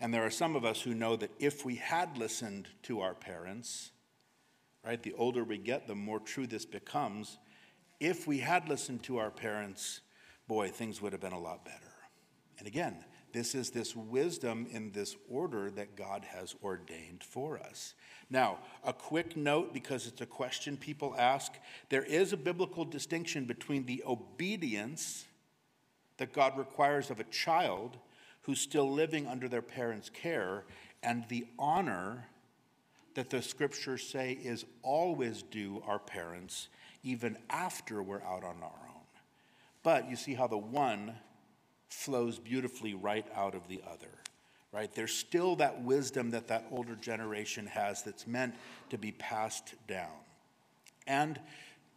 And 0.00 0.12
there 0.12 0.26
are 0.26 0.30
some 0.30 0.56
of 0.56 0.64
us 0.64 0.82
who 0.82 0.94
know 0.94 1.14
that 1.14 1.30
if 1.38 1.64
we 1.64 1.76
had 1.76 2.18
listened 2.18 2.66
to 2.82 3.02
our 3.02 3.14
parents, 3.14 3.92
right, 4.84 5.00
the 5.00 5.14
older 5.14 5.44
we 5.44 5.58
get, 5.58 5.86
the 5.86 5.94
more 5.94 6.18
true 6.18 6.48
this 6.48 6.66
becomes. 6.66 7.38
If 8.00 8.26
we 8.26 8.38
had 8.38 8.68
listened 8.68 9.04
to 9.04 9.18
our 9.18 9.30
parents, 9.30 10.00
boy, 10.48 10.70
things 10.70 11.00
would 11.00 11.12
have 11.12 11.20
been 11.20 11.32
a 11.32 11.38
lot 11.38 11.64
better. 11.64 11.78
And 12.58 12.66
again, 12.66 13.04
this 13.32 13.54
is 13.54 13.70
this 13.70 13.96
wisdom 13.96 14.66
in 14.70 14.92
this 14.92 15.16
order 15.30 15.70
that 15.70 15.96
God 15.96 16.24
has 16.24 16.54
ordained 16.62 17.22
for 17.22 17.58
us. 17.58 17.94
Now, 18.28 18.58
a 18.84 18.92
quick 18.92 19.36
note 19.36 19.72
because 19.72 20.06
it's 20.06 20.20
a 20.20 20.26
question 20.26 20.76
people 20.76 21.14
ask 21.18 21.52
there 21.88 22.04
is 22.04 22.32
a 22.32 22.36
biblical 22.36 22.84
distinction 22.84 23.44
between 23.44 23.86
the 23.86 24.02
obedience 24.06 25.26
that 26.18 26.32
God 26.32 26.58
requires 26.58 27.10
of 27.10 27.20
a 27.20 27.24
child 27.24 27.96
who's 28.42 28.60
still 28.60 28.90
living 28.90 29.26
under 29.26 29.48
their 29.48 29.62
parents' 29.62 30.10
care 30.10 30.64
and 31.02 31.24
the 31.28 31.46
honor 31.58 32.28
that 33.14 33.30
the 33.30 33.42
scriptures 33.42 34.06
say 34.06 34.32
is 34.32 34.64
always 34.82 35.42
due 35.42 35.82
our 35.86 35.98
parents 35.98 36.68
even 37.02 37.36
after 37.50 38.02
we're 38.02 38.22
out 38.22 38.44
on 38.44 38.56
our 38.62 38.88
own. 38.88 39.02
But 39.82 40.08
you 40.08 40.16
see 40.16 40.34
how 40.34 40.46
the 40.46 40.58
one 40.58 41.14
flows 41.92 42.38
beautifully 42.38 42.94
right 42.94 43.26
out 43.34 43.54
of 43.54 43.68
the 43.68 43.82
other 43.90 44.08
right? 44.72 44.92
There's 44.94 45.12
still 45.12 45.56
that 45.56 45.82
wisdom 45.82 46.30
that 46.30 46.48
that 46.48 46.66
older 46.70 46.96
generation 46.96 47.66
has 47.66 48.02
that's 48.02 48.26
meant 48.26 48.54
to 48.90 48.98
be 48.98 49.12
passed 49.12 49.74
down. 49.86 50.08
And 51.06 51.38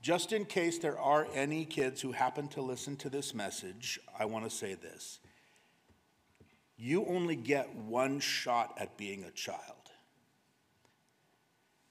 just 0.01 0.33
in 0.33 0.45
case 0.45 0.77
there 0.77 0.99
are 0.99 1.27
any 1.33 1.65
kids 1.65 2.01
who 2.01 2.11
happen 2.11 2.47
to 2.49 2.61
listen 2.61 2.97
to 2.97 3.09
this 3.09 3.33
message, 3.33 3.99
I 4.19 4.25
want 4.25 4.43
to 4.45 4.51
say 4.51 4.75
this. 4.75 5.19
You 6.77 7.05
only 7.05 7.37
get 7.37 7.73
one 7.73 8.19
shot 8.19 8.75
at 8.77 8.97
being 8.97 9.23
a 9.23 9.31
child. 9.31 9.61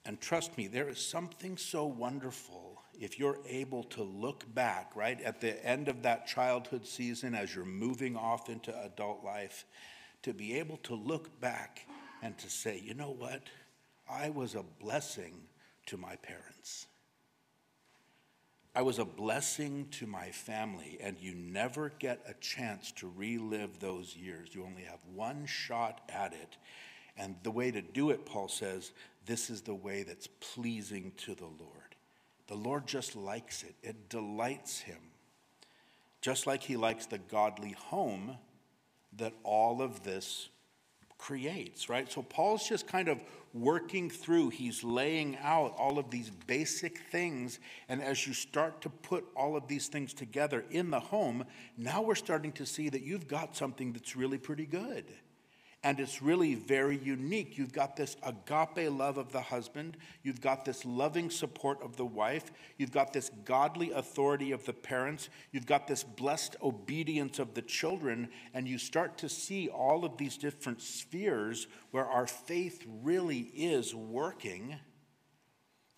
And 0.05 0.21
trust 0.21 0.55
me, 0.55 0.67
there 0.67 0.87
is 0.87 0.99
something 0.99 1.57
so 1.57 1.85
wonderful 1.85 2.74
if 2.99 3.19
you're 3.19 3.39
able 3.47 3.83
to 3.83 4.03
look 4.03 4.43
back, 4.53 4.91
right, 4.95 5.21
at 5.21 5.41
the 5.41 5.63
end 5.65 5.87
of 5.87 6.03
that 6.03 6.27
childhood 6.27 6.85
season 6.85 7.35
as 7.35 7.53
you're 7.53 7.65
moving 7.65 8.15
off 8.15 8.49
into 8.49 8.75
adult 8.83 9.23
life 9.23 9.65
to 10.23 10.33
be 10.33 10.55
able 10.55 10.77
to 10.77 10.95
look 10.95 11.39
back 11.39 11.87
and 12.21 12.37
to 12.37 12.49
say, 12.49 12.81
you 12.83 12.93
know 12.93 13.11
what? 13.11 13.43
I 14.09 14.29
was 14.29 14.55
a 14.55 14.63
blessing 14.63 15.33
to 15.87 15.97
my 15.97 16.15
parents. 16.15 16.87
I 18.75 18.81
was 18.81 18.99
a 18.99 19.05
blessing 19.05 19.87
to 19.91 20.05
my 20.05 20.31
family, 20.31 20.97
and 21.01 21.17
you 21.17 21.33
never 21.33 21.93
get 21.97 22.21
a 22.27 22.33
chance 22.41 22.91
to 22.93 23.11
relive 23.15 23.79
those 23.79 24.17
years. 24.17 24.49
You 24.53 24.65
only 24.65 24.83
have 24.83 24.99
one 25.13 25.45
shot 25.45 26.01
at 26.09 26.33
it. 26.33 26.57
And 27.15 27.35
the 27.43 27.51
way 27.51 27.71
to 27.71 27.81
do 27.81 28.09
it, 28.09 28.25
Paul 28.25 28.49
says, 28.49 28.91
this 29.25 29.49
is 29.49 29.61
the 29.61 29.73
way 29.73 30.03
that's 30.03 30.27
pleasing 30.27 31.13
to 31.17 31.35
the 31.35 31.45
Lord. 31.45 31.84
The 32.47 32.55
Lord 32.55 32.87
just 32.87 33.15
likes 33.15 33.63
it, 33.63 33.75
it 33.81 34.09
delights 34.09 34.79
him. 34.79 34.99
Just 36.21 36.47
like 36.47 36.63
he 36.63 36.75
likes 36.75 37.05
the 37.05 37.17
godly 37.17 37.73
home 37.73 38.37
that 39.17 39.33
all 39.43 39.81
of 39.81 40.03
this 40.03 40.49
creates, 41.17 41.87
right? 41.87 42.11
So 42.11 42.21
Paul's 42.21 42.67
just 42.67 42.87
kind 42.87 43.07
of 43.07 43.19
working 43.53 44.09
through, 44.09 44.49
he's 44.49 44.83
laying 44.83 45.37
out 45.41 45.75
all 45.77 45.97
of 45.97 46.09
these 46.09 46.29
basic 46.29 46.99
things. 47.11 47.59
And 47.87 48.01
as 48.01 48.27
you 48.27 48.33
start 48.33 48.81
to 48.81 48.89
put 48.89 49.25
all 49.35 49.55
of 49.55 49.67
these 49.67 49.87
things 49.87 50.13
together 50.13 50.65
in 50.71 50.89
the 50.89 50.99
home, 50.99 51.45
now 51.77 52.01
we're 52.01 52.15
starting 52.15 52.51
to 52.53 52.65
see 52.65 52.89
that 52.89 53.01
you've 53.01 53.27
got 53.27 53.55
something 53.55 53.93
that's 53.93 54.15
really 54.15 54.37
pretty 54.37 54.65
good 54.65 55.05
and 55.85 55.99
it's 55.99 56.19
really 56.19 56.55
very 56.55 56.97
unique. 56.97 57.59
You've 57.59 57.71
got 57.71 57.95
this 57.95 58.17
agape 58.23 58.91
love 58.91 59.19
of 59.19 59.31
the 59.31 59.39
husband, 59.39 59.97
you've 60.23 60.41
got 60.41 60.65
this 60.65 60.83
loving 60.83 61.29
support 61.29 61.79
of 61.83 61.95
the 61.95 62.05
wife, 62.05 62.51
you've 62.79 62.91
got 62.91 63.13
this 63.13 63.29
godly 63.45 63.91
authority 63.91 64.51
of 64.51 64.65
the 64.65 64.73
parents, 64.73 65.29
you've 65.51 65.67
got 65.67 65.87
this 65.87 66.03
blessed 66.03 66.55
obedience 66.63 67.37
of 67.37 67.53
the 67.53 67.61
children, 67.61 68.29
and 68.55 68.67
you 68.67 68.79
start 68.79 69.15
to 69.19 69.29
see 69.29 69.69
all 69.69 70.03
of 70.03 70.17
these 70.17 70.37
different 70.37 70.81
spheres 70.81 71.67
where 71.91 72.07
our 72.07 72.25
faith 72.25 72.83
really 73.03 73.51
is 73.53 73.93
working. 73.93 74.77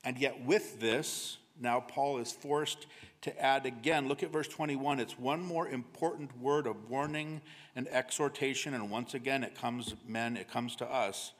And 0.04 0.18
yet, 0.18 0.44
with 0.44 0.82
this, 0.82 1.38
now 1.60 1.80
Paul 1.80 2.20
is 2.20 2.32
forced 2.32 2.88
to 3.22 3.42
add 3.44 3.66
again. 3.66 4.08
Look 4.08 4.24
at 4.24 4.32
verse 4.32 4.48
21. 4.48 5.00
It's 5.00 5.18
one 5.18 5.42
more 5.42 5.68
important 5.68 6.38
word 6.40 6.68
of 6.68 6.90
warning 6.90 7.42
and 7.76 7.88
exhortation. 7.90 8.74
And 8.74 8.90
once 8.90 9.14
again, 9.14 9.44
it 9.44 9.56
comes, 9.56 9.96
men, 10.08 10.38
it 10.38 10.50
comes 10.50 10.76
to 10.78 10.86
us. 10.86 11.34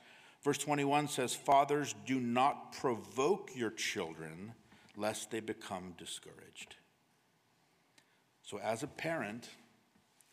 Verse 0.44 0.58
21 0.58 1.08
says, 1.08 1.36
Fathers, 1.36 1.96
do 2.06 2.20
not 2.20 2.74
provoke 2.74 3.52
your 3.56 3.72
children 3.72 4.54
lest 4.96 5.32
they 5.32 5.40
become 5.40 5.94
discouraged. 5.98 6.76
So, 8.44 8.60
as 8.60 8.82
a 8.82 8.88
parent, 8.88 9.50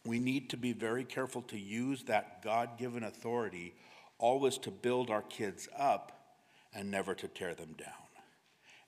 we 0.06 0.20
need 0.20 0.50
to 0.50 0.56
be 0.56 0.72
very 0.72 1.04
careful 1.04 1.42
to 1.42 1.58
use 1.58 2.04
that 2.04 2.42
God 2.42 2.78
given 2.78 3.02
authority 3.02 3.74
always 4.18 4.58
to 4.58 4.70
build 4.70 5.10
our 5.10 5.22
kids 5.22 5.68
up 5.76 6.12
and 6.72 6.90
never 6.90 7.14
to 7.14 7.28
tear 7.28 7.54
them 7.54 7.74
down. 7.76 8.03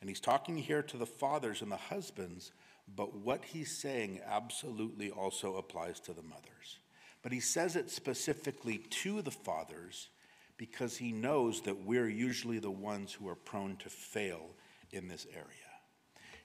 And 0.07 0.11
he's 0.12 0.20
talking 0.20 0.57
here 0.57 0.84
to 0.84 0.96
the 0.96 1.04
fathers 1.04 1.62
and 1.62 1.72
the 1.72 1.76
husbands, 1.76 2.52
but 2.94 3.16
what 3.16 3.44
he's 3.44 3.76
saying 3.76 4.20
absolutely 4.24 5.11
also 5.11 5.57
applies 5.57 5.98
to 5.98 6.12
the 6.12 6.22
mothers. 6.22 6.78
But 7.24 7.32
he 7.32 7.40
says 7.40 7.74
it 7.74 7.90
specifically 7.90 8.78
to 8.78 9.20
the 9.20 9.32
fathers 9.32 10.11
because 10.59 10.96
he 10.96 11.11
knows 11.11 11.62
that 11.62 11.84
we're 11.84 12.09
usually 12.09 12.61
the 12.61 12.70
ones 12.70 13.12
who 13.14 13.26
are 13.28 13.34
prone 13.34 13.78
to 13.78 13.88
fail 13.88 14.50
in 14.92 15.09
this 15.09 15.26
area. 15.34 15.48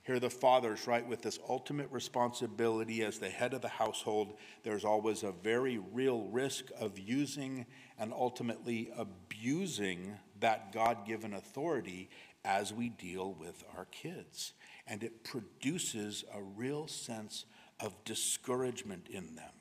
Here, 0.03 0.19
the 0.19 0.31
fathers, 0.31 0.87
right, 0.87 1.07
with 1.07 1.21
this 1.21 1.37
ultimate 1.47 1.91
responsibility 1.91 3.03
as 3.03 3.19
the 3.19 3.29
head 3.29 3.53
of 3.53 3.61
the 3.61 3.67
household, 3.67 4.39
there's 4.63 4.83
always 4.83 5.21
a 5.21 5.31
very 5.31 5.77
real 5.77 6.23
risk 6.31 6.65
of 6.79 6.97
using 6.97 7.67
and 7.99 8.11
ultimately 8.11 8.91
abusing 8.97 10.17
that 10.39 10.71
God 10.71 11.05
given 11.05 11.35
authority 11.35 12.09
as 12.43 12.73
we 12.73 12.89
deal 12.89 13.33
with 13.33 13.63
our 13.77 13.85
kids. 13.85 14.53
And 14.87 15.03
it 15.03 15.23
produces 15.23 16.23
a 16.33 16.41
real 16.41 16.87
sense 16.87 17.45
of 17.79 17.95
discouragement 18.03 19.07
in 19.09 19.35
them. 19.35 19.53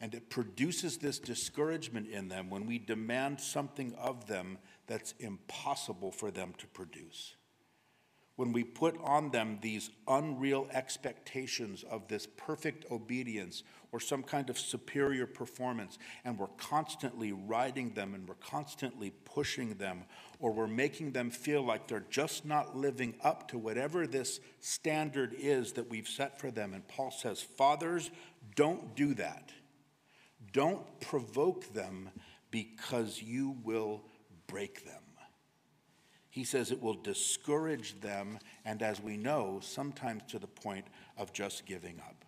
And 0.00 0.14
it 0.14 0.30
produces 0.30 0.98
this 0.98 1.20
discouragement 1.20 2.08
in 2.08 2.28
them 2.28 2.50
when 2.50 2.66
we 2.66 2.78
demand 2.78 3.40
something 3.40 3.94
of 3.94 4.26
them 4.26 4.58
that's 4.88 5.14
impossible 5.20 6.10
for 6.10 6.32
them 6.32 6.54
to 6.58 6.66
produce. 6.66 7.36
When 8.36 8.52
we 8.52 8.64
put 8.64 8.98
on 9.02 9.30
them 9.30 9.58
these 9.60 9.90
unreal 10.08 10.66
expectations 10.72 11.84
of 11.90 12.08
this 12.08 12.26
perfect 12.26 12.90
obedience 12.90 13.62
or 13.92 14.00
some 14.00 14.22
kind 14.22 14.48
of 14.48 14.58
superior 14.58 15.26
performance, 15.26 15.98
and 16.24 16.38
we're 16.38 16.46
constantly 16.56 17.32
riding 17.32 17.92
them 17.92 18.14
and 18.14 18.26
we're 18.26 18.34
constantly 18.36 19.10
pushing 19.26 19.74
them, 19.74 20.04
or 20.40 20.50
we're 20.50 20.66
making 20.66 21.12
them 21.12 21.30
feel 21.30 21.62
like 21.62 21.86
they're 21.86 22.06
just 22.08 22.46
not 22.46 22.74
living 22.74 23.14
up 23.22 23.48
to 23.48 23.58
whatever 23.58 24.06
this 24.06 24.40
standard 24.60 25.34
is 25.38 25.72
that 25.72 25.90
we've 25.90 26.08
set 26.08 26.40
for 26.40 26.50
them. 26.50 26.72
And 26.72 26.88
Paul 26.88 27.10
says, 27.10 27.42
Fathers, 27.42 28.10
don't 28.56 28.96
do 28.96 29.12
that. 29.14 29.52
Don't 30.52 31.00
provoke 31.00 31.72
them 31.74 32.08
because 32.50 33.22
you 33.22 33.56
will 33.62 34.02
break 34.46 34.86
them. 34.86 35.01
He 36.32 36.44
says 36.44 36.70
it 36.70 36.80
will 36.80 36.94
discourage 36.94 38.00
them, 38.00 38.38
and 38.64 38.80
as 38.80 39.02
we 39.02 39.18
know, 39.18 39.60
sometimes 39.60 40.22
to 40.28 40.38
the 40.38 40.46
point 40.46 40.86
of 41.18 41.30
just 41.34 41.66
giving 41.66 42.00
up. 42.00 42.24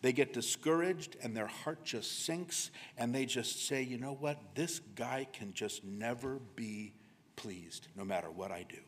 They 0.00 0.12
get 0.12 0.32
discouraged 0.32 1.16
and 1.20 1.36
their 1.36 1.48
heart 1.48 1.84
just 1.84 2.24
sinks, 2.24 2.70
and 2.96 3.12
they 3.12 3.26
just 3.26 3.66
say, 3.66 3.82
you 3.82 3.98
know 3.98 4.14
what? 4.14 4.38
This 4.54 4.78
guy 4.94 5.26
can 5.32 5.52
just 5.54 5.82
never 5.82 6.38
be 6.54 6.94
pleased, 7.34 7.88
no 7.96 8.04
matter 8.04 8.30
what 8.30 8.52
I 8.52 8.64
do. 8.68 8.78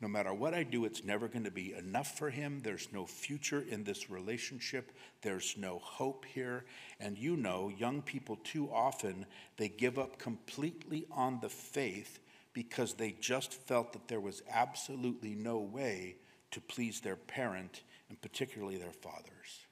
No 0.00 0.08
matter 0.08 0.32
what 0.32 0.54
I 0.54 0.62
do, 0.62 0.86
it's 0.86 1.04
never 1.04 1.28
going 1.28 1.44
to 1.44 1.50
be 1.50 1.74
enough 1.74 2.16
for 2.16 2.30
him. 2.30 2.60
There's 2.64 2.88
no 2.90 3.04
future 3.04 3.66
in 3.68 3.84
this 3.84 4.08
relationship. 4.08 4.92
There's 5.20 5.56
no 5.58 5.78
hope 5.80 6.24
here. 6.24 6.64
And 6.98 7.18
you 7.18 7.36
know, 7.36 7.68
young 7.68 8.00
people 8.00 8.36
too 8.36 8.70
often, 8.72 9.26
they 9.58 9.68
give 9.68 9.98
up 9.98 10.18
completely 10.18 11.04
on 11.10 11.40
the 11.42 11.50
faith 11.50 12.18
because 12.52 12.94
they 12.94 13.12
just 13.20 13.54
felt 13.54 13.92
that 13.92 14.08
there 14.08 14.20
was 14.20 14.42
absolutely 14.50 15.34
no 15.34 15.58
way 15.58 16.16
to 16.50 16.60
please 16.60 17.00
their 17.00 17.16
parent, 17.16 17.82
and 18.08 18.20
particularly 18.20 18.76
their 18.76 18.92
fathers. 18.92 19.66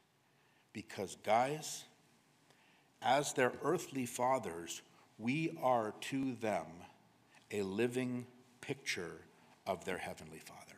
Because, 0.72 1.16
guys, 1.24 1.84
as 3.02 3.32
their 3.32 3.52
earthly 3.62 4.06
fathers, 4.06 4.82
we 5.18 5.56
are 5.60 5.94
to 6.02 6.34
them 6.34 6.66
a 7.50 7.62
living 7.62 8.26
picture 8.60 9.22
of 9.66 9.84
their 9.84 9.98
heavenly 9.98 10.38
Father. 10.38 10.76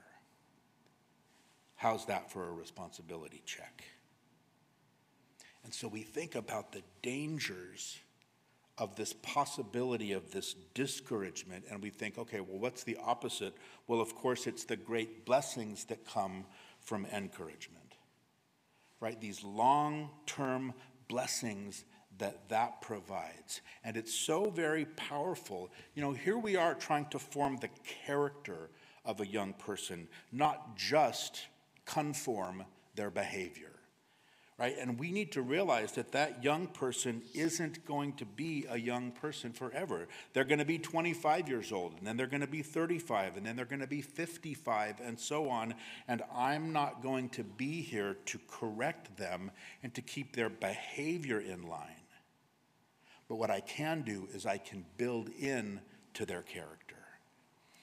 How's 1.76 2.06
that 2.06 2.30
for 2.30 2.48
a 2.48 2.52
responsibility 2.52 3.42
check? 3.44 3.84
And 5.64 5.74
so 5.74 5.88
we 5.88 6.02
think 6.02 6.34
about 6.34 6.72
the 6.72 6.82
dangers 7.02 7.98
of 8.78 8.96
this 8.96 9.12
possibility 9.12 10.12
of 10.12 10.30
this 10.30 10.54
discouragement, 10.74 11.64
and 11.70 11.82
we 11.82 11.90
think, 11.90 12.18
okay, 12.18 12.40
well, 12.40 12.58
what's 12.58 12.82
the 12.82 12.96
opposite? 13.04 13.54
Well, 13.86 14.00
of 14.00 14.14
course, 14.14 14.46
it's 14.46 14.64
the 14.64 14.76
great 14.76 15.26
blessings 15.26 15.84
that 15.84 16.06
come 16.06 16.44
from 16.80 17.06
encouragement, 17.06 17.96
right? 19.00 19.20
These 19.20 19.44
long 19.44 20.10
term 20.26 20.72
blessings 21.08 21.84
that 22.18 22.48
that 22.48 22.80
provides. 22.80 23.60
And 23.84 23.96
it's 23.96 24.14
so 24.14 24.50
very 24.50 24.84
powerful. 24.84 25.70
You 25.94 26.02
know, 26.02 26.12
here 26.12 26.38
we 26.38 26.56
are 26.56 26.74
trying 26.74 27.06
to 27.06 27.18
form 27.18 27.56
the 27.56 27.70
character 28.06 28.70
of 29.04 29.20
a 29.20 29.26
young 29.26 29.52
person, 29.54 30.08
not 30.32 30.76
just 30.76 31.46
conform 31.84 32.64
their 32.94 33.10
behavior 33.10 33.69
right? 34.60 34.76
And 34.78 34.98
we 34.98 35.10
need 35.10 35.32
to 35.32 35.42
realize 35.42 35.92
that 35.92 36.12
that 36.12 36.44
young 36.44 36.66
person 36.66 37.22
isn't 37.34 37.86
going 37.86 38.12
to 38.14 38.26
be 38.26 38.66
a 38.68 38.78
young 38.78 39.10
person 39.10 39.54
forever. 39.54 40.06
They're 40.34 40.44
going 40.44 40.58
to 40.58 40.66
be 40.66 40.78
25 40.78 41.48
years 41.48 41.72
old, 41.72 41.94
and 41.96 42.06
then 42.06 42.18
they're 42.18 42.26
going 42.26 42.42
to 42.42 42.46
be 42.46 42.60
35, 42.60 43.38
and 43.38 43.46
then 43.46 43.56
they're 43.56 43.64
going 43.64 43.80
to 43.80 43.86
be 43.86 44.02
55, 44.02 45.00
and 45.02 45.18
so 45.18 45.48
on. 45.48 45.74
And 46.06 46.22
I'm 46.36 46.74
not 46.74 47.02
going 47.02 47.30
to 47.30 47.42
be 47.42 47.80
here 47.80 48.18
to 48.26 48.38
correct 48.48 49.16
them 49.16 49.50
and 49.82 49.94
to 49.94 50.02
keep 50.02 50.36
their 50.36 50.50
behavior 50.50 51.40
in 51.40 51.66
line. 51.66 51.88
But 53.30 53.36
what 53.36 53.50
I 53.50 53.60
can 53.60 54.02
do 54.02 54.28
is 54.34 54.44
I 54.44 54.58
can 54.58 54.84
build 54.98 55.30
in 55.30 55.80
to 56.14 56.26
their 56.26 56.42
character. 56.42 56.96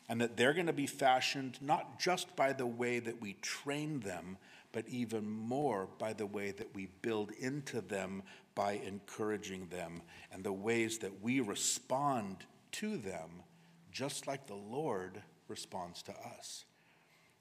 And 0.08 0.22
that 0.22 0.38
they're 0.38 0.54
going 0.54 0.68
to 0.68 0.74
be 0.74 0.88
fashioned 0.88 1.58
not 1.60 2.00
just 2.00 2.36
by 2.36 2.54
the 2.54 2.68
way 2.68 3.00
that 3.00 3.20
we 3.20 3.34
train 3.42 4.02
them, 4.02 4.38
but 4.72 4.88
even 4.88 5.30
more 5.30 5.88
by 5.98 6.14
the 6.14 6.26
way 6.26 6.52
that 6.52 6.74
we 6.76 6.88
build 7.02 7.32
into 7.40 7.82
them 7.82 8.24
by 8.56 8.74
encouraging 8.74 9.68
them 9.68 10.02
and 10.32 10.44
the 10.44 10.52
ways 10.52 10.98
that 11.00 11.22
we 11.22 11.40
respond 11.40 12.38
to 12.72 12.98
them, 12.98 13.44
just 13.92 14.28
like 14.28 14.48
the 14.48 14.56
Lord 14.56 15.22
responds 15.48 16.02
to 16.04 16.12
us. 16.12 16.66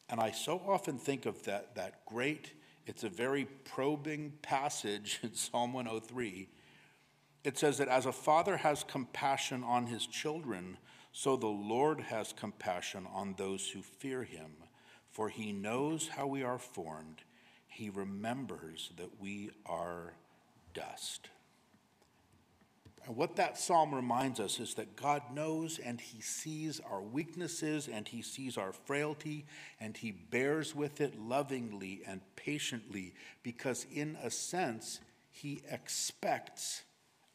And 0.08 0.20
I 0.20 0.30
so 0.30 0.62
often 0.66 0.98
think 0.98 1.26
of 1.26 1.42
that, 1.44 1.74
that 1.74 2.04
great, 2.06 2.52
it's 2.86 3.02
a 3.02 3.08
very 3.08 3.46
probing 3.64 4.32
passage 4.42 5.18
in 5.22 5.34
Psalm 5.34 5.72
103. 5.72 6.48
It 7.44 7.58
says 7.58 7.78
that 7.78 7.88
as 7.88 8.06
a 8.06 8.12
father 8.12 8.58
has 8.58 8.84
compassion 8.84 9.64
on 9.64 9.86
his 9.86 10.06
children, 10.06 10.78
so 11.12 11.36
the 11.36 11.46
Lord 11.46 12.00
has 12.00 12.32
compassion 12.32 13.06
on 13.12 13.34
those 13.36 13.68
who 13.68 13.82
fear 13.82 14.22
him 14.22 14.52
for 15.16 15.30
he 15.30 15.50
knows 15.50 16.08
how 16.08 16.26
we 16.26 16.42
are 16.42 16.58
formed. 16.58 17.22
He 17.68 17.88
remembers 17.88 18.92
that 18.98 19.18
we 19.18 19.48
are 19.64 20.12
dust. 20.74 21.30
And 23.06 23.16
what 23.16 23.36
that 23.36 23.56
psalm 23.56 23.94
reminds 23.94 24.40
us 24.40 24.60
is 24.60 24.74
that 24.74 24.94
God 24.94 25.22
knows 25.32 25.78
and 25.78 25.98
He 26.02 26.20
sees 26.20 26.82
our 26.90 27.00
weaknesses 27.00 27.88
and 27.88 28.06
He 28.06 28.20
sees 28.20 28.58
our 28.58 28.72
frailty 28.72 29.46
and 29.80 29.96
He 29.96 30.10
bears 30.10 30.74
with 30.74 31.00
it 31.00 31.18
lovingly 31.18 32.02
and 32.06 32.20
patiently 32.36 33.14
because, 33.42 33.86
in 33.90 34.18
a 34.22 34.30
sense, 34.30 35.00
He 35.30 35.62
expects 35.70 36.82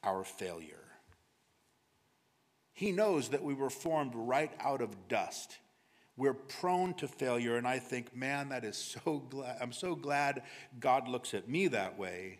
our 0.04 0.24
failure. 0.24 0.86
He 2.74 2.92
knows 2.92 3.30
that 3.30 3.44
we 3.44 3.56
were 3.56 3.72
formed 3.72 4.14
right 4.14 4.52
out 4.60 4.84
of 4.84 5.08
dust. 5.08 5.58
We're 6.18 6.34
prone 6.34 6.94
to 6.96 7.08
failure, 7.08 7.56
and 7.56 7.68
I 7.68 7.80
think, 7.80 8.16
man, 8.16 8.50
that 8.50 8.64
is 8.64 8.78
so 8.78 9.20
glad. 9.30 9.58
I'm 9.62 9.72
so 9.72 9.96
glad 9.96 10.44
God 10.80 11.08
looks 11.08 11.34
at 11.34 11.48
me 11.48 11.68
that 11.70 11.98
way. 11.98 12.40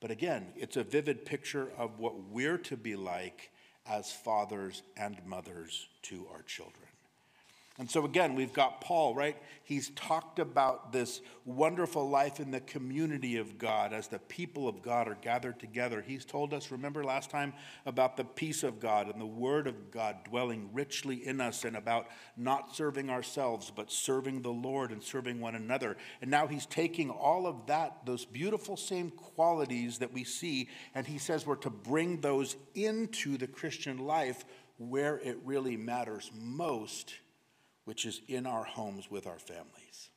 But 0.00 0.10
again, 0.10 0.52
it's 0.56 0.76
a 0.76 0.84
vivid 0.84 1.24
picture 1.24 1.68
of 1.78 1.98
what 1.98 2.28
we're 2.30 2.58
to 2.58 2.76
be 2.76 2.94
like 2.94 3.50
as 3.86 4.12
fathers 4.12 4.82
and 4.96 5.20
mothers 5.26 5.88
to 6.02 6.26
our 6.32 6.42
children. 6.42 6.88
And 7.76 7.90
so, 7.90 8.04
again, 8.04 8.36
we've 8.36 8.52
got 8.52 8.80
Paul, 8.80 9.16
right? 9.16 9.36
He's 9.64 9.90
talked 9.90 10.38
about 10.38 10.92
this 10.92 11.20
wonderful 11.44 12.08
life 12.08 12.38
in 12.38 12.52
the 12.52 12.60
community 12.60 13.36
of 13.36 13.58
God 13.58 13.92
as 13.92 14.06
the 14.06 14.20
people 14.20 14.68
of 14.68 14.80
God 14.80 15.08
are 15.08 15.18
gathered 15.20 15.58
together. 15.58 16.00
He's 16.00 16.24
told 16.24 16.54
us, 16.54 16.70
remember 16.70 17.02
last 17.02 17.30
time, 17.30 17.52
about 17.84 18.16
the 18.16 18.22
peace 18.22 18.62
of 18.62 18.78
God 18.78 19.08
and 19.08 19.20
the 19.20 19.26
word 19.26 19.66
of 19.66 19.90
God 19.90 20.18
dwelling 20.22 20.70
richly 20.72 21.26
in 21.26 21.40
us 21.40 21.64
and 21.64 21.76
about 21.76 22.06
not 22.36 22.76
serving 22.76 23.10
ourselves, 23.10 23.72
but 23.74 23.90
serving 23.90 24.42
the 24.42 24.52
Lord 24.52 24.92
and 24.92 25.02
serving 25.02 25.40
one 25.40 25.56
another. 25.56 25.96
And 26.22 26.30
now 26.30 26.46
he's 26.46 26.66
taking 26.66 27.10
all 27.10 27.44
of 27.44 27.66
that, 27.66 28.06
those 28.06 28.24
beautiful 28.24 28.76
same 28.76 29.10
qualities 29.10 29.98
that 29.98 30.12
we 30.12 30.22
see, 30.22 30.68
and 30.94 31.08
he 31.08 31.18
says 31.18 31.44
we're 31.44 31.56
to 31.56 31.70
bring 31.70 32.20
those 32.20 32.54
into 32.76 33.36
the 33.36 33.48
Christian 33.48 33.98
life 33.98 34.44
where 34.76 35.18
it 35.18 35.38
really 35.44 35.76
matters 35.76 36.30
most 36.32 37.14
which 37.84 38.04
is 38.04 38.20
in 38.28 38.46
our 38.46 38.64
homes 38.64 39.10
with 39.10 39.26
our 39.26 39.38
families, 39.38 40.10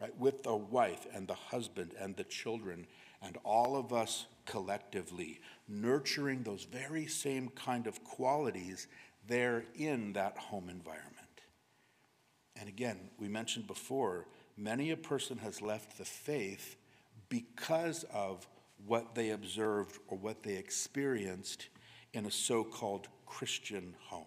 right? 0.00 0.16
With 0.18 0.42
the 0.42 0.56
wife 0.56 1.06
and 1.14 1.28
the 1.28 1.34
husband 1.34 1.94
and 1.98 2.16
the 2.16 2.24
children 2.24 2.86
and 3.22 3.36
all 3.44 3.76
of 3.76 3.92
us 3.92 4.26
collectively, 4.46 5.40
nurturing 5.68 6.42
those 6.42 6.64
very 6.64 7.06
same 7.06 7.50
kind 7.50 7.86
of 7.86 8.02
qualities 8.02 8.86
there 9.28 9.64
in 9.74 10.14
that 10.14 10.36
home 10.38 10.68
environment. 10.68 11.16
And 12.56 12.68
again, 12.68 12.98
we 13.18 13.28
mentioned 13.28 13.66
before, 13.66 14.26
many 14.56 14.90
a 14.90 14.96
person 14.96 15.38
has 15.38 15.62
left 15.62 15.98
the 15.98 16.04
faith 16.04 16.76
because 17.28 18.04
of 18.12 18.46
what 18.86 19.14
they 19.14 19.30
observed 19.30 19.98
or 20.08 20.18
what 20.18 20.42
they 20.42 20.54
experienced 20.54 21.68
in 22.12 22.26
a 22.26 22.30
so 22.30 22.64
called 22.64 23.08
Christian 23.26 23.94
home. 24.06 24.24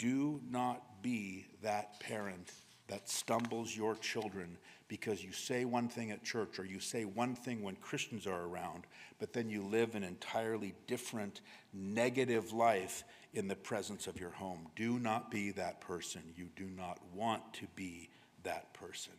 Do 0.00 0.40
not 0.50 1.02
be 1.02 1.44
that 1.62 2.00
parent 2.00 2.50
that 2.88 3.10
stumbles 3.10 3.76
your 3.76 3.94
children 3.96 4.56
because 4.88 5.22
you 5.22 5.30
say 5.30 5.66
one 5.66 5.88
thing 5.88 6.10
at 6.10 6.24
church 6.24 6.58
or 6.58 6.64
you 6.64 6.80
say 6.80 7.04
one 7.04 7.34
thing 7.34 7.62
when 7.62 7.76
Christians 7.76 8.26
are 8.26 8.44
around, 8.44 8.84
but 9.18 9.34
then 9.34 9.50
you 9.50 9.62
live 9.62 9.94
an 9.94 10.02
entirely 10.02 10.72
different 10.86 11.42
negative 11.74 12.54
life 12.54 13.04
in 13.34 13.46
the 13.46 13.54
presence 13.54 14.06
of 14.06 14.18
your 14.18 14.30
home. 14.30 14.68
Do 14.74 14.98
not 14.98 15.30
be 15.30 15.50
that 15.50 15.82
person. 15.82 16.22
You 16.34 16.48
do 16.56 16.64
not 16.64 16.98
want 17.14 17.52
to 17.54 17.66
be 17.76 18.08
that 18.44 18.72
person. 18.72 19.12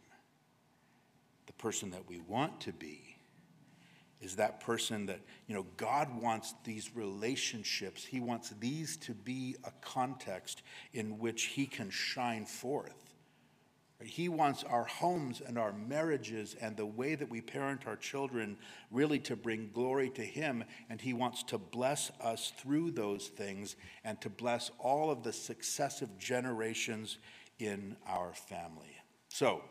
The 1.46 1.54
person 1.54 1.92
that 1.92 2.10
we 2.10 2.22
want 2.22 2.60
to 2.62 2.74
be 2.74 3.11
is 4.22 4.36
that 4.36 4.60
person 4.60 5.08
that, 5.08 5.20
you 5.48 5.56
know, 5.56 5.66
God 5.78 6.22
wants 6.22 6.54
these 6.64 6.96
relationships, 6.96 8.06
He 8.06 8.20
wants 8.20 8.54
these 8.60 8.98
to 8.98 9.14
be 9.14 9.56
a 9.64 9.72
context 9.82 10.62
in 10.94 11.20
which 11.20 11.44
He 11.46 11.66
can 11.66 11.90
shine 11.90 12.46
forth. 12.46 13.12
He 14.04 14.30
wants 14.30 14.64
our 14.64 14.86
homes 14.86 15.42
and 15.46 15.58
our 15.58 15.74
marriages 15.74 16.56
and 16.60 16.76
the 16.76 16.86
way 16.86 17.16
that 17.16 17.30
we 17.30 17.42
parent 17.42 17.86
our 17.86 17.96
children 17.96 18.58
really 18.90 19.20
to 19.20 19.36
bring 19.36 19.70
glory 19.74 20.10
to 20.12 20.24
Him. 20.24 20.64
And 20.90 21.00
He 21.00 21.14
wants 21.14 21.44
to 21.44 21.58
bless 21.58 22.12
us 22.22 22.52
through 22.58 22.92
those 22.92 23.28
things 23.28 23.76
and 24.04 24.20
to 24.22 24.30
bless 24.30 24.72
all 24.80 25.12
of 25.12 25.24
the 25.24 25.34
successive 25.34 26.18
generations 26.18 27.18
in 27.60 27.96
our 28.08 28.34
family. 28.34 28.96
So, 29.30 29.62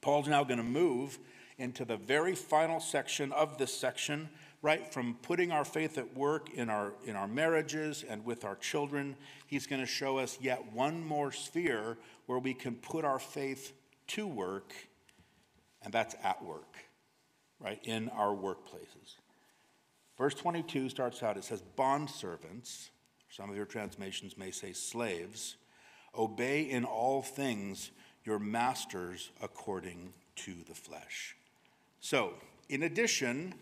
Paul's 0.00 0.28
now 0.28 0.42
going 0.44 0.58
to 0.58 0.64
move 0.64 1.18
into 1.62 1.84
the 1.84 1.96
very 1.96 2.34
final 2.34 2.80
section 2.80 3.30
of 3.32 3.56
this 3.56 3.72
section, 3.72 4.28
right 4.62 4.92
from 4.92 5.14
putting 5.22 5.52
our 5.52 5.64
faith 5.64 5.96
at 5.96 6.16
work 6.16 6.50
in 6.54 6.68
our, 6.68 6.92
in 7.06 7.14
our 7.14 7.28
marriages 7.28 8.04
and 8.06 8.24
with 8.24 8.44
our 8.44 8.56
children. 8.56 9.16
He's 9.46 9.66
going 9.66 9.80
to 9.80 9.86
show 9.86 10.18
us 10.18 10.38
yet 10.40 10.72
one 10.72 11.04
more 11.04 11.30
sphere 11.30 11.98
where 12.26 12.40
we 12.40 12.52
can 12.52 12.74
put 12.74 13.04
our 13.04 13.20
faith 13.20 13.72
to 14.08 14.26
work, 14.26 14.72
and 15.82 15.92
that's 15.92 16.16
at 16.24 16.44
work, 16.44 16.76
right, 17.60 17.80
in 17.84 18.08
our 18.10 18.34
workplaces. 18.34 19.16
Verse 20.18 20.34
22 20.34 20.88
starts 20.88 21.22
out, 21.22 21.36
it 21.36 21.44
says, 21.44 21.62
Bondservants, 21.78 22.90
some 23.30 23.48
of 23.48 23.56
your 23.56 23.66
translations 23.66 24.36
may 24.36 24.50
say 24.50 24.72
slaves, 24.72 25.56
obey 26.16 26.62
in 26.62 26.84
all 26.84 27.22
things 27.22 27.92
your 28.24 28.38
masters 28.38 29.30
according 29.40 30.12
to 30.36 30.54
the 30.68 30.74
flesh. 30.74 31.36
So, 32.02 32.34
in 32.68 32.82
addition 32.82 33.54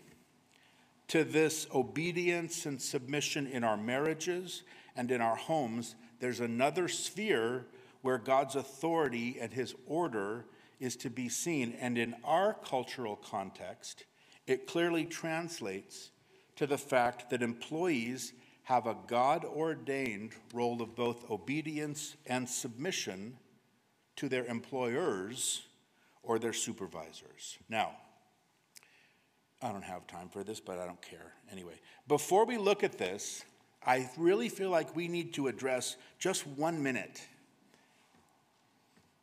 to 1.09 1.23
this 1.23 1.67
obedience 1.75 2.65
and 2.65 2.81
submission 2.81 3.45
in 3.45 3.63
our 3.63 3.77
marriages 3.77 4.63
and 4.95 5.11
in 5.11 5.21
our 5.21 5.35
homes, 5.35 5.93
there's 6.19 6.39
another 6.39 6.87
sphere 6.87 7.67
where 8.01 8.17
God's 8.17 8.55
authority 8.55 9.37
and 9.39 9.53
his 9.53 9.75
order 9.85 10.45
is 10.79 10.95
to 10.97 11.11
be 11.11 11.29
seen. 11.29 11.77
And 11.79 11.99
in 11.99 12.15
our 12.23 12.55
cultural 12.55 13.15
context, 13.15 14.05
it 14.47 14.65
clearly 14.65 15.05
translates 15.05 16.09
to 16.55 16.65
the 16.65 16.79
fact 16.79 17.29
that 17.29 17.43
employees 17.43 18.33
have 18.63 18.87
a 18.87 18.97
God 19.05 19.45
ordained 19.45 20.31
role 20.51 20.81
of 20.81 20.95
both 20.95 21.29
obedience 21.29 22.15
and 22.25 22.49
submission 22.49 23.37
to 24.15 24.27
their 24.27 24.45
employers 24.45 25.61
or 26.23 26.39
their 26.39 26.53
supervisors. 26.53 27.59
Now, 27.69 27.91
I 29.61 29.71
don't 29.71 29.83
have 29.83 30.07
time 30.07 30.29
for 30.29 30.43
this, 30.43 30.59
but 30.59 30.79
I 30.79 30.85
don't 30.85 31.01
care. 31.01 31.33
Anyway, 31.51 31.73
before 32.07 32.45
we 32.45 32.57
look 32.57 32.83
at 32.83 32.97
this, 32.97 33.43
I 33.85 34.09
really 34.17 34.49
feel 34.49 34.69
like 34.69 34.95
we 34.95 35.07
need 35.07 35.33
to 35.35 35.47
address 35.47 35.97
just 36.19 36.47
one 36.47 36.81
minute 36.81 37.21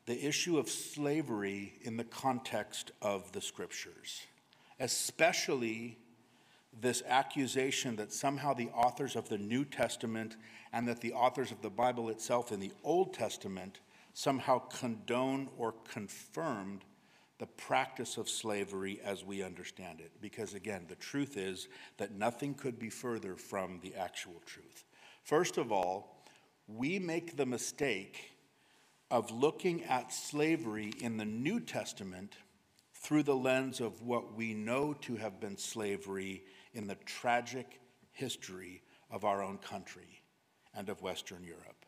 the 0.07 0.27
issue 0.27 0.59
of 0.59 0.71
slavery 0.71 1.75
in 1.83 1.99
the 1.99 2.05
context 2.05 2.93
of 3.03 3.31
the 3.33 3.43
scriptures, 3.43 4.23
especially 4.81 5.99
this 6.81 7.03
accusation 7.07 7.97
that 7.97 8.11
somehow 8.11 8.55
the 8.55 8.71
authors 8.71 9.17
of 9.17 9.29
the 9.29 9.37
New 9.37 9.67
Testament 9.67 10.37
and 10.73 10.89
that 10.89 11.03
the 11.03 11.13
authors 11.13 11.53
of 11.53 11.61
the 11.61 11.69
Bible 11.69 12.09
itself 12.09 12.53
in 12.53 12.61
the 12.61 12.73
Old 12.85 13.13
Testament 13.13 13.81
somehow 14.15 14.59
condone 14.59 15.49
or 15.59 15.75
confirmed 15.93 16.85
the 17.39 17.47
practice 17.47 18.17
of 18.17 18.29
slavery 18.29 19.01
as 19.05 19.25
we 19.25 19.43
understand 19.43 20.01
it. 20.01 20.11
Because 20.21 20.55
again, 20.55 20.87
the 20.89 20.97
truth 20.97 21.37
is 21.37 21.69
that 21.97 22.13
nothing 22.13 22.55
could 22.55 22.79
be 22.79 22.91
further 22.91 23.37
from 23.37 23.79
the 23.83 23.95
actual 23.95 24.43
truth. 24.45 24.85
First 25.23 25.57
of 25.57 25.71
all, 25.71 26.25
we 26.67 26.99
make 26.99 27.37
the 27.37 27.47
mistake 27.47 28.33
of 29.11 29.31
looking 29.31 29.85
at 29.85 30.13
slavery 30.13 30.93
in 31.01 31.17
the 31.17 31.25
New 31.25 31.61
Testament 31.61 32.35
through 32.95 33.23
the 33.23 33.37
lens 33.37 33.81
of 33.81 34.03
what 34.03 34.35
we 34.35 34.53
know 34.53 34.93
to 34.93 35.17
have 35.17 35.41
been 35.41 35.57
slavery 35.57 36.43
in 36.75 36.87
the 36.87 36.97
tragic 37.07 37.81
history 38.13 38.83
of 39.11 39.25
our 39.25 39.43
own 39.43 39.59
country 39.59 40.23
and 40.75 40.89
of 40.89 41.01
Western 41.01 41.45
Europe. 41.45 41.87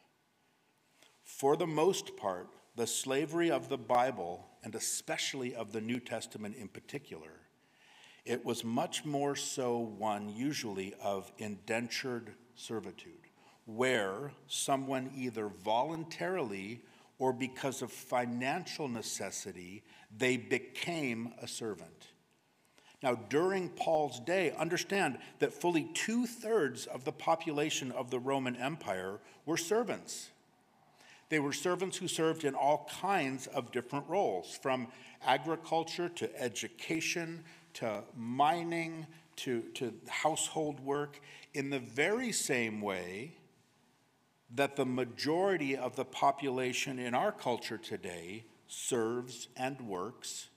For 1.23 1.57
the 1.57 1.67
most 1.67 2.17
part, 2.17 2.49
the 2.77 2.87
slavery 2.87 3.51
of 3.51 3.69
the 3.69 3.79
Bible, 3.79 4.47
and 4.63 4.75
especially 4.75 5.55
of 5.55 5.73
the 5.73 5.81
New 5.81 6.01
Testament 6.01 6.57
in 6.57 6.69
particular, 6.69 7.33
it 8.25 8.45
was 8.45 8.65
much 8.65 9.05
more 9.05 9.35
so 9.35 9.79
one 9.79 10.29
usually 10.29 10.95
of 11.03 11.33
indentured 11.39 12.35
servitude, 12.55 13.29
where 13.65 14.33
someone 14.47 15.11
either 15.17 15.49
voluntarily 15.49 16.83
or 17.19 17.33
because 17.33 17.83
of 17.83 17.93
financial 17.93 18.89
necessity, 18.89 19.83
they 20.17 20.37
became 20.37 21.33
a 21.41 21.47
servant. 21.47 22.09
Now, 23.03 23.15
during 23.15 23.71
Paul's 23.71 24.21
day, 24.21 24.53
understand 24.59 25.19
that 25.39 25.55
fully 25.55 25.91
two 25.95 26.27
thirds 26.27 26.87
of 26.87 27.05
the 27.05 27.13
population 27.13 27.93
of 27.93 28.11
the 28.11 28.19
Roman 28.19 28.57
Empire 28.57 29.21
were 29.47 29.57
servants. 29.57 30.30
They 31.31 31.39
were 31.39 31.53
servants 31.53 31.97
who 31.97 32.09
served 32.09 32.45
in 32.45 32.55
all 32.55 32.89
kinds 33.01 33.47
of 33.47 33.73
different 33.73 34.07
roles, 34.09 34.59
from 34.63 34.89
agriculture 35.25 36.09
to 36.09 36.41
education 36.41 37.45
to 37.75 38.03
mining 38.17 39.07
to, 39.37 39.63
to 39.75 39.95
household 40.09 40.81
work, 40.81 41.21
in 41.55 41.71
the 41.71 41.79
very 41.79 42.33
same 42.33 42.81
way 42.81 43.33
that 44.55 44.77
the 44.77 44.85
majority 44.85 45.77
of 45.77 45.97
the 45.97 46.05
population 46.05 46.99
in 46.99 47.15
our 47.15 47.33
culture 47.33 47.79
today 47.79 48.45
serves 48.67 49.49
and 49.57 49.81
works 49.81 50.49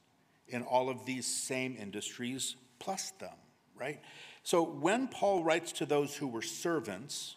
in 0.47 0.63
all 0.63 0.89
of 0.89 1.05
these 1.05 1.25
same 1.25 1.77
industries 1.79 2.55
plus 2.79 3.11
them, 3.19 3.35
right? 3.75 4.01
So 4.41 4.63
when 4.63 5.07
Paul 5.07 5.43
writes 5.43 5.71
to 5.73 5.85
those 5.85 6.15
who 6.15 6.27
were 6.27 6.41
servants, 6.41 7.35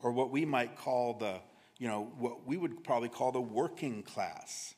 or 0.00 0.12
what 0.12 0.30
we 0.30 0.44
might 0.44 0.76
call 0.76 1.14
the, 1.14 1.40
you 1.78 1.88
know, 1.88 2.12
what 2.18 2.46
we 2.46 2.56
would 2.56 2.84
probably 2.84 3.08
call 3.08 3.32
the 3.32 3.40
working 3.40 4.02
class, 4.02 4.74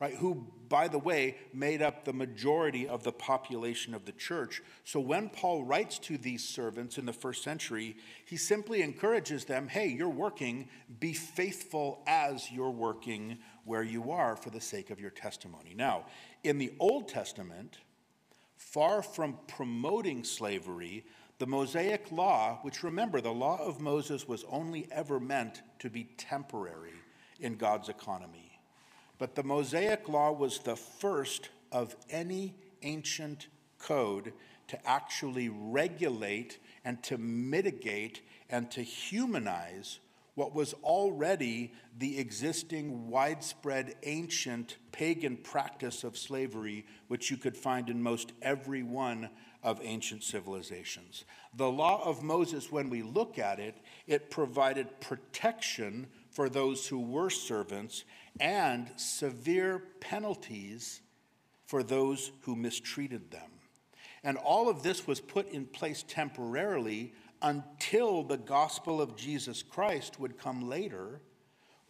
right? 0.00 0.14
Who, 0.14 0.46
by 0.68 0.88
the 0.88 0.98
way, 0.98 1.36
made 1.52 1.82
up 1.82 2.04
the 2.04 2.12
majority 2.12 2.86
of 2.86 3.02
the 3.02 3.12
population 3.12 3.94
of 3.94 4.04
the 4.04 4.12
church. 4.12 4.62
So 4.84 5.00
when 5.00 5.28
Paul 5.28 5.64
writes 5.64 5.98
to 6.00 6.16
these 6.16 6.46
servants 6.46 6.98
in 6.98 7.06
the 7.06 7.12
first 7.12 7.42
century, 7.42 7.96
he 8.24 8.36
simply 8.36 8.82
encourages 8.82 9.44
them 9.44 9.68
hey, 9.68 9.88
you're 9.88 10.08
working, 10.08 10.68
be 11.00 11.12
faithful 11.12 12.02
as 12.06 12.50
you're 12.50 12.70
working 12.70 13.38
where 13.64 13.82
you 13.82 14.10
are 14.10 14.36
for 14.36 14.50
the 14.50 14.60
sake 14.60 14.90
of 14.90 15.00
your 15.00 15.10
testimony. 15.10 15.74
Now, 15.74 16.06
in 16.42 16.58
the 16.58 16.72
Old 16.78 17.08
Testament, 17.08 17.78
far 18.56 19.02
from 19.02 19.38
promoting 19.48 20.24
slavery, 20.24 21.04
the 21.38 21.46
Mosaic 21.46 22.12
law, 22.12 22.58
which 22.62 22.82
remember, 22.82 23.20
the 23.20 23.32
law 23.32 23.58
of 23.58 23.80
Moses 23.80 24.28
was 24.28 24.44
only 24.48 24.86
ever 24.92 25.18
meant 25.18 25.62
to 25.80 25.90
be 25.90 26.04
temporary 26.16 26.94
in 27.40 27.56
God's 27.56 27.88
economy. 27.88 28.60
But 29.18 29.34
the 29.34 29.42
Mosaic 29.42 30.08
law 30.08 30.32
was 30.32 30.58
the 30.60 30.76
first 30.76 31.48
of 31.72 31.96
any 32.08 32.54
ancient 32.82 33.48
code 33.78 34.32
to 34.68 34.88
actually 34.88 35.48
regulate 35.48 36.58
and 36.84 37.02
to 37.04 37.18
mitigate 37.18 38.22
and 38.48 38.70
to 38.70 38.82
humanize 38.82 39.98
what 40.34 40.54
was 40.54 40.74
already 40.82 41.72
the 41.98 42.18
existing 42.18 43.08
widespread 43.08 43.94
ancient 44.02 44.76
pagan 44.90 45.36
practice 45.36 46.02
of 46.02 46.18
slavery, 46.18 46.84
which 47.08 47.30
you 47.30 47.36
could 47.36 47.56
find 47.56 47.88
in 47.88 48.02
most 48.02 48.32
every 48.42 48.82
one 48.82 49.30
of 49.64 49.80
ancient 49.82 50.22
civilizations. 50.22 51.24
The 51.56 51.70
law 51.70 52.04
of 52.04 52.22
Moses, 52.22 52.70
when 52.70 52.90
we 52.90 53.02
look 53.02 53.38
at 53.38 53.58
it, 53.58 53.74
it 54.06 54.30
provided 54.30 55.00
protection 55.00 56.06
for 56.30 56.48
those 56.48 56.86
who 56.86 57.00
were 57.00 57.30
servants 57.30 58.04
and 58.38 58.90
severe 58.96 59.82
penalties 60.00 61.00
for 61.66 61.82
those 61.82 62.30
who 62.42 62.54
mistreated 62.54 63.30
them. 63.30 63.50
And 64.22 64.36
all 64.36 64.68
of 64.68 64.82
this 64.82 65.06
was 65.06 65.20
put 65.20 65.50
in 65.50 65.64
place 65.66 66.04
temporarily 66.06 67.14
until 67.40 68.22
the 68.22 68.36
gospel 68.36 69.00
of 69.00 69.16
Jesus 69.16 69.62
Christ 69.62 70.20
would 70.20 70.38
come 70.38 70.68
later. 70.68 71.20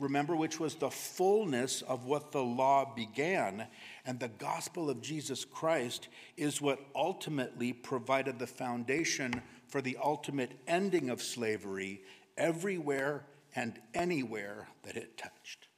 Remember, 0.04 0.36
which 0.36 0.60
was 0.60 0.76
the 0.76 0.90
fullness 0.90 1.82
of 1.82 2.04
what 2.04 2.30
the 2.30 2.42
law 2.42 2.94
began. 2.94 3.66
And 4.06 4.20
the 4.20 4.28
gospel 4.28 4.88
of 4.88 5.00
Jesus 5.00 5.44
Christ 5.44 6.08
is 6.36 6.60
what 6.60 6.78
ultimately 6.94 7.72
provided 7.72 8.38
the 8.38 8.46
foundation 8.46 9.42
for 9.68 9.80
the 9.80 9.98
ultimate 10.02 10.52
ending 10.66 11.10
of 11.10 11.22
slavery 11.22 12.02
everywhere 12.36 13.26
and 13.56 13.80
anywhere 13.94 14.68
that 14.82 14.96
it 14.96 15.16
touched 15.16 15.68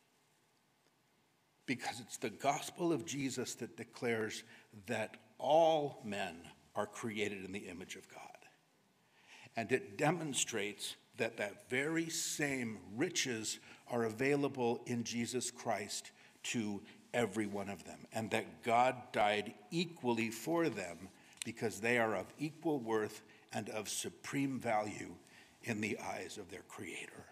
because 1.66 2.01
it's 2.01 2.16
the 2.16 2.31
gospel 2.31 2.93
of 2.93 3.05
Jesus 3.05 3.55
that 3.57 3.77
declares 3.77 4.45
that 4.87 5.16
all 5.39 6.01
men 6.05 6.37
are 6.74 6.87
created 6.87 7.45
in 7.45 7.53
the 7.53 7.68
image 7.68 7.97
of 7.97 8.09
God. 8.09 8.20
And 9.57 9.70
it 9.72 9.99
demonstrates 9.99 10.95
that 11.16 11.37
that 11.39 11.68
very 11.68 12.09
same 12.09 12.79
riches 12.95 13.59
are 13.91 14.05
available 14.05 14.82
in 14.87 15.05
Jesus 15.05 15.51
Christ 15.51 16.11
to 16.45 16.80
every 17.14 17.47
one 17.47 17.68
of 17.68 17.84
them, 17.84 17.99
and 18.12 18.30
that 18.30 18.62
God 18.62 18.97
died 19.12 19.55
equally 19.70 20.30
for 20.30 20.68
them 20.68 21.09
because 21.45 21.80
they 21.80 21.99
are 21.99 22.14
of 22.14 22.26
equal 22.39 22.80
worth 22.80 23.22
and 23.53 23.68
of 23.70 23.89
supreme 23.89 24.59
value 24.59 25.14
in 25.62 25.80
the 25.80 25.99
eyes 25.99 26.39
of 26.39 26.51
their 26.51 26.62
Creator. 26.62 27.24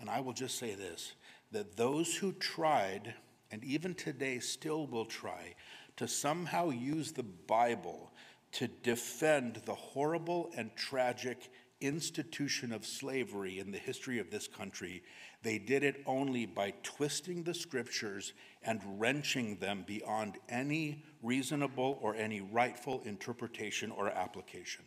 And 0.00 0.08
I 0.08 0.20
will 0.20 0.32
just 0.32 0.58
say 0.58 0.74
this 0.74 1.12
that 1.50 1.76
those 1.76 2.14
who 2.14 2.32
tried, 2.32 3.14
and 3.50 3.64
even 3.64 3.94
today 3.94 4.38
still 4.38 4.86
will 4.86 5.06
try, 5.06 5.54
to 5.96 6.06
somehow 6.06 6.70
use 6.70 7.12
the 7.12 7.22
Bible 7.22 8.12
to 8.52 8.68
defend 8.68 9.60
the 9.64 9.74
horrible 9.74 10.50
and 10.56 10.74
tragic 10.76 11.50
institution 11.80 12.72
of 12.72 12.84
slavery 12.84 13.58
in 13.58 13.70
the 13.70 13.78
history 13.78 14.18
of 14.18 14.30
this 14.30 14.48
country, 14.48 15.02
they 15.42 15.58
did 15.58 15.84
it 15.84 16.02
only 16.06 16.46
by 16.46 16.74
twisting 16.82 17.44
the 17.44 17.54
scriptures 17.54 18.32
and 18.62 18.80
wrenching 18.98 19.56
them 19.56 19.84
beyond 19.86 20.38
any 20.48 21.04
reasonable 21.22 21.98
or 22.02 22.14
any 22.16 22.40
rightful 22.40 23.02
interpretation 23.04 23.90
or 23.90 24.08
application. 24.08 24.84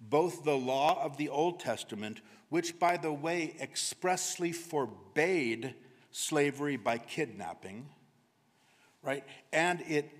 Both 0.00 0.44
the 0.44 0.56
law 0.56 1.02
of 1.02 1.16
the 1.16 1.28
Old 1.28 1.60
Testament, 1.60 2.20
which, 2.48 2.78
by 2.78 2.96
the 2.96 3.12
way, 3.12 3.56
expressly 3.60 4.52
forbade 4.52 5.74
slavery 6.10 6.76
by 6.76 6.98
kidnapping, 6.98 7.88
right, 9.02 9.24
and 9.52 9.80
it 9.88 10.10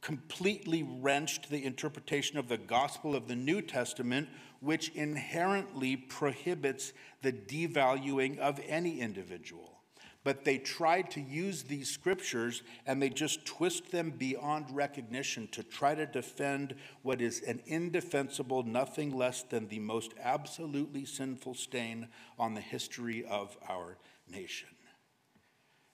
completely 0.00 0.82
wrenched 0.82 1.50
the 1.50 1.64
interpretation 1.64 2.38
of 2.38 2.48
the 2.48 2.58
gospel 2.58 3.14
of 3.14 3.28
the 3.28 3.36
New 3.36 3.60
Testament, 3.60 4.28
which 4.60 4.90
inherently 4.90 5.96
prohibits 5.96 6.92
the 7.22 7.32
devaluing 7.32 8.38
of 8.38 8.60
any 8.66 9.00
individual. 9.00 9.78
But 10.24 10.44
they 10.44 10.58
tried 10.58 11.10
to 11.12 11.20
use 11.20 11.62
these 11.62 11.90
scriptures 11.90 12.62
and 12.86 13.00
they 13.00 13.08
just 13.08 13.46
twist 13.46 13.90
them 13.90 14.10
beyond 14.10 14.66
recognition 14.70 15.48
to 15.52 15.62
try 15.62 15.94
to 15.94 16.06
defend 16.06 16.74
what 17.02 17.22
is 17.22 17.40
an 17.42 17.62
indefensible, 17.66 18.62
nothing 18.64 19.16
less 19.16 19.42
than 19.42 19.68
the 19.68 19.78
most 19.78 20.12
absolutely 20.22 21.04
sinful 21.04 21.54
stain 21.54 22.08
on 22.38 22.54
the 22.54 22.60
history 22.60 23.24
of 23.24 23.56
our 23.68 23.96
nation. 24.30 24.68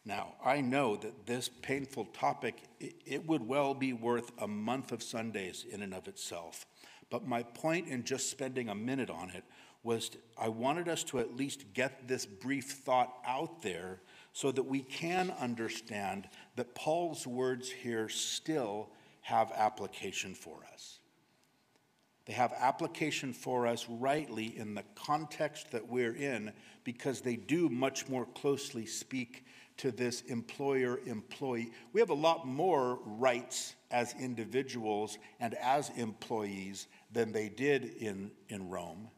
Now, 0.07 0.35
I 0.45 0.61
know 0.61 0.97
that 0.97 1.27
this 1.27 1.49
painful 1.49 2.07
topic, 2.07 2.57
it 2.81 3.27
would 3.27 3.47
well 3.47 3.73
be 3.73 3.93
worth 3.93 4.33
a 4.39 4.49
month 4.49 4.93
of 4.93 5.03
Sundays 5.03 5.65
in 5.71 5.81
and 5.81 5.95
of 5.95 6.09
itself. 6.09 6.67
But 7.11 7.27
my 7.27 7.43
point 7.43 7.89
in 7.89 8.05
just 8.05 8.31
spending 8.31 8.69
a 8.69 8.75
minute 8.75 9.11
on 9.11 9.31
it 9.31 9.45
was 9.83 10.09
to, 10.11 10.19
I 10.39 10.49
wanted 10.49 10.89
us 10.89 11.05
to 11.05 11.19
at 11.19 11.37
least 11.37 11.73
get 11.75 12.09
this 12.09 12.25
brief 12.27 12.71
thought 12.71 13.13
out 13.27 13.63
there 13.63 14.01
so 14.33 14.51
that 14.51 14.65
we 14.65 14.81
can 14.81 15.33
understand 15.39 16.29
that 16.57 16.75
Paul's 16.75 17.27
words 17.27 17.71
here 17.71 18.09
still 18.09 18.89
have 19.21 19.53
application 19.53 20.35
for 20.35 20.65
us. 20.73 20.99
They 22.27 22.33
have 22.33 22.53
application 22.59 23.35
for 23.35 23.67
us 23.67 23.87
rightly 23.89 24.57
in 24.57 24.75
the 24.75 24.85
context 24.95 25.71
that 25.73 25.87
we're 25.87 26.15
in 26.15 26.53
because 26.83 27.21
they 27.21 27.37
do 27.37 27.69
much 27.69 28.09
more 28.09 28.25
closely 28.25 28.87
speak 28.87 29.45
to 29.77 29.91
this 29.91 30.23
employer 30.23 31.01
employee. 31.05 31.71
We 31.93 32.01
have 32.01 32.11
a 32.11 32.15
lot 32.15 32.47
more 32.47 32.99
rights 33.05 33.75
as 33.95 34.13
individuals 34.21 35.19
and 35.39 35.55
as 35.55 35.89
employees 35.91 36.89
than 37.13 37.31
they 37.31 37.49
did 37.49 37.85
in, 37.85 38.33
in 38.49 38.69
Rome. 38.69 39.09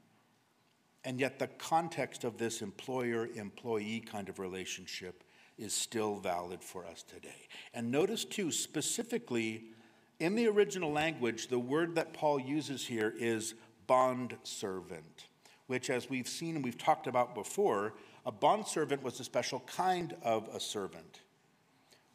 And 1.02 1.18
yet, 1.18 1.38
the 1.38 1.46
context 1.46 2.24
of 2.24 2.36
this 2.36 2.60
employer 2.60 3.26
employee 3.34 4.00
kind 4.00 4.28
of 4.28 4.38
relationship 4.38 5.24
is 5.56 5.72
still 5.72 6.16
valid 6.16 6.62
for 6.62 6.84
us 6.84 7.02
today. 7.02 7.48
And 7.72 7.90
notice, 7.90 8.26
too, 8.26 8.52
specifically 8.52 9.70
in 10.20 10.34
the 10.34 10.46
original 10.46 10.92
language, 10.92 11.48
the 11.48 11.58
word 11.58 11.94
that 11.94 12.12
Paul 12.12 12.38
uses 12.38 12.86
here 12.86 13.14
is 13.18 13.54
bond 13.86 14.36
servant, 14.42 15.28
which, 15.68 15.88
as 15.88 16.10
we've 16.10 16.28
seen 16.28 16.56
and 16.56 16.64
we've 16.64 16.76
talked 16.76 17.06
about 17.06 17.34
before, 17.34 17.94
a 18.26 18.32
bondservant 18.32 19.02
was 19.02 19.20
a 19.20 19.24
special 19.24 19.60
kind 19.60 20.14
of 20.22 20.48
a 20.52 20.60
servant, 20.60 21.20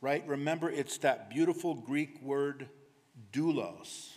right? 0.02 0.28
Remember, 0.28 0.70
it's 0.70 0.98
that 1.00 1.30
beautiful 1.30 1.76
Greek 1.76 2.22
word 2.22 2.68
doulos, 3.32 4.10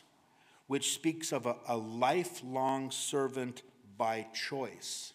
which 0.66 0.94
speaks 0.94 1.32
of 1.32 1.46
a, 1.46 1.56
a 1.68 1.76
lifelong 1.76 2.90
servant 2.90 3.62
by 3.96 4.26
choice, 4.34 5.12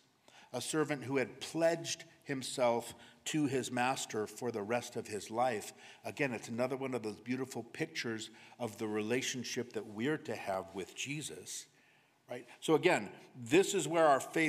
a 0.54 0.62
servant 0.62 1.04
who 1.04 1.18
had 1.18 1.42
pledged 1.42 2.06
himself 2.24 2.94
to 3.26 3.46
his 3.46 3.72
master 3.72 4.26
for 4.26 4.52
the 4.52 4.62
rest 4.62 4.96
of 4.96 5.08
his 5.08 5.30
life. 5.30 5.74
Again, 6.06 6.34
it's 6.34 6.48
another 6.48 6.78
one 6.78 6.94
of 6.94 7.04
those 7.04 7.20
beautiful 7.20 7.64
pictures 7.64 8.30
of 8.60 8.78
the 8.78 8.88
relationship 8.88 9.74
that 9.74 9.86
we're 9.86 10.18
to 10.18 10.36
have 10.36 10.66
with 10.74 10.96
Jesus, 10.96 11.66
right? 12.30 12.46
So, 12.60 12.76
again, 12.76 13.10
this 13.36 13.74
is 13.74 13.88
where 13.88 14.06
our 14.06 14.20
faith 14.20 14.48